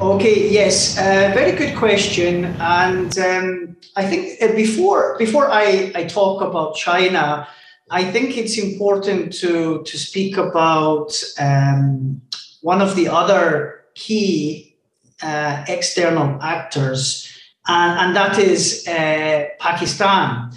Okay, 0.02 0.50
yes, 0.50 0.98
uh, 0.98 1.32
very 1.34 1.54
good 1.54 1.78
question. 1.78 2.46
And 2.60 3.18
um, 3.20 3.78
I 3.96 4.06
think 4.06 4.42
uh, 4.42 4.54
before 4.54 5.16
before 5.18 5.50
I, 5.50 5.92
I 5.96 6.04
talk 6.06 6.42
about 6.42 6.76
China, 6.76 7.48
I 7.90 8.04
think 8.12 8.38
it's 8.38 8.58
important 8.58 9.34
to 9.40 9.84
to 9.84 9.98
speak 9.98 10.38
about 10.38 11.14
um, 11.40 12.22
one 12.62 12.82
of 12.82 12.96
the 12.96 13.08
other 13.08 13.86
key 13.96 14.76
uh, 15.22 15.64
external 15.68 16.42
actors, 16.42 17.32
and, 17.68 18.00
and 18.00 18.16
that 18.16 18.38
is 18.38 18.86
uh, 18.88 19.46
Pakistan. 19.60 20.52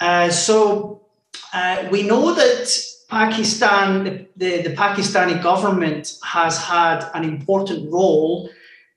Uh, 0.00 0.30
so 0.30 1.02
uh, 1.52 1.88
we 1.90 2.02
know 2.02 2.34
that 2.34 2.68
Pakistan, 3.08 4.04
the, 4.04 4.26
the, 4.36 4.62
the, 4.68 4.76
Pakistani 4.76 5.42
government 5.42 6.18
has 6.22 6.58
had 6.58 7.10
an 7.14 7.24
important 7.24 7.90
role 7.90 8.50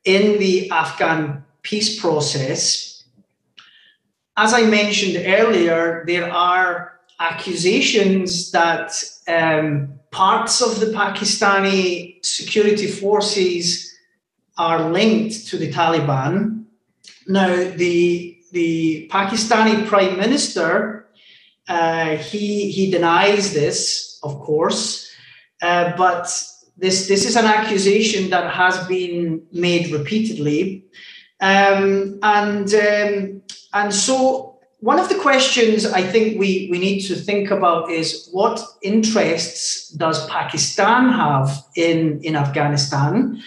in 0.04 0.38
the 0.40 0.70
Afghan 0.70 1.44
peace 1.62 2.00
process. 2.00 3.04
As 4.38 4.54
I 4.54 4.64
mentioned 4.64 5.24
earlier, 5.26 6.04
there 6.06 6.32
are 6.32 7.00
accusations 7.20 8.52
that 8.52 8.92
um, 9.28 9.94
parts 10.12 10.62
of 10.62 10.80
the 10.80 10.88
Pakistani 10.88 12.24
security 12.26 12.88
forces 12.88 13.94
are 14.58 14.92
linked 14.92 15.48
to 15.48 15.58
the 15.58 15.72
Taliban. 15.72 16.66
Now, 17.28 17.48
the 17.76 18.41
the 18.52 19.08
Pakistani 19.12 19.88
prime 19.88 20.18
minister, 20.18 21.08
uh, 21.68 22.18
he, 22.18 22.72
he 22.72 22.92
denies 22.92 23.54
this, 23.54 24.20
of 24.24 24.40
course, 24.40 25.12
uh, 25.62 25.96
but 25.96 26.26
this, 26.78 27.08
this 27.08 27.26
is 27.26 27.36
an 27.36 27.46
accusation 27.46 28.30
that 28.30 28.52
has 28.54 28.86
been 28.88 29.46
made 29.52 29.92
repeatedly. 29.92 30.86
Um, 31.40 32.20
and, 32.24 32.74
um, 32.74 33.42
and 33.74 33.94
so 33.94 34.60
one 34.80 35.00
of 35.00 35.10
the 35.10 35.16
questions 35.16 35.86
I 35.86 36.02
think 36.02 36.40
we, 36.40 36.68
we 36.72 36.80
need 36.80 37.02
to 37.02 37.16
think 37.16 37.52
about 37.52 37.92
is 37.92 38.28
what 38.32 38.60
interests 38.82 39.90
does 39.90 40.28
Pakistan 40.28 41.10
have 41.10 41.64
in, 41.76 42.20
in 42.24 42.36
Afghanistan? 42.36 43.42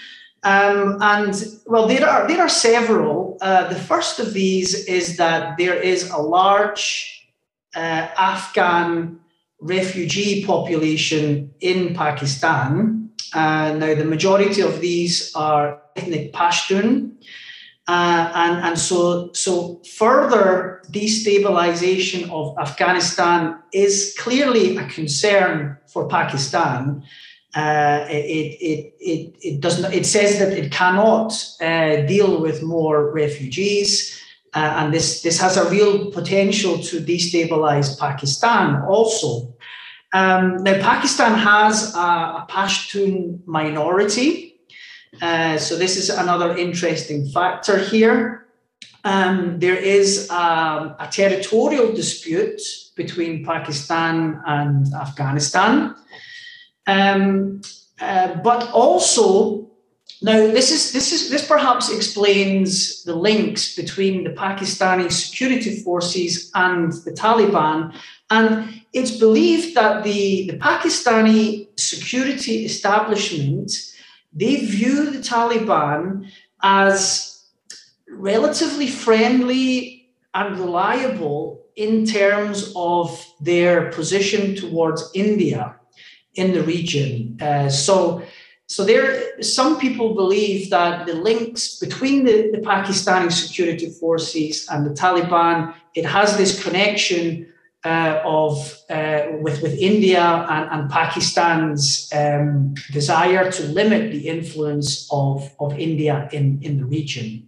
Um, 0.44 0.98
and 1.00 1.34
well, 1.66 1.88
there 1.88 2.06
are 2.06 2.28
there 2.28 2.40
are 2.40 2.50
several. 2.50 3.38
Uh, 3.40 3.68
the 3.68 3.80
first 3.80 4.20
of 4.20 4.34
these 4.34 4.84
is 4.86 5.16
that 5.16 5.56
there 5.56 5.74
is 5.74 6.10
a 6.10 6.18
large 6.18 7.26
uh, 7.74 8.08
Afghan 8.18 9.20
refugee 9.60 10.44
population 10.44 11.50
in 11.60 11.94
Pakistan. 11.94 13.10
Uh, 13.32 13.72
now, 13.72 13.94
the 13.94 14.04
majority 14.04 14.60
of 14.60 14.80
these 14.80 15.34
are 15.34 15.80
ethnic 15.96 16.34
Pashtun, 16.34 17.12
uh, 17.88 18.30
and 18.34 18.66
and 18.66 18.78
so 18.78 19.32
so 19.32 19.80
further 19.96 20.82
destabilization 20.90 22.28
of 22.30 22.54
Afghanistan 22.58 23.58
is 23.72 24.14
clearly 24.18 24.76
a 24.76 24.86
concern 24.88 25.78
for 25.86 26.06
Pakistan 26.06 27.02
uh, 27.54 28.06
it, 28.10 28.14
it, 28.14 28.94
it, 28.98 29.36
it, 29.40 29.60
does 29.60 29.80
not, 29.80 29.94
it 29.94 30.06
says 30.06 30.38
that 30.38 30.52
it 30.52 30.72
cannot 30.72 31.32
uh, 31.60 31.96
deal 32.06 32.40
with 32.40 32.62
more 32.62 33.12
refugees. 33.12 34.20
Uh, 34.54 34.74
and 34.78 34.94
this, 34.94 35.22
this 35.22 35.40
has 35.40 35.56
a 35.56 35.68
real 35.70 36.10
potential 36.10 36.78
to 36.78 37.00
destabilize 37.00 37.98
Pakistan 37.98 38.82
also. 38.82 39.54
Um, 40.12 40.62
now, 40.62 40.80
Pakistan 40.80 41.36
has 41.36 41.94
a, 41.94 41.98
a 41.98 42.46
Pashtun 42.48 43.44
minority. 43.46 44.60
Uh, 45.20 45.58
so, 45.58 45.76
this 45.76 45.96
is 45.96 46.08
another 46.08 46.56
interesting 46.56 47.28
factor 47.28 47.78
here. 47.78 48.46
Um, 49.04 49.58
there 49.58 49.76
is 49.76 50.30
um, 50.30 50.94
a 50.98 51.08
territorial 51.10 51.92
dispute 51.92 52.60
between 52.96 53.44
Pakistan 53.44 54.40
and 54.46 54.86
Afghanistan. 54.94 55.94
Um, 56.86 57.62
uh, 58.00 58.34
but 58.42 58.70
also, 58.72 59.70
now 60.22 60.38
this 60.38 60.70
is 60.70 60.92
this 60.92 61.12
is 61.12 61.30
this 61.30 61.46
perhaps 61.46 61.90
explains 61.90 63.04
the 63.04 63.14
links 63.14 63.74
between 63.76 64.24
the 64.24 64.30
Pakistani 64.30 65.10
security 65.10 65.82
forces 65.82 66.50
and 66.54 66.92
the 67.04 67.12
Taliban. 67.12 67.94
And 68.30 68.82
it's 68.92 69.16
believed 69.18 69.74
that 69.74 70.02
the, 70.02 70.50
the 70.50 70.58
Pakistani 70.58 71.68
security 71.78 72.64
establishment 72.64 73.70
they 74.34 74.56
view 74.56 75.10
the 75.10 75.18
Taliban 75.18 76.28
as 76.62 77.44
relatively 78.08 78.88
friendly 78.88 80.10
and 80.34 80.58
reliable 80.58 81.64
in 81.76 82.04
terms 82.04 82.72
of 82.74 83.24
their 83.40 83.90
position 83.92 84.56
towards 84.56 85.10
India 85.14 85.76
in 86.34 86.52
the 86.52 86.62
region. 86.62 87.38
Uh, 87.40 87.68
so, 87.68 88.22
so 88.66 88.84
there, 88.84 89.40
some 89.42 89.78
people 89.78 90.14
believe 90.14 90.70
that 90.70 91.06
the 91.06 91.14
links 91.14 91.78
between 91.78 92.24
the, 92.24 92.50
the 92.50 92.58
Pakistani 92.58 93.30
security 93.30 93.90
forces 93.90 94.66
and 94.70 94.86
the 94.86 94.90
Taliban, 94.90 95.74
it 95.94 96.06
has 96.06 96.36
this 96.36 96.62
connection 96.62 97.46
uh, 97.84 98.22
of 98.24 98.80
uh, 98.88 99.24
with, 99.40 99.60
with 99.62 99.74
India 99.74 100.46
and, 100.48 100.70
and 100.70 100.90
Pakistan's 100.90 102.10
um, 102.14 102.74
desire 102.92 103.50
to 103.52 103.62
limit 103.64 104.10
the 104.10 104.26
influence 104.26 105.06
of, 105.12 105.54
of 105.60 105.78
India 105.78 106.28
in, 106.32 106.58
in 106.62 106.78
the 106.78 106.86
region. 106.86 107.46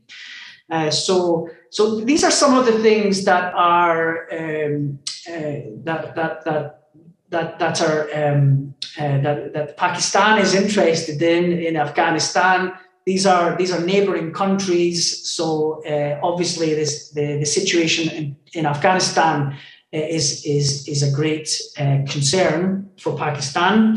Uh, 0.71 0.91
so, 0.91 1.49
so 1.71 2.01
these 2.01 2.23
are 2.23 2.31
some 2.31 2.59
of 2.59 2.67
the 2.67 2.79
things 2.83 3.25
that 3.25 3.55
are 3.55 4.29
um, 4.33 4.99
uh, 5.29 5.73
that, 5.85 6.15
that, 6.15 6.45
that 6.45 6.87
that 7.31 7.59
that 7.59 7.81
are 7.83 8.09
um, 8.15 8.75
uh, 8.99 9.21
that 9.23 9.53
that 9.53 9.77
Pakistan 9.77 10.39
is 10.39 10.55
interested 10.55 11.21
in 11.23 11.53
in 11.53 11.77
Afghanistan. 11.77 12.73
These 13.05 13.27
are 13.27 13.57
these 13.57 13.73
are 13.73 13.81
neighboring 13.81 14.33
countries, 14.33 15.29
so 15.29 15.83
uh, 15.87 16.19
obviously 16.23 16.75
this 16.75 17.11
the, 17.11 17.39
the 17.39 17.47
situation 17.47 18.11
in, 18.11 18.37
in 18.53 18.67
Afghanistan 18.67 19.57
uh, 19.95 19.99
is 19.99 20.45
is 20.45 20.89
is 20.89 21.03
a 21.03 21.13
great 21.15 21.49
uh, 21.79 21.99
concern 22.13 22.91
for 22.99 23.17
Pakistan. 23.17 23.97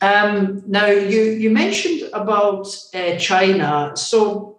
Um, 0.00 0.62
now 0.66 0.86
you 0.86 1.22
you 1.22 1.50
mentioned 1.50 2.10
about 2.12 2.66
uh, 2.94 3.16
China, 3.16 3.92
so. 3.94 4.54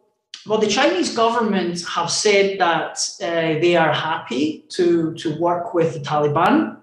Well, 0.48 0.62
the 0.62 0.68
Chinese 0.68 1.14
government 1.14 1.84
have 1.96 2.10
said 2.10 2.60
that 2.60 2.98
uh, 3.22 3.60
they 3.60 3.76
are 3.76 3.94
happy 3.94 4.66
to, 4.70 5.14
to 5.16 5.38
work 5.38 5.74
with 5.74 5.94
the 5.94 6.00
Taliban. 6.00 6.78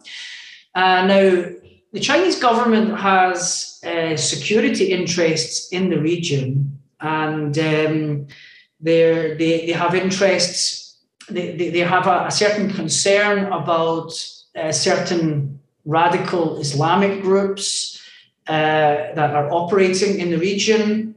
Uh, 0.75 1.07
now, 1.07 1.45
the 1.97 2.03
Chinese 2.03 2.39
government 2.39 2.99
has 2.99 3.81
uh, 3.83 4.19
security 4.19 4.93
interests 4.93 5.73
in 5.73 5.89
the 5.89 5.99
region, 5.99 6.79
and 7.01 7.59
um, 7.59 8.27
they 8.79 9.35
they 9.39 9.73
have 9.73 9.95
interests. 9.95 10.99
They, 11.31 11.57
they, 11.57 11.71
they 11.71 11.85
have 11.95 12.07
a, 12.07 12.27
a, 12.27 12.31
certain 12.31 12.71
concern 12.71 13.47
about 13.47 14.13
uh, 14.55 14.73
certain 14.73 15.59
radical 15.87 16.61
Islamic 16.61 17.23
groups 17.23 17.99
uh, 18.47 19.15
that 19.19 19.31
are 19.35 19.51
operating 19.51 20.21
in 20.21 20.31
the 20.31 20.39
region. 20.39 21.15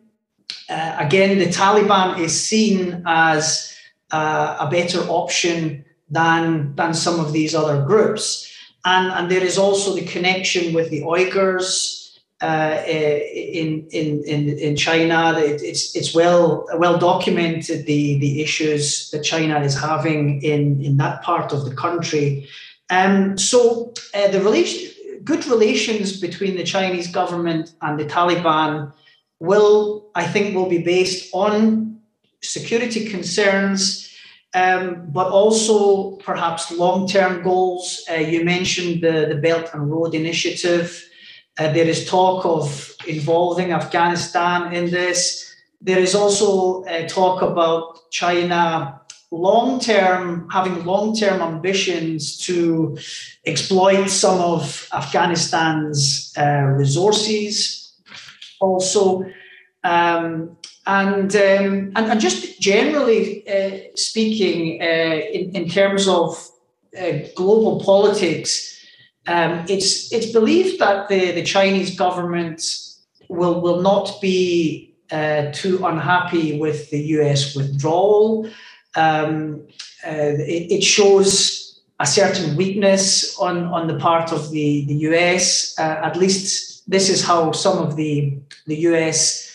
Uh, 0.70 0.96
again, 0.98 1.40
the 1.40 1.48
Taliban 1.48 2.20
is 2.20 2.34
seen 2.42 3.04
as 3.06 3.76
uh, 4.12 4.56
a 4.62 4.70
better 4.70 5.02
option 5.10 5.84
than 6.10 6.74
than 6.76 6.94
some 6.94 7.20
of 7.20 7.34
these 7.34 7.54
other 7.54 7.84
groups. 7.86 8.49
And, 8.86 9.12
and 9.12 9.30
there 9.30 9.44
is 9.44 9.58
also 9.58 9.94
the 9.94 10.06
connection 10.06 10.74
with 10.74 10.90
the 10.90 11.02
Uyghurs 11.02 12.18
uh, 12.42 12.82
in, 12.86 13.86
in, 13.92 14.24
in, 14.24 14.58
in 14.58 14.76
China. 14.76 15.34
It's, 15.38 15.96
it's 15.96 16.16
well, 16.16 16.66
well 16.78 16.98
documented 16.98 17.86
the, 17.86 18.20
the 18.20 18.42
issues 18.42 19.10
that 19.12 19.24
China 19.24 19.60
is 19.60 19.78
having 19.78 20.42
in, 20.42 20.82
in 20.82 20.98
that 20.98 21.22
part 21.22 21.52
of 21.52 21.66
the 21.66 21.76
country. 21.76 22.48
Um, 22.90 23.38
so 23.38 23.94
uh, 24.14 24.30
the 24.30 24.42
relation, 24.42 24.92
good 25.24 25.46
relations 25.48 26.20
between 26.20 26.56
the 26.56 26.64
Chinese 26.64 27.08
government 27.08 27.74
and 27.82 28.00
the 28.00 28.06
Taliban 28.06 28.94
will, 29.40 30.10
I 30.16 30.26
think, 30.26 30.56
will 30.56 30.70
be 30.70 30.82
based 30.82 31.30
on 31.34 32.00
security 32.42 33.10
concerns 33.10 34.09
um, 34.54 35.06
but 35.12 35.28
also 35.28 36.16
perhaps 36.18 36.72
long 36.72 37.08
term 37.08 37.44
goals. 37.44 38.04
Uh, 38.10 38.16
you 38.16 38.44
mentioned 38.44 39.04
the, 39.04 39.28
the 39.30 39.40
Belt 39.42 39.70
and 39.74 39.90
Road 39.92 40.16
Initiative. 40.16 41.06
Uh, 41.58 41.72
there 41.72 41.88
is 41.88 42.08
talk 42.08 42.46
of 42.46 42.96
involving 43.08 43.72
Afghanistan 43.74 44.74
in 44.74 44.90
this. 44.90 45.54
There 45.82 46.00
is 46.00 46.16
also 46.16 46.84
uh, 46.84 47.08
talk 47.08 47.42
about 47.42 48.10
China 48.12 49.00
long 49.32 49.80
term, 49.80 50.50
having 50.50 50.84
long 50.86 51.16
term 51.16 51.42
ambitions 51.42 52.38
to 52.38 52.98
exploit 53.46 54.08
some 54.10 54.40
of 54.40 54.88
Afghanistan's 54.92 56.34
uh, 56.38 56.64
resources. 56.78 57.94
Also, 58.60 59.24
um, 59.84 60.58
and, 60.90 61.36
um, 61.36 61.92
and, 61.96 62.12
and 62.12 62.20
just 62.20 62.60
generally 62.60 63.48
uh, 63.48 63.90
speaking, 63.96 64.82
uh, 64.82 64.86
in, 64.86 65.56
in 65.56 65.70
terms 65.70 66.08
of 66.08 66.50
uh, 67.00 67.12
global 67.36 67.80
politics, 67.80 68.76
um, 69.28 69.66
it's 69.70 70.12
it's 70.12 70.32
believed 70.32 70.80
that 70.80 71.08
the, 71.08 71.32
the 71.34 71.44
Chinese 71.44 71.96
government 71.96 72.64
will 73.28 73.62
will 73.62 73.82
not 73.82 74.20
be 74.20 74.96
uh, 75.12 75.52
too 75.54 75.86
unhappy 75.86 76.60
with 76.60 76.90
the 76.90 77.02
U.S. 77.18 77.56
withdrawal. 77.56 78.50
Um, 78.96 79.68
uh, 80.04 80.34
it, 80.56 80.72
it, 80.72 80.84
shows 80.84 81.80
a 82.00 82.08
certain 82.08 82.56
weakness 82.56 83.38
on, 83.38 83.66
on 83.66 83.88
the 83.88 84.00
part 84.00 84.32
of 84.32 84.50
the, 84.50 84.86
the 84.86 84.96
US. 85.10 85.78
Uh, 85.78 86.02
at 86.04 86.16
least 86.16 86.90
this 86.90 87.10
is 87.10 87.24
how 87.24 87.52
some 87.52 87.78
of 87.78 87.96
the, 87.96 88.40
the 88.66 88.78
US 88.78 89.49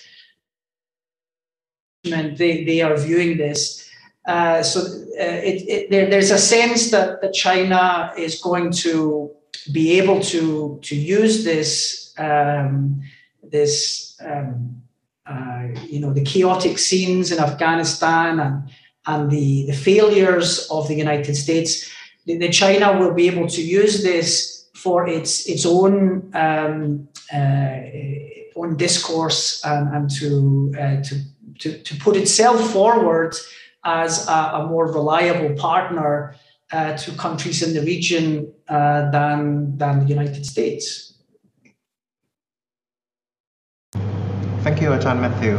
they, 2.04 2.64
they 2.64 2.80
are 2.82 2.96
viewing 2.96 3.36
this. 3.36 3.88
Uh, 4.26 4.62
so 4.62 4.80
uh, 4.80 5.40
it, 5.50 5.68
it, 5.68 5.90
there, 5.90 6.08
there's 6.08 6.30
a 6.30 6.38
sense 6.38 6.90
that, 6.90 7.20
that 7.20 7.32
China 7.32 8.12
is 8.16 8.40
going 8.40 8.70
to 8.72 9.30
be 9.72 9.98
able 9.98 10.20
to, 10.20 10.78
to 10.82 10.96
use 10.96 11.44
this, 11.44 12.14
um, 12.18 13.02
this 13.42 14.18
um, 14.24 14.82
uh, 15.26 15.68
you 15.86 16.00
know, 16.00 16.12
the 16.12 16.24
chaotic 16.24 16.78
scenes 16.78 17.32
in 17.32 17.38
Afghanistan 17.38 18.40
and, 18.40 18.70
and 19.06 19.30
the, 19.30 19.66
the 19.66 19.72
failures 19.72 20.68
of 20.70 20.88
the 20.88 20.94
United 20.94 21.34
States. 21.34 21.90
The, 22.26 22.38
the 22.38 22.50
China 22.50 22.98
will 22.98 23.14
be 23.14 23.26
able 23.26 23.48
to 23.48 23.62
use 23.62 24.02
this 24.02 24.66
for 24.74 25.06
its, 25.06 25.46
its 25.46 25.64
own 25.64 26.30
um, 26.34 27.08
uh, 27.32 27.80
own 28.56 28.76
discourse 28.76 29.64
and, 29.64 29.94
and 29.94 30.10
to, 30.10 30.72
uh, 30.78 31.02
to 31.02 31.20
to, 31.64 31.78
to 31.82 31.96
put 31.96 32.14
itself 32.14 32.72
forward 32.72 33.34
as 33.84 34.28
a, 34.28 34.40
a 34.60 34.66
more 34.66 34.86
reliable 34.92 35.54
partner 35.56 36.36
uh, 36.72 36.94
to 36.96 37.10
countries 37.12 37.62
in 37.62 37.72
the 37.74 37.80
region 37.80 38.52
uh, 38.68 39.10
than, 39.10 39.76
than 39.78 40.00
the 40.00 40.06
United 40.06 40.44
States. 40.44 41.14
Thank 44.62 44.80
you, 44.80 44.88
Ajahn 44.90 45.20
Matthew. 45.20 45.56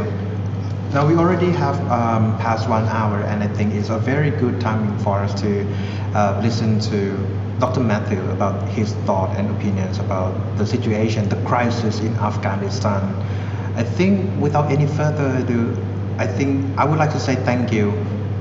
Now 0.94 1.06
we 1.06 1.16
already 1.16 1.50
have 1.50 1.78
um, 1.90 2.38
past 2.38 2.68
one 2.68 2.84
hour, 2.84 3.20
and 3.22 3.42
I 3.42 3.48
think 3.48 3.74
it's 3.74 3.88
a 3.88 3.98
very 3.98 4.30
good 4.30 4.60
timing 4.60 4.96
for 4.98 5.18
us 5.18 5.34
to 5.42 5.66
uh, 6.14 6.40
listen 6.42 6.78
to 6.90 7.16
Dr. 7.58 7.80
Matthew 7.80 8.20
about 8.30 8.68
his 8.68 8.92
thought 9.06 9.36
and 9.36 9.50
opinions 9.56 9.98
about 9.98 10.34
the 10.58 10.66
situation, 10.66 11.28
the 11.28 11.42
crisis 11.42 12.00
in 12.00 12.14
Afghanistan. 12.16 13.02
I 13.76 13.82
think 13.82 14.40
without 14.40 14.70
any 14.70 14.86
further 14.86 15.36
ado, 15.36 15.76
I 16.18 16.26
think 16.26 16.78
I 16.78 16.84
would 16.84 16.98
like 16.98 17.12
to 17.12 17.20
say 17.20 17.36
thank 17.36 17.72
you 17.72 17.92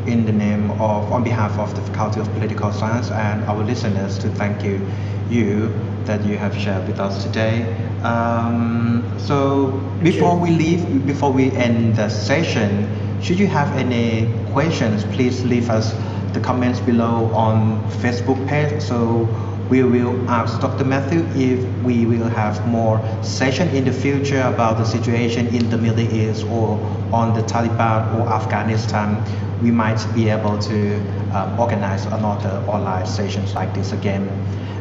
in 0.07 0.25
the 0.25 0.31
name 0.31 0.71
of, 0.71 1.11
on 1.11 1.23
behalf 1.23 1.57
of 1.59 1.75
the 1.75 1.81
Faculty 1.81 2.19
of 2.19 2.31
Political 2.33 2.71
Science 2.71 3.09
and 3.11 3.43
our 3.45 3.63
listeners 3.63 4.17
to 4.19 4.29
thank 4.29 4.63
you, 4.63 4.85
you 5.29 5.73
that 6.05 6.23
you 6.25 6.37
have 6.37 6.55
shared 6.55 6.87
with 6.87 6.99
us 6.99 7.23
today. 7.23 7.65
Um, 8.03 9.03
so 9.17 9.71
before 10.03 10.37
we 10.39 10.51
leave, 10.51 11.05
before 11.05 11.31
we 11.31 11.51
end 11.51 11.95
the 11.95 12.09
session, 12.09 12.87
should 13.21 13.39
you 13.39 13.47
have 13.47 13.75
any 13.75 14.31
questions, 14.53 15.03
please 15.15 15.43
leave 15.43 15.69
us 15.69 15.93
the 16.33 16.39
comments 16.39 16.79
below 16.79 17.33
on 17.33 17.81
Facebook 17.89 18.47
page. 18.47 18.81
So 18.81 19.25
we 19.69 19.83
will 19.83 20.29
ask 20.29 20.59
Dr. 20.61 20.83
Matthew 20.85 21.25
if 21.35 21.63
we 21.83 22.05
will 22.05 22.27
have 22.29 22.65
more 22.67 23.01
session 23.23 23.67
in 23.69 23.83
the 23.85 23.91
future 23.91 24.41
about 24.41 24.77
the 24.77 24.85
situation 24.85 25.47
in 25.47 25.69
the 25.69 25.77
Middle 25.77 25.99
East 26.01 26.45
or 26.45 26.77
on 27.11 27.33
the 27.33 27.41
Taliban 27.43 28.13
or 28.19 28.27
Afghanistan. 28.31 29.23
We 29.61 29.71
might 29.71 30.05
be 30.13 30.29
able 30.29 30.57
to 30.59 30.99
um, 31.31 31.59
organize 31.59 32.05
another 32.05 32.63
online 32.67 33.05
sessions 33.05 33.55
like 33.55 33.73
this 33.73 33.91
again. 33.91 34.29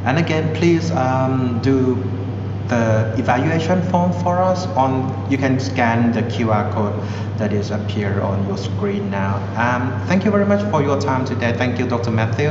And 0.04 0.18
again, 0.18 0.54
please 0.54 0.90
um, 0.90 1.60
do 1.62 2.23
the 2.68 3.14
evaluation 3.18 3.82
form 3.90 4.12
for 4.12 4.40
us 4.42 4.66
on 4.68 4.92
you 5.30 5.36
can 5.36 5.58
scan 5.58 6.12
the 6.12 6.22
QR 6.22 6.70
code 6.72 6.94
that 7.38 7.52
is 7.52 7.70
appear 7.70 8.20
on 8.22 8.46
your 8.46 8.56
screen 8.56 9.10
now 9.10 9.36
um, 9.56 10.00
thank 10.06 10.24
you 10.24 10.30
very 10.30 10.46
much 10.46 10.62
for 10.70 10.82
your 10.82 11.00
time 11.00 11.24
today 11.24 11.52
thank 11.52 11.78
you 11.78 11.86
Dr. 11.86 12.10
Matthew 12.10 12.50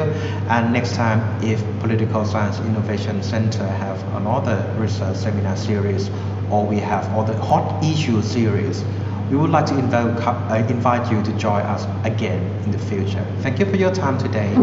and 0.49 0.71
next 0.73 0.95
time 0.95 1.21
if 1.43 1.63
Political 1.79 2.25
Science 2.25 2.59
Innovation 2.59 3.23
Center 3.23 3.65
have 3.67 3.97
another 4.15 4.57
research 4.77 5.17
seminar 5.17 5.55
series 5.55 6.09
or 6.49 6.65
we 6.67 6.77
have 6.79 7.05
other 7.15 7.35
hot 7.37 7.83
issue 7.83 8.21
series 8.21 8.83
we 9.29 9.37
would 9.37 9.49
like 9.49 9.65
to 9.67 9.77
invite, 9.77 10.05
uh, 10.27 10.55
invite 10.69 11.11
you 11.11 11.21
to 11.23 11.31
join 11.37 11.61
us 11.61 11.87
again 12.05 12.41
in 12.65 12.71
the 12.71 12.77
future. 12.77 13.25
Thank 13.39 13.59
you 13.59 13.65
for 13.65 13.77
your 13.77 13.91
time 13.91 14.17
today. 14.17 14.53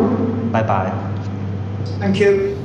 Bye 0.52 0.62
bye. 0.62 0.92
Thank 1.98 2.20
you. 2.20 2.59